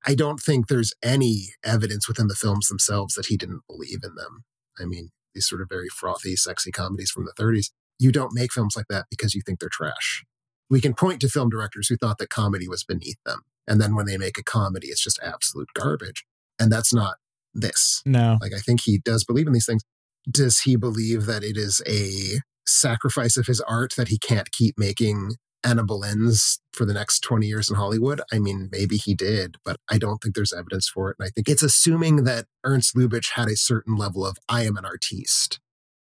I 0.05 0.15
don't 0.15 0.39
think 0.39 0.67
there's 0.67 0.93
any 1.03 1.49
evidence 1.63 2.07
within 2.07 2.27
the 2.27 2.35
films 2.35 2.67
themselves 2.67 3.15
that 3.15 3.27
he 3.27 3.37
didn't 3.37 3.61
believe 3.67 3.99
in 4.03 4.15
them. 4.15 4.45
I 4.79 4.85
mean, 4.85 5.09
these 5.35 5.47
sort 5.47 5.61
of 5.61 5.69
very 5.69 5.89
frothy, 5.89 6.35
sexy 6.35 6.71
comedies 6.71 7.11
from 7.11 7.25
the 7.25 7.33
30s, 7.33 7.71
you 7.99 8.11
don't 8.11 8.33
make 8.33 8.53
films 8.53 8.75
like 8.75 8.87
that 8.89 9.05
because 9.09 9.35
you 9.35 9.41
think 9.45 9.59
they're 9.59 9.69
trash. 9.69 10.23
We 10.69 10.81
can 10.81 10.93
point 10.93 11.19
to 11.21 11.29
film 11.29 11.49
directors 11.49 11.89
who 11.89 11.97
thought 11.97 12.17
that 12.19 12.29
comedy 12.29 12.67
was 12.67 12.83
beneath 12.83 13.21
them. 13.25 13.41
And 13.67 13.79
then 13.81 13.95
when 13.95 14.05
they 14.05 14.17
make 14.17 14.37
a 14.37 14.43
comedy, 14.43 14.87
it's 14.87 15.03
just 15.03 15.19
absolute 15.21 15.69
garbage. 15.73 16.25
And 16.57 16.71
that's 16.71 16.93
not 16.93 17.17
this. 17.53 18.01
No. 18.05 18.37
Like, 18.41 18.53
I 18.53 18.59
think 18.59 18.81
he 18.81 18.99
does 18.99 19.23
believe 19.23 19.47
in 19.47 19.53
these 19.53 19.65
things. 19.65 19.83
Does 20.29 20.61
he 20.61 20.75
believe 20.75 21.25
that 21.25 21.43
it 21.43 21.57
is 21.57 21.81
a 21.87 22.39
sacrifice 22.67 23.37
of 23.37 23.47
his 23.47 23.61
art 23.61 23.93
that 23.97 24.09
he 24.09 24.17
can't 24.17 24.51
keep 24.51 24.77
making 24.77 25.35
Anna 25.63 25.83
Boleyn's 25.83 26.59
for 26.73 26.85
the 26.85 26.93
next 26.93 27.21
20 27.21 27.47
years 27.47 27.69
in 27.69 27.75
Hollywood? 27.75 28.21
I 28.31 28.39
mean, 28.39 28.69
maybe 28.71 28.97
he 28.97 29.13
did, 29.13 29.55
but 29.65 29.77
I 29.89 29.97
don't 29.97 30.19
think 30.19 30.35
there's 30.35 30.53
evidence 30.53 30.87
for 30.87 31.09
it. 31.09 31.17
And 31.19 31.27
I 31.27 31.29
think 31.29 31.49
it's 31.49 31.63
assuming 31.63 32.23
that 32.23 32.45
Ernst 32.63 32.95
Lubitsch 32.95 33.31
had 33.33 33.47
a 33.47 33.55
certain 33.55 33.95
level 33.95 34.25
of 34.25 34.37
I 34.47 34.63
am 34.63 34.77
an 34.77 34.85
artiste. 34.85 35.59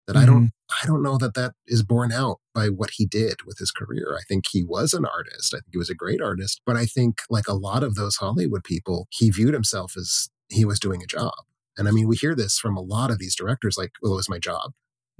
That 0.08 0.18
I 0.18 0.26
don't 0.26 0.48
mm-hmm. 0.48 0.84
I 0.84 0.86
don't 0.86 1.02
know 1.02 1.18
that 1.18 1.34
that 1.36 1.54
is 1.66 1.82
borne 1.82 2.12
out 2.12 2.40
by 2.54 2.68
what 2.68 2.92
he 2.96 3.06
did 3.06 3.44
with 3.46 3.60
his 3.60 3.72
career. 3.72 4.18
I 4.20 4.24
think 4.28 4.46
he 4.52 4.62
was 4.62 4.94
an 4.94 5.06
artist. 5.06 5.54
I 5.54 5.60
think 5.60 5.70
he 5.72 5.78
was 5.78 5.90
a 5.90 5.96
great 5.96 6.22
artist, 6.22 6.62
but 6.66 6.76
I 6.76 6.86
think 6.86 7.22
like 7.30 7.48
a 7.48 7.54
lot 7.54 7.84
of 7.84 7.96
those 7.96 8.18
Hollywood 8.18 8.66
people, 8.66 9.08
he 9.12 9.30
viewed 9.30 9.54
himself 9.54 9.96
as 9.96 10.30
he 10.50 10.66
was 10.66 10.78
doing 10.78 11.02
a 11.02 11.08
job. 11.08 11.32
And 11.78 11.88
I 11.88 11.92
mean, 11.92 12.08
we 12.08 12.16
hear 12.16 12.36
this 12.36 12.58
from 12.60 12.78
a 12.78 12.82
lot 12.82 13.12
of 13.12 13.20
these 13.20 13.36
directors 13.36 13.78
like, 13.78 13.92
well, 14.02 14.14
it 14.14 14.18
was 14.18 14.30
my 14.30 14.40
job. 14.40 14.72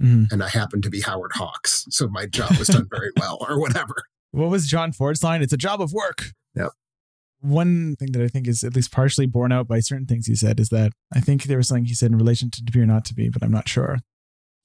Mhm. 0.02 0.30
And 0.32 0.42
I 0.42 0.48
happened 0.48 0.82
to 0.84 0.90
be 0.90 1.00
Howard 1.00 1.32
Hawks. 1.34 1.84
So 1.90 2.08
my 2.08 2.26
job 2.26 2.56
was 2.58 2.68
done 2.68 2.88
very 2.90 3.10
well 3.20 3.38
or 3.48 3.60
whatever. 3.60 3.94
What 4.32 4.50
was 4.50 4.66
John 4.66 4.92
Ford's 4.92 5.22
line? 5.22 5.42
It's 5.42 5.52
a 5.52 5.56
job 5.56 5.80
of 5.80 5.92
work. 5.92 6.32
Yep. 6.54 6.70
One 7.40 7.94
thing 7.96 8.12
that 8.12 8.22
I 8.22 8.28
think 8.28 8.48
is 8.48 8.64
at 8.64 8.74
least 8.74 8.90
partially 8.90 9.26
borne 9.26 9.52
out 9.52 9.68
by 9.68 9.80
certain 9.80 10.06
things 10.06 10.26
he 10.26 10.34
said 10.34 10.58
is 10.58 10.70
that 10.70 10.92
I 11.12 11.20
think 11.20 11.44
there 11.44 11.58
was 11.58 11.68
something 11.68 11.84
he 11.84 11.94
said 11.94 12.10
in 12.10 12.16
relation 12.18 12.50
to 12.50 12.64
To 12.64 12.72
Be 12.72 12.80
or 12.80 12.86
Not 12.86 13.04
to 13.06 13.14
Be, 13.14 13.28
but 13.28 13.42
I'm 13.42 13.52
not 13.52 13.68
sure. 13.68 13.98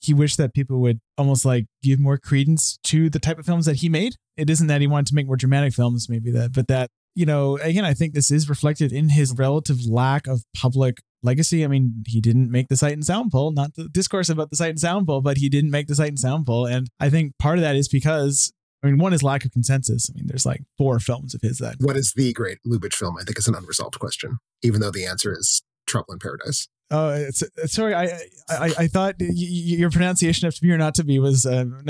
He 0.02 0.14
wished 0.14 0.38
that 0.38 0.54
people 0.54 0.80
would 0.80 1.00
almost 1.18 1.44
like 1.44 1.66
give 1.84 2.00
more 2.00 2.18
credence 2.18 2.80
to 2.86 3.10
the 3.10 3.20
type 3.20 3.38
of 3.38 3.46
films 3.46 3.66
that 3.66 3.78
he 3.78 3.90
made. 3.90 4.16
It 4.38 4.50
isn't 4.50 4.68
that 4.68 4.80
he 4.80 4.88
wanted 4.88 5.08
to 5.08 5.16
make 5.16 5.28
more 5.28 5.36
dramatic 5.36 5.74
films, 5.74 6.08
maybe 6.10 6.32
that, 6.32 6.54
but 6.54 6.68
that, 6.70 6.90
you 7.16 7.26
know, 7.26 7.58
again, 7.58 7.84
I 7.84 7.94
think 7.94 8.14
this 8.14 8.32
is 8.32 8.48
reflected 8.50 8.94
in 8.94 9.10
his 9.10 9.34
relative 9.38 9.86
lack 9.86 10.26
of 10.26 10.44
public 10.56 11.00
legacy. 11.24 11.64
I 11.64 11.68
mean, 11.68 12.04
he 12.08 12.22
didn't 12.22 12.52
make 12.52 12.68
the 12.70 12.78
Sight 12.78 12.94
and 12.94 13.06
Sound 13.06 13.32
poll, 13.32 13.52
not 13.52 13.76
the 13.76 13.90
discourse 13.90 14.30
about 14.30 14.50
the 14.50 14.56
Sight 14.58 14.70
and 14.72 14.80
Sound 14.80 15.08
poll, 15.08 15.22
but 15.22 15.38
he 15.38 15.50
didn't 15.50 15.72
make 15.72 15.88
the 15.88 15.96
Sight 15.96 16.10
and 16.10 16.20
Sound 16.20 16.46
poll. 16.46 16.66
And 16.66 16.88
I 17.00 17.10
think 17.10 17.38
part 17.40 17.58
of 17.58 17.62
that 17.64 17.76
is 17.76 17.88
because 17.88 18.52
I 18.84 18.88
mean, 18.88 18.98
one 18.98 19.12
is 19.14 19.22
lack 19.24 19.44
of 19.44 19.52
consensus. 19.52 20.10
I 20.10 20.14
mean, 20.16 20.28
there's 20.28 20.46
like 20.46 20.62
four 20.78 21.00
films 21.00 21.36
of 21.36 21.42
his 21.42 21.58
that. 21.58 21.76
What 21.80 21.98
is 21.98 22.14
the 22.16 22.32
great 22.34 22.60
Lubitsch 22.66 22.94
film? 22.96 23.18
I 23.20 23.24
think 23.24 23.38
is 23.38 23.48
an 23.48 23.56
unresolved 23.56 24.00
question, 24.00 24.38
even 24.64 24.80
though 24.80 24.92
the 24.92 25.06
answer 25.06 25.34
is 25.38 25.62
Trouble 25.86 26.14
in 26.14 26.20
Paradise. 26.20 26.68
Oh, 26.92 27.10
it's, 27.12 27.42
it's- 27.44 27.74
sorry. 27.74 27.94
I, 27.94 28.06
I 28.50 28.74
I 28.80 28.88
thought 28.88 29.16
y- 29.20 29.28
y- 29.30 29.36
your 29.36 29.92
pronunciation 29.92 30.48
of 30.48 30.56
to 30.56 30.62
be 30.62 30.72
or 30.72 30.78
not 30.78 30.96
to 30.96 31.04
be 31.04 31.20
was, 31.20 31.46
um, 31.46 31.84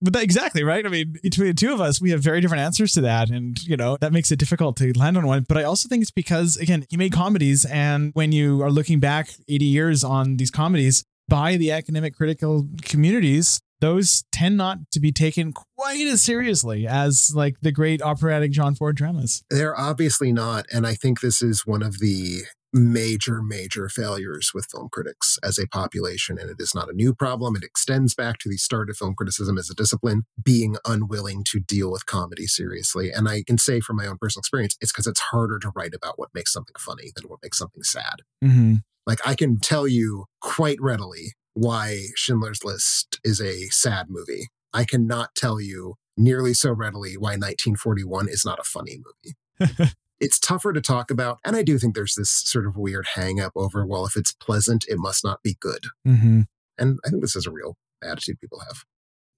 but 0.00 0.12
that, 0.12 0.22
exactly 0.22 0.62
right. 0.62 0.84
I 0.84 0.88
mean, 0.88 1.16
between 1.22 1.48
the 1.48 1.54
two 1.54 1.72
of 1.72 1.80
us, 1.80 2.00
we 2.00 2.10
have 2.10 2.20
very 2.20 2.40
different 2.40 2.62
answers 2.62 2.92
to 2.92 3.00
that, 3.02 3.30
and 3.30 3.62
you 3.64 3.76
know 3.76 3.96
that 4.00 4.12
makes 4.12 4.30
it 4.30 4.38
difficult 4.38 4.76
to 4.78 4.92
land 4.98 5.16
on 5.16 5.26
one. 5.26 5.44
But 5.48 5.58
I 5.58 5.64
also 5.64 5.88
think 5.88 6.02
it's 6.02 6.10
because 6.10 6.56
again, 6.56 6.86
he 6.88 6.96
made 6.96 7.12
comedies, 7.12 7.64
and 7.64 8.10
when 8.14 8.32
you 8.32 8.62
are 8.62 8.70
looking 8.70 9.00
back 9.00 9.30
80 9.48 9.64
years 9.64 10.04
on 10.04 10.36
these 10.36 10.50
comedies 10.50 11.04
by 11.28 11.56
the 11.56 11.70
academic 11.72 12.14
critical 12.14 12.68
communities, 12.82 13.60
those 13.80 14.24
tend 14.32 14.56
not 14.56 14.78
to 14.92 15.00
be 15.00 15.12
taken 15.12 15.52
quite 15.52 16.06
as 16.06 16.22
seriously 16.22 16.86
as 16.86 17.32
like 17.34 17.56
the 17.60 17.72
great 17.72 18.02
operatic 18.02 18.50
John 18.50 18.74
Ford 18.74 18.96
dramas. 18.96 19.42
They're 19.50 19.78
obviously 19.78 20.32
not. 20.32 20.66
And 20.72 20.86
I 20.86 20.94
think 20.94 21.20
this 21.20 21.42
is 21.42 21.66
one 21.66 21.82
of 21.82 21.98
the 21.98 22.42
major, 22.72 23.42
major 23.42 23.88
failures 23.88 24.50
with 24.54 24.66
film 24.70 24.88
critics 24.90 25.38
as 25.42 25.58
a 25.58 25.66
population. 25.66 26.38
And 26.38 26.50
it 26.50 26.56
is 26.58 26.74
not 26.74 26.90
a 26.90 26.94
new 26.94 27.14
problem. 27.14 27.56
It 27.56 27.64
extends 27.64 28.14
back 28.14 28.38
to 28.38 28.48
the 28.48 28.56
start 28.56 28.90
of 28.90 28.96
film 28.96 29.14
criticism 29.14 29.58
as 29.58 29.70
a 29.70 29.74
discipline, 29.74 30.24
being 30.42 30.76
unwilling 30.86 31.44
to 31.48 31.60
deal 31.60 31.90
with 31.90 32.06
comedy 32.06 32.46
seriously. 32.46 33.10
And 33.10 33.28
I 33.28 33.42
can 33.42 33.58
say 33.58 33.80
from 33.80 33.96
my 33.96 34.06
own 34.06 34.18
personal 34.18 34.40
experience, 34.40 34.76
it's 34.80 34.92
because 34.92 35.06
it's 35.06 35.20
harder 35.20 35.58
to 35.60 35.72
write 35.74 35.94
about 35.94 36.18
what 36.18 36.30
makes 36.34 36.52
something 36.52 36.76
funny 36.78 37.10
than 37.14 37.24
what 37.28 37.40
makes 37.42 37.58
something 37.58 37.82
sad. 37.82 38.22
Mm-hmm. 38.44 38.74
Like 39.06 39.20
I 39.26 39.34
can 39.34 39.58
tell 39.58 39.88
you 39.88 40.26
quite 40.40 40.78
readily 40.80 41.32
why 41.54 42.08
Schindler's 42.14 42.62
List 42.62 43.18
is 43.24 43.40
a 43.40 43.64
sad 43.70 44.06
movie. 44.10 44.48
I 44.72 44.84
cannot 44.84 45.34
tell 45.34 45.60
you 45.60 45.94
nearly 46.16 46.52
so 46.52 46.72
readily 46.72 47.16
why 47.16 47.30
1941 47.30 48.28
is 48.28 48.44
not 48.44 48.58
a 48.58 48.64
funny 48.64 48.98
movie. 48.98 49.94
it's 50.20 50.38
tougher 50.38 50.72
to 50.72 50.80
talk 50.80 51.10
about. 51.10 51.38
And 51.44 51.54
I 51.56 51.62
do 51.62 51.78
think 51.78 51.94
there's 51.94 52.14
this 52.14 52.30
sort 52.30 52.66
of 52.66 52.76
weird 52.76 53.06
hang 53.14 53.40
up 53.40 53.52
over, 53.54 53.86
well, 53.86 54.04
if 54.06 54.16
it's 54.16 54.32
pleasant, 54.32 54.84
it 54.88 54.98
must 54.98 55.24
not 55.24 55.42
be 55.42 55.56
good. 55.60 55.86
Mm-hmm. 56.06 56.42
And 56.78 56.98
I 57.04 57.10
think 57.10 57.22
this 57.22 57.36
is 57.36 57.46
a 57.46 57.50
real 57.50 57.76
attitude 58.02 58.40
people 58.40 58.60
have. 58.60 58.84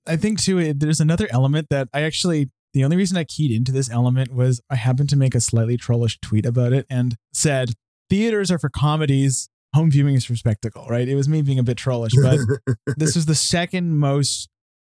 I 0.07 0.17
think 0.17 0.41
too, 0.41 0.73
there's 0.73 1.01
another 1.01 1.29
element 1.31 1.69
that 1.71 1.89
I 1.93 2.03
actually, 2.03 2.51
the 2.73 2.85
only 2.85 2.97
reason 2.97 3.17
I 3.17 3.25
keyed 3.25 3.51
into 3.51 3.73
this 3.73 3.91
element 3.91 4.33
was 4.33 4.61
I 4.71 4.77
happened 4.77 5.11
to 5.11 5.17
make 5.17 5.35
a 5.35 5.41
slightly 5.41 5.77
trollish 5.77 6.19
tweet 6.21 6.47
about 6.47 6.73
it 6.73 6.87
and 6.89 7.17
said, 7.33 7.73
theaters 8.09 8.51
are 8.51 8.59
for 8.59 8.71
comedies, 8.71 9.49
home 9.75 9.91
viewing 9.91 10.15
is 10.15 10.25
for 10.25 10.37
spectacle, 10.37 10.87
right? 10.89 11.09
It 11.09 11.15
was 11.15 11.29
me 11.29 11.43
being 11.43 11.59
a 11.59 11.63
bit 11.63 11.77
trollish, 11.77 12.13
but 12.21 12.39
this 12.97 13.15
was 13.15 13.27
the 13.27 13.35
second 13.35 13.99
most 13.99 14.49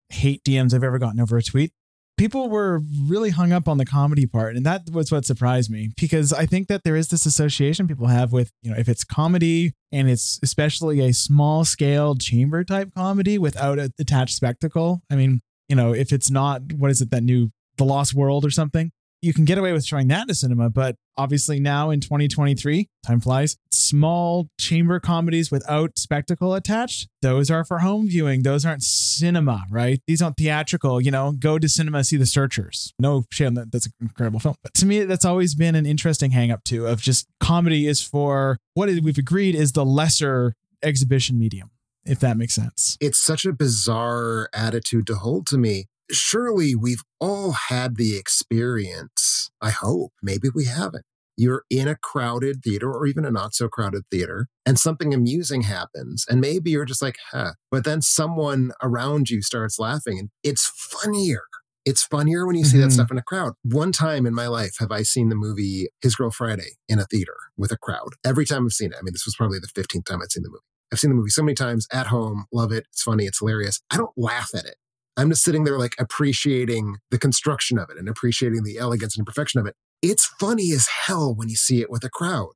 hate 0.09 0.43
DMs 0.43 0.73
I've 0.73 0.83
ever 0.83 0.99
gotten 0.99 1.19
over 1.19 1.38
a 1.38 1.43
tweet. 1.43 1.71
People 2.18 2.49
were 2.49 2.82
really 3.07 3.32
hung 3.32 3.51
up 3.51 3.68
on 3.68 3.78
the 3.78 3.86
comedy 3.86 4.26
part, 4.26 4.55
and 4.55 4.66
that 4.66 4.84
was 4.89 5.11
what 5.11 5.26
surprised 5.26 5.70
me 5.70 5.89
because 5.99 6.32
I 6.32 6.45
think 6.45 6.70
that 6.70 6.84
there 6.86 6.95
is 6.95 7.09
this 7.09 7.26
association 7.26 7.88
people 7.88 8.07
have 8.07 8.32
with, 8.32 8.51
you 8.61 8.72
know, 8.72 8.78
if 8.78 8.88
it's 8.88 9.03
comedy 9.03 9.74
and 9.91 10.09
it's 10.09 10.39
especially 10.41 11.01
a 11.01 11.13
small 11.13 11.66
scale 11.66 12.16
chamber 12.16 12.63
type 12.63 12.91
comedy 12.95 13.38
without 13.38 13.80
a 13.80 13.91
attached 13.99 14.36
spectacle. 14.36 15.01
I 15.11 15.16
mean, 15.16 15.41
you 15.68 15.76
know, 15.76 15.93
if 15.93 16.13
it's 16.13 16.30
not, 16.32 16.74
what 16.74 16.89
is 16.89 17.01
it, 17.01 17.11
that 17.11 17.24
new 17.24 17.49
The 17.78 17.86
Lost 17.86 18.13
World 18.13 18.45
or 18.45 18.51
something, 18.51 18.91
you 19.22 19.34
can 19.34 19.45
get 19.45 19.57
away 19.57 19.74
with 19.74 19.86
showing 19.86 20.07
that 20.09 20.28
in 20.28 20.36
cinema. 20.36 20.70
But 20.70 20.95
obviously 21.18 21.59
now 21.59 21.89
in 21.89 21.99
2023, 21.99 22.88
time 23.05 23.20
flies, 23.20 23.57
small 23.72 24.49
chamber 24.59 24.99
comedies 24.99 25.51
without 25.51 25.97
spectacle 25.97 26.53
attached, 26.53 27.07
those 27.22 27.49
are 27.49 27.63
for 27.63 27.80
home 27.80 28.07
viewing. 28.07 28.43
Those 28.43 28.66
aren't 28.66 28.84
cinema, 28.84 29.66
right? 29.70 30.01
These 30.07 30.22
aren't 30.22 30.38
theatrical. 30.38 31.01
You 31.01 31.11
know, 31.11 31.32
go 31.32 31.57
to 31.57 31.68
cinema, 31.68 32.03
see 32.03 32.18
The 32.18 32.26
Searchers. 32.26 32.93
No 32.99 33.26
shame, 33.32 33.55
that 33.55 33.72
that's 33.72 33.88
an 33.88 33.93
incredible 34.01 34.39
film. 34.39 34.55
But 34.61 34.74
to 34.76 34.86
me, 34.86 35.03
that's 35.03 35.26
always 35.26 35.55
been 35.55 35.76
an 35.76 35.86
interesting 35.86 36.32
hang 36.32 36.51
up 36.51 36.63
too 36.63 36.88
of 36.88 37.01
just 37.01 37.28
comedy 37.39 37.88
is 37.88 38.01
for 38.01 38.59
what 38.74 38.89
we've 38.89 39.18
agreed 39.18 39.55
is 39.55 39.72
the 39.72 39.86
lesser 39.86 40.53
exhibition 40.84 41.39
medium, 41.39 41.72
if 42.05 42.20
that 42.20 42.38
makes 42.38 42.53
sense. 42.53 42.97
it's 43.01 43.18
such 43.20 43.45
a 43.45 43.53
bizarre 43.53 44.49
attitude 44.53 45.07
to 45.07 45.16
hold 45.16 45.47
to 45.47 45.57
me. 45.57 45.88
Surely 46.12 46.76
we've 46.76 47.03
all 47.20 47.51
had 47.70 47.95
the 47.97 48.18
experience. 48.18 49.49
I 49.62 49.72
hope. 49.72 50.12
Maybe 50.22 50.49
we 50.53 50.66
haven't. 50.66 51.03
You're 51.38 51.64
in 51.70 51.88
a 51.88 51.95
crowded 51.97 52.62
theater 52.64 52.89
or 52.91 53.06
even 53.06 53.26
a 53.26 53.32
not 53.32 53.53
so 53.53 53.68
crowded 53.68 54.03
theater, 54.10 54.47
and 54.66 54.80
something 54.80 55.14
amusing 55.14 55.64
happens. 55.64 56.26
And 56.30 56.39
maybe 56.39 56.72
you're 56.72 56.86
just 56.86 57.01
like, 57.01 57.18
huh. 57.32 57.53
But 57.72 57.84
then 57.84 58.01
someone 58.01 58.72
around 58.82 59.30
you 59.30 59.41
starts 59.41 59.78
laughing, 59.78 60.18
and 60.18 60.30
it's 60.43 60.66
funnier. 60.76 61.41
It's 61.84 62.03
funnier 62.03 62.47
when 62.47 62.56
you 62.56 62.64
see 62.66 62.80
that 62.80 62.88
Mhm. 62.89 62.93
stuff 62.93 63.12
in 63.12 63.18
a 63.18 63.22
crowd. 63.22 63.53
One 63.64 63.91
time 63.91 64.26
in 64.26 64.34
my 64.34 64.47
life 64.47 64.78
have 64.80 64.91
I 64.91 65.03
seen 65.03 65.30
the 65.30 65.36
movie 65.36 65.89
His 66.01 66.16
Girl 66.16 66.32
Friday 66.32 66.78
in 66.88 66.99
a 66.99 67.06
theater 67.06 67.36
with 67.58 67.72
a 67.72 67.78
crowd. 67.78 68.14
Every 68.24 68.45
time 68.45 68.66
I've 68.66 68.72
seen 68.74 68.91
it, 68.91 68.97
I 68.97 69.01
mean, 69.03 69.14
this 69.14 69.26
was 69.26 69.36
probably 69.36 69.60
the 69.60 69.68
15th 69.68 70.06
time 70.06 70.22
I'd 70.22 70.32
seen 70.32 70.43
the 70.43 70.49
movie. 70.49 70.62
I've 70.91 70.99
seen 70.99 71.12
the 71.12 71.16
movie 71.16 71.30
so 71.30 71.43
many 71.43 71.53
times 71.56 71.86
at 71.91 72.08
home, 72.08 72.45
love 72.53 72.72
it. 72.72 72.86
It's 72.91 73.03
funny, 73.03 73.26
it's 73.26 73.39
hilarious. 73.39 73.82
I 73.91 73.97
don't 73.97 74.18
laugh 74.18 74.49
at 74.56 74.66
it. 74.66 74.76
I'm 75.18 75.30
just 75.30 75.43
sitting 75.43 75.63
there 75.63 75.78
like 75.80 75.95
appreciating 75.99 76.97
the 77.11 77.18
construction 77.18 77.78
of 77.78 77.89
it 77.89 77.97
and 77.97 78.09
appreciating 78.09 78.63
the 78.63 78.78
elegance 78.78 79.18
and 79.18 79.26
perfection 79.26 79.59
of 79.59 79.66
it. 79.66 79.76
It's 80.01 80.26
funny 80.26 80.72
as 80.72 80.88
hell 80.88 81.34
when 81.34 81.49
you 81.49 81.55
see 81.55 81.82
it 81.82 81.89
with 81.89 82.03
a 82.03 82.09
crowd 82.09 82.49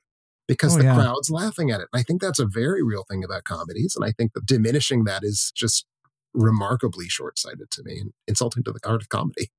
because 0.47 0.75
Oh, 0.75 0.79
the 0.79 0.83
yeah. 0.85 0.95
crowd's 0.95 1.29
laughing 1.29 1.71
at 1.71 1.79
it. 1.79 1.87
And 1.93 1.99
I 1.99 2.03
think 2.03 2.21
that's 2.21 2.39
a 2.39 2.45
very 2.45 2.83
real 2.83 3.05
thing 3.09 3.23
about 3.23 3.43
comedies. 3.45 3.95
And 3.95 4.03
I 4.05 4.11
think 4.11 4.33
that 4.33 4.45
diminishing 4.45 5.05
that 5.05 5.23
is 5.23 5.51
just 5.55 5.85
remarkably 6.33 7.07
short 7.07 7.39
sighted 7.39 7.71
to 7.71 7.83
me 7.83 7.99
and 7.99 8.11
insulting 8.27 8.63
to 8.63 8.71
the 8.71 8.79
art 8.85 9.01
of 9.01 9.09
comedy. 9.09 9.49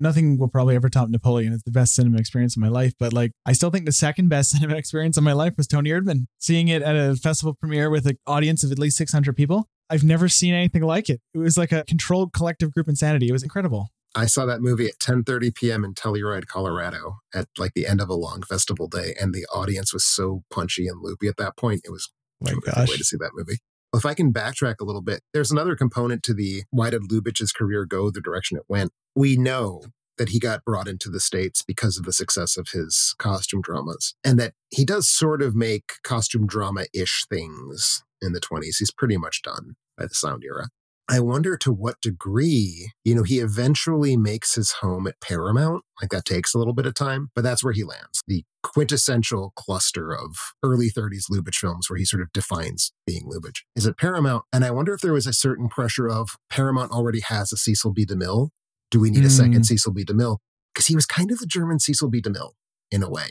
Nothing 0.00 0.38
will 0.38 0.48
probably 0.48 0.74
ever 0.74 0.88
top 0.88 1.08
Napoleon. 1.08 1.52
It's 1.52 1.62
the 1.62 1.70
best 1.70 1.94
cinema 1.94 2.18
experience 2.18 2.56
of 2.56 2.60
my 2.62 2.68
life. 2.68 2.92
But 2.98 3.12
like, 3.12 3.30
I 3.46 3.52
still 3.52 3.70
think 3.70 3.86
the 3.86 3.92
second 3.92 4.28
best 4.28 4.50
cinema 4.56 4.76
experience 4.76 5.16
of 5.16 5.22
my 5.24 5.32
life 5.32 5.54
was 5.56 5.66
Toni 5.66 5.90
Erdmann. 5.90 6.26
Seeing 6.38 6.68
it 6.68 6.82
at 6.82 6.96
a 6.96 7.14
festival 7.16 7.54
premiere 7.54 7.90
with 7.90 8.06
an 8.06 8.16
audience 8.26 8.64
of 8.64 8.72
at 8.72 8.78
least 8.78 8.96
600 8.96 9.36
people. 9.36 9.68
I've 9.90 10.04
never 10.04 10.28
seen 10.28 10.54
anything 10.54 10.82
like 10.82 11.08
it. 11.08 11.20
It 11.34 11.38
was 11.38 11.56
like 11.58 11.72
a 11.72 11.84
controlled 11.84 12.32
collective 12.32 12.72
group 12.72 12.88
insanity. 12.88 13.28
It 13.28 13.32
was 13.32 13.42
incredible. 13.42 13.88
I 14.16 14.26
saw 14.26 14.46
that 14.46 14.60
movie 14.60 14.86
at 14.86 14.98
10:30 15.00 15.54
p.m. 15.54 15.84
in 15.84 15.94
Telluride, 15.94 16.46
Colorado, 16.46 17.16
at 17.34 17.48
like 17.58 17.72
the 17.74 17.86
end 17.86 18.00
of 18.00 18.08
a 18.08 18.14
long 18.14 18.42
festival 18.42 18.86
day, 18.86 19.14
and 19.20 19.34
the 19.34 19.44
audience 19.52 19.92
was 19.92 20.04
so 20.04 20.44
punchy 20.50 20.86
and 20.86 21.00
loopy 21.02 21.26
at 21.26 21.36
that 21.38 21.56
point. 21.56 21.82
It 21.84 21.90
was 21.90 22.10
Oh 22.40 22.46
my 22.46 22.72
gosh. 22.72 22.88
way 22.88 22.96
to 22.96 23.04
see 23.04 23.16
that 23.16 23.32
movie. 23.34 23.58
If 23.94 24.04
I 24.04 24.14
can 24.14 24.32
backtrack 24.32 24.76
a 24.80 24.84
little 24.84 25.02
bit, 25.02 25.22
there's 25.32 25.50
another 25.52 25.76
component 25.76 26.22
to 26.24 26.34
the 26.34 26.64
why 26.70 26.90
did 26.90 27.02
Lubitsch's 27.02 27.52
career 27.52 27.84
go 27.84 28.10
the 28.10 28.20
direction 28.20 28.56
it 28.56 28.64
went? 28.68 28.92
We 29.14 29.36
know 29.36 29.82
that 30.18 30.30
he 30.30 30.38
got 30.38 30.64
brought 30.64 30.88
into 30.88 31.10
the 31.10 31.20
States 31.20 31.62
because 31.66 31.96
of 31.98 32.04
the 32.04 32.12
success 32.12 32.56
of 32.56 32.68
his 32.72 33.14
costume 33.18 33.62
dramas, 33.62 34.14
and 34.24 34.38
that 34.38 34.54
he 34.70 34.84
does 34.84 35.08
sort 35.08 35.42
of 35.42 35.54
make 35.56 35.94
costume 36.02 36.46
drama 36.46 36.84
ish 36.92 37.24
things 37.28 38.02
in 38.24 38.32
the 38.32 38.40
20s. 38.40 38.76
He's 38.78 38.92
pretty 38.92 39.16
much 39.16 39.42
done 39.42 39.74
by 39.96 40.04
the 40.06 40.14
sound 40.14 40.42
era. 40.44 40.68
I 41.06 41.20
wonder 41.20 41.58
to 41.58 41.70
what 41.70 42.00
degree, 42.00 42.90
you 43.04 43.14
know, 43.14 43.24
he 43.24 43.38
eventually 43.38 44.16
makes 44.16 44.54
his 44.54 44.72
home 44.80 45.06
at 45.06 45.20
Paramount. 45.20 45.82
Like 46.00 46.10
that 46.10 46.24
takes 46.24 46.54
a 46.54 46.58
little 46.58 46.72
bit 46.72 46.86
of 46.86 46.94
time, 46.94 47.28
but 47.34 47.44
that's 47.44 47.62
where 47.62 47.74
he 47.74 47.84
lands. 47.84 48.22
The 48.26 48.42
quintessential 48.62 49.52
cluster 49.54 50.14
of 50.14 50.34
early 50.62 50.90
30s 50.90 51.24
Lubitsch 51.30 51.56
films 51.58 51.90
where 51.90 51.98
he 51.98 52.06
sort 52.06 52.22
of 52.22 52.32
defines 52.32 52.92
being 53.06 53.28
Lubitsch 53.30 53.60
is 53.76 53.86
at 53.86 53.98
Paramount. 53.98 54.44
And 54.50 54.64
I 54.64 54.70
wonder 54.70 54.94
if 54.94 55.02
there 55.02 55.12
was 55.12 55.26
a 55.26 55.34
certain 55.34 55.68
pressure 55.68 56.08
of 56.08 56.30
Paramount 56.48 56.90
already 56.90 57.20
has 57.20 57.52
a 57.52 57.58
Cecil 57.58 57.92
B. 57.92 58.06
DeMille. 58.06 58.48
Do 58.90 58.98
we 58.98 59.10
need 59.10 59.24
a 59.26 59.30
second 59.30 59.60
Mm. 59.60 59.66
Cecil 59.66 59.92
B. 59.92 60.04
DeMille? 60.06 60.38
Because 60.74 60.86
he 60.86 60.94
was 60.94 61.04
kind 61.06 61.30
of 61.30 61.38
the 61.38 61.46
German 61.46 61.78
Cecil 61.80 62.08
B. 62.08 62.22
DeMille 62.22 62.52
in 62.90 63.02
a 63.02 63.10
way 63.10 63.28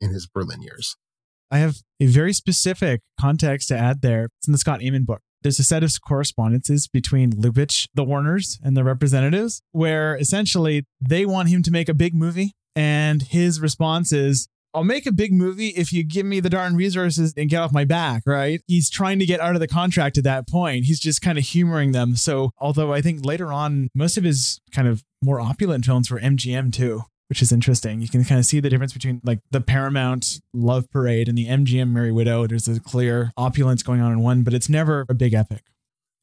in 0.00 0.10
his 0.10 0.28
Berlin 0.28 0.62
years. 0.62 0.96
I 1.50 1.58
have 1.58 1.76
a 2.00 2.06
very 2.06 2.32
specific 2.32 3.02
context 3.20 3.68
to 3.68 3.76
add 3.76 4.02
there. 4.02 4.28
It's 4.38 4.48
in 4.48 4.52
the 4.52 4.58
Scott 4.58 4.80
Eyman 4.80 5.06
book. 5.06 5.20
There's 5.42 5.60
a 5.60 5.64
set 5.64 5.84
of 5.84 5.92
correspondences 6.00 6.88
between 6.88 7.32
Lubitsch, 7.32 7.86
the 7.94 8.02
Warners, 8.02 8.58
and 8.64 8.76
the 8.76 8.82
representatives, 8.82 9.62
where 9.72 10.16
essentially 10.16 10.86
they 11.00 11.24
want 11.24 11.48
him 11.48 11.62
to 11.62 11.70
make 11.70 11.88
a 11.88 11.94
big 11.94 12.14
movie. 12.14 12.52
And 12.74 13.22
his 13.22 13.60
response 13.60 14.12
is, 14.12 14.48
I'll 14.74 14.84
make 14.84 15.06
a 15.06 15.12
big 15.12 15.32
movie 15.32 15.68
if 15.68 15.92
you 15.92 16.04
give 16.04 16.26
me 16.26 16.40
the 16.40 16.50
darn 16.50 16.76
resources 16.76 17.32
and 17.36 17.48
get 17.48 17.62
off 17.62 17.72
my 17.72 17.84
back, 17.84 18.24
right? 18.26 18.60
He's 18.66 18.90
trying 18.90 19.18
to 19.20 19.26
get 19.26 19.40
out 19.40 19.54
of 19.54 19.60
the 19.60 19.68
contract 19.68 20.18
at 20.18 20.24
that 20.24 20.48
point. 20.48 20.84
He's 20.84 21.00
just 21.00 21.22
kind 21.22 21.38
of 21.38 21.44
humoring 21.44 21.92
them. 21.92 22.16
So, 22.16 22.50
although 22.58 22.92
I 22.92 23.00
think 23.00 23.24
later 23.24 23.52
on, 23.52 23.88
most 23.94 24.18
of 24.18 24.24
his 24.24 24.60
kind 24.72 24.88
of 24.88 25.02
more 25.22 25.40
opulent 25.40 25.86
films 25.86 26.10
were 26.10 26.20
MGM 26.20 26.72
too 26.74 27.04
which 27.28 27.42
is 27.42 27.52
interesting. 27.52 28.00
You 28.00 28.08
can 28.08 28.24
kind 28.24 28.38
of 28.38 28.46
see 28.46 28.60
the 28.60 28.70
difference 28.70 28.92
between 28.92 29.20
like 29.24 29.40
the 29.50 29.60
Paramount 29.60 30.40
Love 30.52 30.90
Parade 30.90 31.28
and 31.28 31.36
the 31.36 31.46
MGM 31.46 31.90
Merry 31.90 32.12
Widow. 32.12 32.46
There's 32.46 32.68
a 32.68 32.80
clear 32.80 33.32
opulence 33.36 33.82
going 33.82 34.00
on 34.00 34.12
in 34.12 34.20
one, 34.20 34.42
but 34.42 34.54
it's 34.54 34.68
never 34.68 35.04
a 35.08 35.14
big 35.14 35.34
epic. 35.34 35.64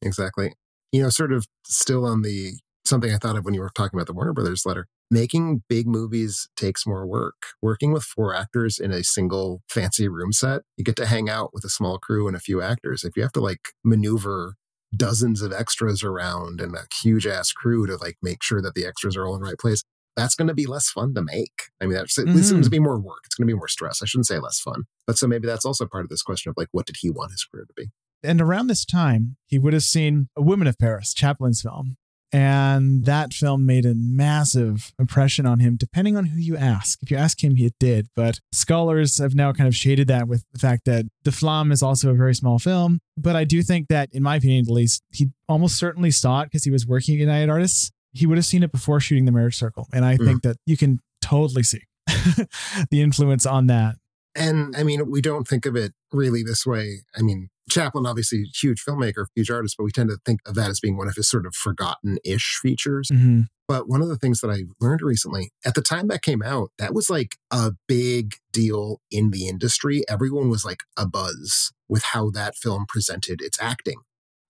Exactly. 0.02 0.52
You 0.92 1.02
know, 1.02 1.08
sort 1.08 1.32
of 1.32 1.46
still 1.66 2.04
on 2.04 2.22
the 2.22 2.54
something 2.86 3.12
I 3.12 3.16
thought 3.16 3.36
of 3.36 3.44
when 3.44 3.54
you 3.54 3.60
were 3.60 3.70
talking 3.74 3.98
about 3.98 4.06
the 4.06 4.12
Warner 4.12 4.32
Brothers 4.32 4.64
letter. 4.66 4.86
Making 5.10 5.62
big 5.68 5.86
movies 5.86 6.48
takes 6.56 6.86
more 6.86 7.06
work. 7.06 7.34
Working 7.62 7.92
with 7.92 8.02
four 8.02 8.34
actors 8.34 8.78
in 8.78 8.90
a 8.90 9.04
single 9.04 9.62
fancy 9.68 10.08
room 10.08 10.32
set, 10.32 10.62
you 10.76 10.84
get 10.84 10.96
to 10.96 11.06
hang 11.06 11.28
out 11.28 11.50
with 11.52 11.64
a 11.64 11.68
small 11.68 11.98
crew 11.98 12.26
and 12.26 12.36
a 12.36 12.40
few 12.40 12.62
actors. 12.62 13.04
If 13.04 13.16
you 13.16 13.22
have 13.22 13.32
to 13.32 13.40
like 13.40 13.70
maneuver 13.84 14.56
dozens 14.96 15.42
of 15.42 15.52
extras 15.52 16.02
around 16.02 16.60
and 16.60 16.74
a 16.74 16.86
huge 17.02 17.26
ass 17.26 17.52
crew 17.52 17.86
to 17.86 17.96
like 17.96 18.16
make 18.22 18.42
sure 18.42 18.62
that 18.62 18.74
the 18.74 18.86
extras 18.86 19.16
are 19.16 19.26
all 19.26 19.34
in 19.34 19.42
the 19.42 19.48
right 19.48 19.58
place, 19.58 19.82
that's 20.16 20.34
going 20.34 20.48
to 20.48 20.54
be 20.54 20.66
less 20.66 20.88
fun 20.90 21.14
to 21.14 21.22
make. 21.22 21.70
I 21.80 21.86
mean, 21.86 21.94
that's 21.94 22.18
at 22.18 22.26
least 22.26 22.38
it's 22.38 22.50
going 22.50 22.62
to 22.62 22.68
mm-hmm. 22.68 22.72
be 22.72 22.80
more 22.80 23.00
work. 23.00 23.20
It's 23.24 23.34
going 23.34 23.46
to 23.46 23.52
be 23.52 23.58
more 23.58 23.68
stress. 23.68 24.00
I 24.02 24.06
shouldn't 24.06 24.26
say 24.26 24.38
less 24.38 24.60
fun. 24.60 24.84
But 25.06 25.18
so 25.18 25.26
maybe 25.26 25.46
that's 25.46 25.64
also 25.64 25.86
part 25.86 26.04
of 26.04 26.10
this 26.10 26.22
question 26.22 26.50
of 26.50 26.56
like, 26.56 26.68
what 26.72 26.86
did 26.86 26.96
he 27.00 27.10
want 27.10 27.32
his 27.32 27.44
career 27.44 27.64
to 27.66 27.74
be? 27.74 27.90
And 28.22 28.40
around 28.40 28.68
this 28.68 28.84
time, 28.84 29.36
he 29.46 29.58
would 29.58 29.72
have 29.72 29.82
seen 29.82 30.28
A 30.36 30.42
Woman 30.42 30.66
of 30.66 30.78
Paris, 30.78 31.12
Chaplin's 31.12 31.62
film. 31.62 31.96
And 32.32 33.04
that 33.04 33.32
film 33.32 33.64
made 33.64 33.86
a 33.86 33.94
massive 33.94 34.92
impression 34.98 35.46
on 35.46 35.60
him, 35.60 35.76
depending 35.76 36.16
on 36.16 36.24
who 36.24 36.40
you 36.40 36.56
ask. 36.56 37.00
If 37.00 37.08
you 37.08 37.16
ask 37.16 37.44
him, 37.44 37.54
it 37.56 37.74
did. 37.78 38.08
But 38.16 38.40
scholars 38.50 39.18
have 39.18 39.36
now 39.36 39.52
kind 39.52 39.68
of 39.68 39.76
shaded 39.76 40.08
that 40.08 40.26
with 40.26 40.44
the 40.52 40.58
fact 40.58 40.84
that 40.86 41.04
The 41.22 41.30
Flamme 41.30 41.70
is 41.70 41.80
also 41.80 42.10
a 42.10 42.14
very 42.14 42.34
small 42.34 42.58
film. 42.58 42.98
But 43.16 43.36
I 43.36 43.44
do 43.44 43.62
think 43.62 43.86
that, 43.86 44.08
in 44.10 44.24
my 44.24 44.36
opinion 44.36 44.64
at 44.66 44.72
least, 44.72 45.04
he 45.12 45.28
almost 45.48 45.78
certainly 45.78 46.10
saw 46.10 46.40
it 46.40 46.46
because 46.46 46.64
he 46.64 46.72
was 46.72 46.88
working 46.88 47.14
at 47.14 47.20
United 47.20 47.50
Artists. 47.50 47.92
He 48.14 48.26
would 48.26 48.38
have 48.38 48.46
seen 48.46 48.62
it 48.62 48.72
before 48.72 49.00
shooting 49.00 49.24
The 49.26 49.32
Marriage 49.32 49.56
Circle. 49.56 49.88
And 49.92 50.04
I 50.04 50.16
think 50.16 50.42
that 50.42 50.56
you 50.64 50.76
can 50.76 51.00
totally 51.20 51.64
see 51.64 51.82
the 52.06 53.02
influence 53.02 53.44
on 53.44 53.66
that. 53.66 53.96
And 54.34 54.74
I 54.76 54.82
mean, 54.82 55.10
we 55.10 55.20
don't 55.20 55.46
think 55.46 55.66
of 55.66 55.76
it 55.76 55.92
really 56.12 56.42
this 56.42 56.64
way. 56.66 57.02
I 57.16 57.22
mean, 57.22 57.50
Chaplin, 57.70 58.06
obviously, 58.06 58.44
huge 58.54 58.84
filmmaker, 58.84 59.26
huge 59.34 59.50
artist, 59.50 59.76
but 59.78 59.84
we 59.84 59.90
tend 59.90 60.10
to 60.10 60.18
think 60.24 60.40
of 60.46 60.54
that 60.54 60.70
as 60.70 60.80
being 60.80 60.96
one 60.96 61.08
of 61.08 61.14
his 61.16 61.28
sort 61.28 61.46
of 61.46 61.54
forgotten 61.54 62.18
ish 62.24 62.58
features. 62.60 63.08
Mhm. 63.12 63.46
But 63.66 63.88
one 63.88 64.02
of 64.02 64.08
the 64.08 64.18
things 64.18 64.40
that 64.40 64.50
I 64.50 64.64
learned 64.80 65.00
recently, 65.00 65.50
at 65.64 65.74
the 65.74 65.80
time 65.80 66.08
that 66.08 66.22
came 66.22 66.42
out, 66.42 66.70
that 66.78 66.94
was 66.94 67.08
like 67.08 67.36
a 67.50 67.72
big 67.88 68.34
deal 68.52 69.00
in 69.10 69.30
the 69.30 69.48
industry. 69.48 70.02
Everyone 70.08 70.50
was 70.50 70.64
like 70.64 70.82
a 70.96 71.06
buzz 71.06 71.72
with 71.88 72.02
how 72.02 72.30
that 72.30 72.56
film 72.56 72.84
presented 72.86 73.40
its 73.40 73.58
acting. 73.60 74.00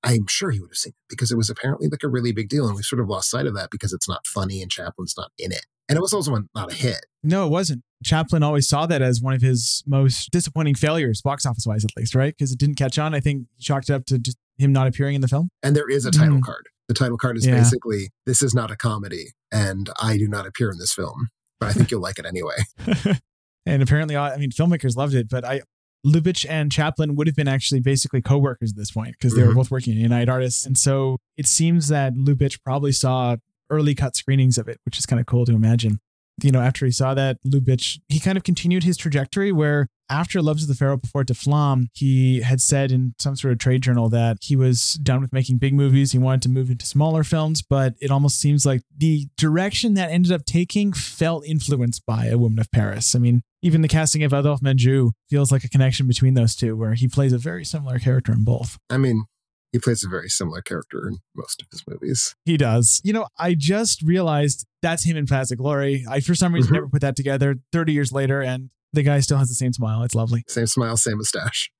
I'm 0.04 0.26
sure 0.26 0.50
he 0.50 0.60
would 0.60 0.70
have 0.70 0.76
seen 0.76 0.90
it 0.90 1.08
because 1.08 1.30
it 1.32 1.36
was 1.36 1.48
apparently 1.50 1.88
like 1.88 2.02
a 2.02 2.08
really 2.08 2.32
big 2.32 2.48
deal. 2.48 2.66
And 2.66 2.76
we 2.76 2.82
sort 2.82 3.00
of 3.00 3.08
lost 3.08 3.30
sight 3.30 3.46
of 3.46 3.54
that 3.54 3.70
because 3.70 3.92
it's 3.92 4.08
not 4.08 4.26
funny 4.26 4.60
and 4.62 4.70
Chaplin's 4.70 5.14
not 5.16 5.30
in 5.38 5.50
it. 5.50 5.64
And 5.88 5.96
it 5.96 6.00
was 6.02 6.12
also 6.12 6.36
not 6.54 6.72
a 6.72 6.74
hit. 6.74 7.04
No, 7.22 7.46
it 7.46 7.50
wasn't. 7.50 7.82
Chaplin 8.04 8.42
always 8.42 8.68
saw 8.68 8.86
that 8.86 9.02
as 9.02 9.20
one 9.22 9.32
of 9.34 9.40
his 9.42 9.82
most 9.86 10.30
disappointing 10.30 10.74
failures, 10.74 11.20
box 11.22 11.44
office 11.46 11.66
wise, 11.66 11.84
at 11.84 11.90
least, 11.96 12.14
right? 12.14 12.34
Because 12.36 12.52
it 12.52 12.58
didn't 12.58 12.76
catch 12.76 12.98
on. 12.98 13.14
I 13.14 13.20
think 13.20 13.46
he 13.56 13.62
chalked 13.64 13.88
it 13.90 13.94
up 13.94 14.04
to 14.06 14.18
just 14.18 14.36
him 14.58 14.72
not 14.72 14.86
appearing 14.86 15.14
in 15.14 15.20
the 15.20 15.28
film. 15.28 15.48
And 15.62 15.74
there 15.74 15.88
is 15.88 16.04
a 16.06 16.10
title 16.10 16.36
Mhm. 16.38 16.42
card. 16.42 16.68
The 16.88 16.94
title 16.94 17.16
card 17.16 17.36
is 17.38 17.46
Yeah. 17.46 17.56
basically 17.58 18.10
this 18.26 18.42
is 18.42 18.54
not 18.54 18.70
a 18.70 18.76
comedy 18.76 19.32
and 19.50 19.88
I 20.00 20.18
do 20.18 20.28
not 20.28 20.46
appear 20.46 20.70
in 20.70 20.78
this 20.78 20.92
film, 20.92 21.28
but 21.60 21.68
I 21.70 21.72
think 21.72 21.90
you'll 21.90 22.02
like 22.02 22.18
it 22.18 22.26
anyway. 22.26 22.56
and 23.66 23.82
apparently, 23.82 24.16
I 24.16 24.36
mean, 24.36 24.50
filmmakers 24.50 24.96
loved 24.96 25.14
it, 25.14 25.28
but 25.28 25.44
I. 25.44 25.62
Lubitsch 26.04 26.44
and 26.48 26.70
Chaplin 26.70 27.16
would 27.16 27.26
have 27.26 27.36
been 27.36 27.48
actually 27.48 27.80
basically 27.80 28.20
co-workers 28.22 28.72
at 28.72 28.76
this 28.76 28.90
point 28.90 29.12
because 29.18 29.34
they 29.34 29.42
were 29.42 29.52
Mhm. 29.52 29.56
both 29.56 29.70
working 29.70 29.94
at 29.94 29.98
United 30.00 30.28
Artists, 30.28 30.66
and 30.66 30.76
so 30.76 31.18
it 31.36 31.46
seems 31.46 31.88
that 31.88 32.14
Lubitsch 32.14 32.58
probably 32.64 32.92
saw 32.92 33.36
early 33.70 33.94
cut 33.94 34.14
screenings 34.16 34.58
of 34.58 34.68
it, 34.68 34.78
which 34.84 34.98
is 34.98 35.06
kind 35.06 35.18
of 35.20 35.26
cool 35.26 35.46
to 35.46 35.52
imagine. 35.54 35.98
You 36.42 36.50
know, 36.50 36.60
after 36.60 36.84
he 36.84 36.90
saw 36.92 37.14
that, 37.14 37.38
Lubitsch 37.46 37.98
he 38.08 38.18
kind 38.20 38.36
of 38.36 38.42
continued 38.44 38.82
his 38.82 38.96
trajectory 38.96 39.52
where 39.52 39.86
after 40.10 40.42
Loves 40.42 40.62
of 40.62 40.68
the 40.68 40.74
Pharaoh 40.74 40.98
before 40.98 41.24
De 41.24 41.32
Flamme, 41.32 41.86
he 41.94 42.42
had 42.42 42.60
said 42.60 42.92
in 42.92 43.14
some 43.18 43.36
sort 43.36 43.52
of 43.52 43.58
trade 43.58 43.82
journal 43.82 44.10
that 44.10 44.36
he 44.42 44.54
was 44.56 44.94
done 45.02 45.22
with 45.22 45.32
making 45.32 45.56
big 45.58 45.72
movies. 45.72 46.12
He 46.12 46.18
wanted 46.18 46.42
to 46.42 46.48
move 46.50 46.70
into 46.70 46.84
smaller 46.84 47.24
films, 47.24 47.62
but 47.62 47.94
it 48.00 48.10
almost 48.10 48.38
seems 48.38 48.66
like 48.66 48.82
the 48.94 49.28
direction 49.38 49.94
that 49.94 50.10
ended 50.10 50.30
up 50.32 50.44
taking 50.44 50.92
felt 50.92 51.46
influenced 51.46 52.04
by 52.04 52.26
A 52.26 52.36
Woman 52.36 52.58
of 52.58 52.70
Paris. 52.70 53.14
I 53.14 53.18
mean, 53.20 53.42
even 53.64 53.80
the 53.80 53.88
casting 53.88 54.22
of 54.22 54.32
Adolphe 54.34 54.60
Menjou 54.62 55.12
feels 55.30 55.50
like 55.50 55.64
a 55.64 55.68
connection 55.70 56.06
between 56.06 56.34
those 56.34 56.54
two, 56.54 56.76
where 56.76 56.92
he 56.92 57.08
plays 57.08 57.32
a 57.32 57.38
very 57.38 57.64
similar 57.64 57.98
character 57.98 58.30
in 58.32 58.44
both. 58.44 58.76
I 58.90 58.98
mean, 58.98 59.24
he 59.72 59.78
plays 59.78 60.04
a 60.04 60.08
very 60.08 60.28
similar 60.28 60.60
character 60.60 61.08
in 61.08 61.16
most 61.34 61.62
of 61.62 61.68
his 61.72 61.82
movies. 61.88 62.36
He 62.44 62.58
does. 62.58 63.00
You 63.02 63.14
know, 63.14 63.26
I 63.38 63.54
just 63.54 64.02
realized 64.02 64.66
that's 64.82 65.04
him 65.04 65.16
in 65.16 65.26
Paths 65.26 65.50
of 65.50 65.56
Glory. 65.58 66.04
I, 66.08 66.20
for 66.20 66.34
some 66.34 66.54
reason, 66.54 66.70
Mhm. 66.72 66.74
never 66.74 66.88
put 66.88 67.00
that 67.00 67.16
together 67.16 67.56
30 67.72 67.94
years 67.94 68.12
later, 68.12 68.42
and 68.42 68.68
the 68.92 69.02
guy 69.02 69.20
still 69.20 69.38
has 69.38 69.48
the 69.48 69.54
same 69.54 69.72
smile. 69.72 70.02
It's 70.02 70.14
lovely. 70.14 70.44
Same 70.46 70.66
smile, 70.66 70.96
same 70.98 71.16
mustache. 71.16 71.70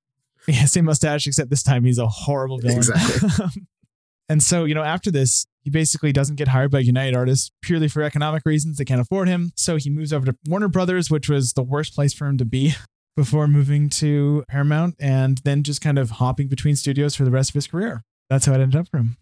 Yeah, 0.47 0.65
same 0.65 0.85
mustache, 0.85 1.27
except 1.27 1.49
this 1.51 1.63
time 1.63 1.83
he's 1.85 1.99
a 1.99 2.07
horrible 2.07 2.57
villain. 2.57 2.77
Exactly. 2.77 3.63
and 4.29 4.41
so, 4.43 4.65
you 4.65 4.73
know, 4.75 4.83
after 4.83 5.11
this, 5.11 5.45
he 5.65 5.71
basically 5.71 6.13
doesn't 6.13 6.35
get 6.35 6.49
hired 6.49 6.69
by 6.69 6.79
United 6.79 7.15
Artists 7.15 7.51
purely 7.63 7.87
for 7.87 8.03
economic 8.03 8.43
reasons. 8.45 8.77
They 8.77 8.85
can't 8.85 9.01
afford 9.01 9.27
him. 9.27 9.51
So 9.55 9.77
he 9.77 9.89
moves 9.89 10.13
over 10.13 10.27
to 10.27 10.37
Warner 10.47 10.67
Brothers, 10.67 11.09
which 11.09 11.27
was 11.27 11.53
the 11.53 11.63
worst 11.63 11.95
place 11.95 12.13
for 12.13 12.27
him 12.27 12.37
to 12.37 12.45
be 12.45 12.73
before 13.17 13.47
moving 13.47 13.89
to 13.89 14.45
Paramount 14.47 14.95
and 14.99 15.39
then 15.43 15.63
just 15.63 15.81
kind 15.81 15.97
of 15.97 16.11
hopping 16.11 16.47
between 16.47 16.75
studios 16.75 17.15
for 17.15 17.25
the 17.25 17.31
rest 17.31 17.49
of 17.49 17.55
his 17.55 17.65
career. 17.65 18.03
That's 18.29 18.45
how 18.45 18.53
it 18.53 18.61
ended 18.61 18.79
up 18.79 18.87
for 18.87 18.97
him. 18.97 19.17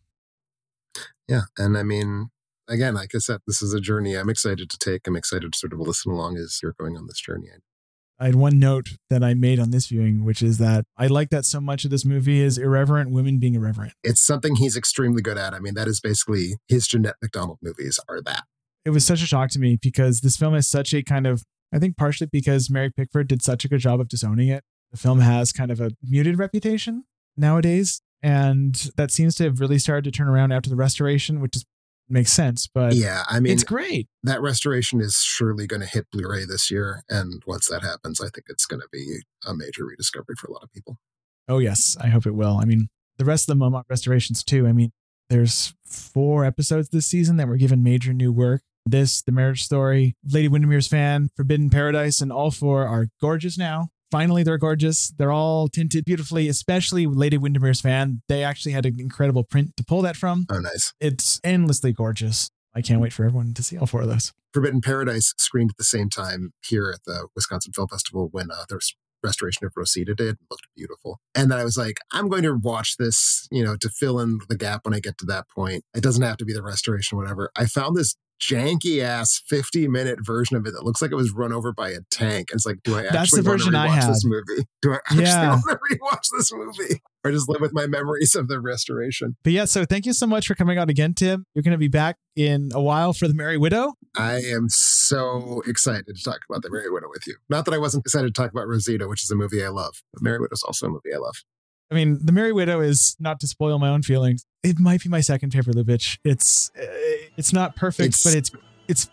Yeah. 1.29 1.43
And 1.57 1.77
I 1.77 1.83
mean, 1.83 2.27
again, 2.67 2.95
like 2.95 3.15
I 3.15 3.19
said, 3.19 3.39
this 3.47 3.61
is 3.61 3.73
a 3.73 3.79
journey 3.79 4.15
I'm 4.15 4.29
excited 4.29 4.69
to 4.69 4.77
take. 4.77 5.07
I'm 5.07 5.15
excited 5.15 5.53
to 5.53 5.57
sort 5.57 5.71
of 5.71 5.79
listen 5.79 6.11
along 6.11 6.37
as 6.37 6.59
you're 6.61 6.75
going 6.77 6.97
on 6.97 7.07
this 7.07 7.21
journey. 7.21 7.47
I 8.23 8.27
had 8.27 8.35
one 8.35 8.57
note 8.57 8.91
that 9.09 9.21
I 9.21 9.33
made 9.33 9.59
on 9.59 9.71
this 9.71 9.87
viewing, 9.87 10.23
which 10.23 10.41
is 10.41 10.57
that 10.59 10.85
I 10.97 11.07
like 11.07 11.29
that 11.31 11.43
so 11.43 11.59
much 11.59 11.83
of 11.83 11.91
this 11.91 12.05
movie 12.05 12.39
is 12.39 12.57
irreverent 12.57 13.11
women 13.11 13.37
being 13.37 13.53
irreverent. 13.53 13.95
It's 14.01 14.21
something 14.21 14.55
he's 14.55 14.77
extremely 14.77 15.21
good 15.21 15.37
at. 15.37 15.53
I 15.53 15.59
mean, 15.59 15.73
that 15.73 15.89
is 15.89 15.99
basically 15.99 16.53
his 16.69 16.87
Jeanette 16.87 17.17
MacDonald 17.21 17.57
movies 17.61 17.99
are 18.07 18.21
that. 18.21 18.45
It 18.85 18.91
was 18.91 19.05
such 19.05 19.21
a 19.21 19.25
shock 19.25 19.49
to 19.49 19.59
me 19.59 19.77
because 19.81 20.21
this 20.21 20.37
film 20.37 20.55
is 20.55 20.69
such 20.69 20.93
a 20.93 21.03
kind 21.03 21.27
of, 21.27 21.43
I 21.73 21.79
think 21.79 21.97
partially 21.97 22.29
because 22.31 22.69
Mary 22.69 22.89
Pickford 22.89 23.27
did 23.27 23.41
such 23.41 23.65
a 23.65 23.67
good 23.67 23.81
job 23.81 23.99
of 23.99 24.07
disowning 24.07 24.47
it. 24.47 24.63
The 24.91 24.97
film 24.97 25.19
has 25.19 25.51
kind 25.51 25.69
of 25.69 25.81
a 25.81 25.91
muted 26.01 26.39
reputation 26.39 27.03
nowadays. 27.35 28.01
And 28.21 28.73
that 28.95 29.11
seems 29.11 29.35
to 29.35 29.43
have 29.43 29.59
really 29.59 29.79
started 29.79 30.05
to 30.05 30.11
turn 30.11 30.29
around 30.29 30.53
after 30.53 30.69
the 30.69 30.77
restoration, 30.77 31.41
which 31.41 31.57
is 31.57 31.65
makes 32.13 32.31
sense. 32.31 32.67
But 32.73 32.93
Yeah, 32.93 33.23
I 33.27 33.39
mean, 33.39 33.51
it's 33.53 33.63
great. 33.63 34.07
that 34.23 34.41
restoration 34.41 35.01
is 35.01 35.17
surely 35.17 35.67
going 35.67 35.81
to 35.81 35.87
hit 35.87 36.07
Blu-ray 36.11 36.45
this 36.45 36.71
year, 36.71 37.03
and 37.09 37.43
once 37.45 37.67
that 37.69 37.81
happens, 37.83 38.21
I 38.21 38.25
think 38.25 38.45
it's 38.47 38.65
going 38.65 38.79
to 38.81 38.87
be 38.91 39.17
a 39.45 39.53
major 39.53 39.85
rediscovery 39.85 40.35
for 40.39 40.47
a 40.47 40.51
lot 40.53 40.63
of 40.63 40.71
people. 40.71 40.97
Oh 41.49 41.59
yes, 41.59 41.97
I 41.99 42.07
hope 42.07 42.25
it 42.25 42.35
will. 42.35 42.57
I 42.61 42.65
mean, 42.65 42.87
the 43.17 43.25
rest 43.25 43.49
of 43.49 43.57
the 43.57 43.65
MoMA 43.65 43.83
restorations 43.89 44.43
too. 44.43 44.65
I 44.67 44.71
mean, 44.71 44.91
there's 45.29 45.73
four 45.85 46.45
episodes 46.45 46.89
this 46.89 47.05
season 47.07 47.37
that 47.37 47.47
were 47.47 47.57
given 47.57 47.83
major 47.83 48.13
new 48.13 48.31
work. 48.31 48.61
This, 48.85 49.21
The 49.21 49.31
Marriage 49.31 49.63
Story, 49.63 50.15
Lady 50.29 50.49
Windermere's 50.49 50.87
Fan, 50.87 51.29
Forbidden 51.37 51.69
Paradise, 51.69 52.19
and 52.21 52.31
all 52.33 52.51
four 52.51 52.85
are 52.85 53.07
gorgeous 53.21 53.57
now. 53.57 53.89
Finally, 54.13 54.43
they're 54.43 54.59
gorgeous. 54.59 55.11
They're 55.17 55.31
all 55.31 55.67
tinted 55.67 56.05
beautifully, 56.05 56.47
especially 56.47 57.07
Lady 57.07 57.35
Windermere's 57.35 57.81
Fan. 57.81 58.21
They 58.29 58.43
actually 58.43 58.73
had 58.73 58.85
an 58.85 58.99
incredible 58.99 59.43
print 59.43 59.75
to 59.75 59.83
pull 59.83 60.03
that 60.03 60.15
from. 60.15 60.45
Oh, 60.51 60.59
nice. 60.59 60.93
It's 60.99 61.41
endlessly 61.43 61.93
gorgeous. 61.93 62.47
I 62.75 62.83
can't 62.83 63.01
wait 63.01 63.11
for 63.11 63.25
everyone 63.25 63.55
to 63.55 63.63
see 63.63 63.75
all 63.75 63.87
four 63.87 64.01
of 64.01 64.09
those. 64.09 64.31
Forbidden 64.53 64.81
Paradise 64.81 65.33
screened 65.39 65.71
at 65.71 65.77
the 65.77 65.83
same 65.83 66.09
time 66.09 66.51
here 66.63 66.91
at 66.93 66.99
the 67.07 67.27
Wisconsin 67.35 67.73
Film 67.73 67.87
Festival 67.87 68.29
when 68.31 68.51
uh, 68.51 68.65
restoration 69.23 69.65
of 69.65 69.73
Rosita 69.75 70.13
did. 70.13 70.35
It 70.35 70.39
looked 70.51 70.67
beautiful. 70.77 71.19
And 71.33 71.49
then 71.49 71.57
I 71.57 71.63
was 71.63 71.75
like, 71.75 71.97
I'm 72.11 72.29
going 72.29 72.43
to 72.43 72.53
watch 72.53 72.97
this, 72.97 73.47
you 73.49 73.63
know, 73.63 73.75
to 73.77 73.89
fill 73.89 74.19
in 74.19 74.41
the 74.47 74.57
gap 74.57 74.81
when 74.85 74.93
I 74.93 74.99
get 74.99 75.17
to 75.19 75.25
that 75.25 75.45
point. 75.49 75.85
It 75.95 76.03
doesn't 76.03 76.21
have 76.21 76.37
to 76.37 76.45
be 76.45 76.53
the 76.53 76.61
restoration, 76.61 77.17
whatever. 77.17 77.49
I 77.55 77.65
found 77.65 77.97
this 77.97 78.15
janky 78.49 79.01
ass 79.03 79.41
50 79.47 79.87
minute 79.87 80.19
version 80.21 80.57
of 80.57 80.65
it 80.65 80.71
that 80.73 80.83
looks 80.83 81.01
like 81.01 81.11
it 81.11 81.15
was 81.15 81.31
run 81.31 81.53
over 81.53 81.71
by 81.71 81.89
a 81.89 81.99
tank. 82.11 82.49
And 82.51 82.57
it's 82.57 82.65
like, 82.65 82.77
do 82.83 82.95
I 82.95 83.03
actually 83.05 83.11
That's 83.17 83.31
the 83.31 83.37
want 83.37 83.45
to 83.45 83.51
version 83.51 83.75
I 83.75 83.87
rewatch 83.87 84.07
this 84.07 84.25
movie? 84.25 84.67
Do 84.81 84.91
I 84.93 84.95
actually 84.95 85.23
Yeah. 85.23 85.49
want 85.51 85.63
to 85.69 85.95
rewatch 85.95 86.27
this 86.37 86.51
movie? 86.53 87.01
Or 87.23 87.31
just 87.31 87.47
live 87.47 87.61
with 87.61 87.71
my 87.73 87.87
memories 87.87 88.35
of 88.35 88.49
the 88.49 88.59
restoration? 88.59 89.37
But 89.43 89.53
yeah, 89.53 89.63
so 89.63 89.85
thank 89.85 90.05
you 90.05 90.11
so 90.11 90.27
much 90.27 90.45
for 90.47 90.55
coming 90.55 90.77
on 90.77 90.89
again, 90.89 91.13
Tim. 91.13 91.45
You're 91.55 91.63
going 91.63 91.71
to 91.71 91.77
be 91.77 91.87
back 91.87 92.17
in 92.35 92.69
a 92.73 92.81
while 92.81 93.13
for 93.13 93.29
The 93.29 93.33
Merry 93.33 93.57
Widow. 93.57 93.93
I 94.17 94.41
am 94.41 94.67
so 94.69 95.61
excited 95.65 96.05
to 96.17 96.23
talk 96.23 96.39
about 96.49 96.63
the 96.63 96.69
Merry 96.69 96.89
Widow 96.91 97.07
with 97.09 97.25
you. 97.25 97.35
Not 97.49 97.63
that 97.65 97.73
I 97.73 97.77
wasn't 97.77 98.01
excited 98.05 98.33
to 98.35 98.41
talk 98.41 98.51
about 98.51 98.67
Rosita, 98.67 99.07
which 99.07 99.23
is 99.23 99.31
a 99.31 99.35
movie 99.35 99.63
I 99.63 99.69
love, 99.69 100.01
but 100.11 100.21
Merry 100.21 100.39
Widow 100.39 100.53
is 100.53 100.63
also 100.63 100.87
a 100.87 100.89
movie 100.89 101.13
I 101.15 101.17
love. 101.19 101.35
I 101.91 101.95
mean, 101.95 102.19
The 102.23 102.31
Merry 102.31 102.51
Widow 102.53 102.79
is 102.81 103.15
not 103.19 103.39
to 103.41 103.47
spoil 103.47 103.77
my 103.79 103.89
own 103.89 104.01
feelings. 104.01 104.45
It 104.63 104.79
might 104.79 105.01
be 105.03 105.09
my 105.09 105.21
second 105.21 105.51
favorite 105.51 105.75
Lubitsch. 105.75 106.17
It's 106.23 106.71
uh, 106.79 106.85
it's 107.37 107.53
not 107.53 107.75
perfect, 107.75 108.07
It's- 108.07 108.23
but 108.23 108.33
it's 108.35 108.51
it's 108.87 109.09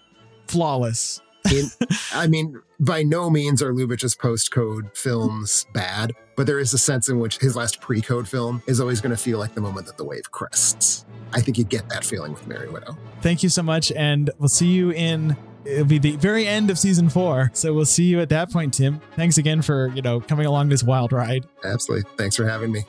flawless. 0.49 1.21
In, 1.53 1.67
I 2.15 2.27
mean, 2.27 2.61
by 2.79 3.03
no 3.03 3.31
means 3.31 3.63
are 3.63 3.73
Lubitsch's 3.73 4.15
post-code 4.15 4.91
films 4.95 5.67
bad, 5.73 6.13
but 6.37 6.47
there 6.47 6.59
is 6.59 6.75
a 6.75 6.79
sense 6.79 7.09
in 7.09 7.19
which 7.19 7.39
his 7.39 7.57
last 7.57 7.81
pre-code 7.81 8.29
film 8.29 8.63
is 8.67 8.79
always 8.79 9.01
going 9.01 9.11
to 9.11 9.17
feel 9.17 9.39
like 9.39 9.55
the 9.55 9.61
moment 9.63 9.87
that 9.87 9.97
the 9.97 10.05
wave 10.05 10.31
crests. 10.31 11.07
I 11.33 11.41
think 11.41 11.57
you 11.57 11.65
get 11.65 11.89
that 11.89 12.05
feeling 12.05 12.33
with 12.35 12.47
Merry 12.47 12.69
Widow. 12.69 12.97
Thank 13.23 13.43
you 13.43 13.49
so 13.49 13.63
much, 13.63 13.91
and 13.93 14.29
we'll 14.39 14.49
see 14.51 14.67
you 14.67 14.91
in. 14.93 15.35
It'll 15.65 15.85
be 15.85 15.99
the 15.99 16.17
very 16.17 16.47
end 16.47 16.71
of 16.71 16.79
season 16.79 17.09
four, 17.11 17.51
so 17.53 17.75
we'll 17.75 17.85
see 17.85 18.05
you 18.05 18.21
at 18.21 18.31
that 18.31 18.51
point, 18.51 18.75
Tim. 18.75 19.01
Thanks 19.15 19.37
again 19.39 19.63
for 19.63 19.89
you 19.89 20.03
know 20.03 20.21
coming 20.21 20.47
along 20.47 20.71
this 20.71 20.83
wild 20.83 21.13
ride. 21.13 21.47
Absolutely. 21.65 22.11
Thanks 22.17 22.37
for 22.37 22.47
having 22.47 22.73
me. 22.73 22.85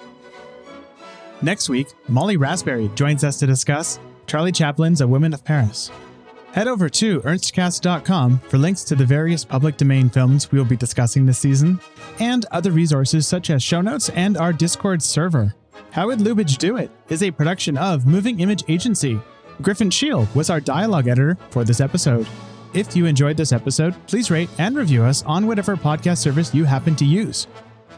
Next 1.41 1.69
week, 1.69 1.87
Molly 2.07 2.37
Rasberry 2.37 2.93
joins 2.95 3.23
us 3.23 3.37
to 3.39 3.47
discuss 3.47 3.99
Charlie 4.27 4.51
Chaplin's 4.51 5.01
A 5.01 5.07
Woman 5.07 5.33
of 5.33 5.43
Paris. 5.43 5.91
Head 6.53 6.67
over 6.67 6.89
to 6.89 7.21
ernstcast.com 7.21 8.39
for 8.39 8.57
links 8.57 8.83
to 8.83 8.95
the 8.95 9.05
various 9.05 9.45
public 9.45 9.77
domain 9.77 10.09
films 10.09 10.51
we 10.51 10.57
will 10.57 10.65
be 10.65 10.75
discussing 10.75 11.25
this 11.25 11.39
season, 11.39 11.79
and 12.19 12.45
other 12.51 12.71
resources 12.71 13.25
such 13.25 13.49
as 13.49 13.63
show 13.63 13.81
notes 13.81 14.09
and 14.09 14.37
our 14.37 14.53
Discord 14.53 15.01
server. 15.01 15.55
How 15.91 16.07
Would 16.07 16.19
Lubitsch 16.19 16.57
Do 16.57 16.77
It 16.77 16.91
is 17.09 17.23
a 17.23 17.31
production 17.31 17.77
of 17.77 18.05
Moving 18.05 18.39
Image 18.39 18.63
Agency. 18.67 19.19
Griffin 19.61 19.89
Shield 19.89 20.33
was 20.35 20.49
our 20.49 20.59
dialogue 20.59 21.07
editor 21.07 21.37
for 21.49 21.63
this 21.63 21.79
episode. 21.81 22.27
If 22.73 22.95
you 22.95 23.05
enjoyed 23.05 23.35
this 23.35 23.51
episode, 23.51 23.95
please 24.07 24.31
rate 24.31 24.49
and 24.57 24.77
review 24.77 25.03
us 25.03 25.23
on 25.23 25.45
whatever 25.45 25.75
podcast 25.75 26.19
service 26.19 26.53
you 26.53 26.63
happen 26.63 26.95
to 26.95 27.05
use. 27.05 27.47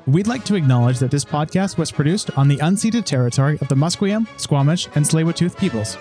We'd 0.07 0.25
like 0.25 0.43
to 0.45 0.55
acknowledge 0.55 0.97
that 0.97 1.11
this 1.11 1.23
podcast 1.23 1.77
was 1.77 1.91
produced 1.91 2.35
on 2.37 2.47
the 2.47 2.57
unceded 2.57 3.05
territory 3.05 3.59
of 3.61 3.67
the 3.67 3.75
Musqueam, 3.75 4.27
Squamish, 4.39 4.87
and 4.95 5.05
tsleil 5.05 5.57
peoples. 5.57 5.95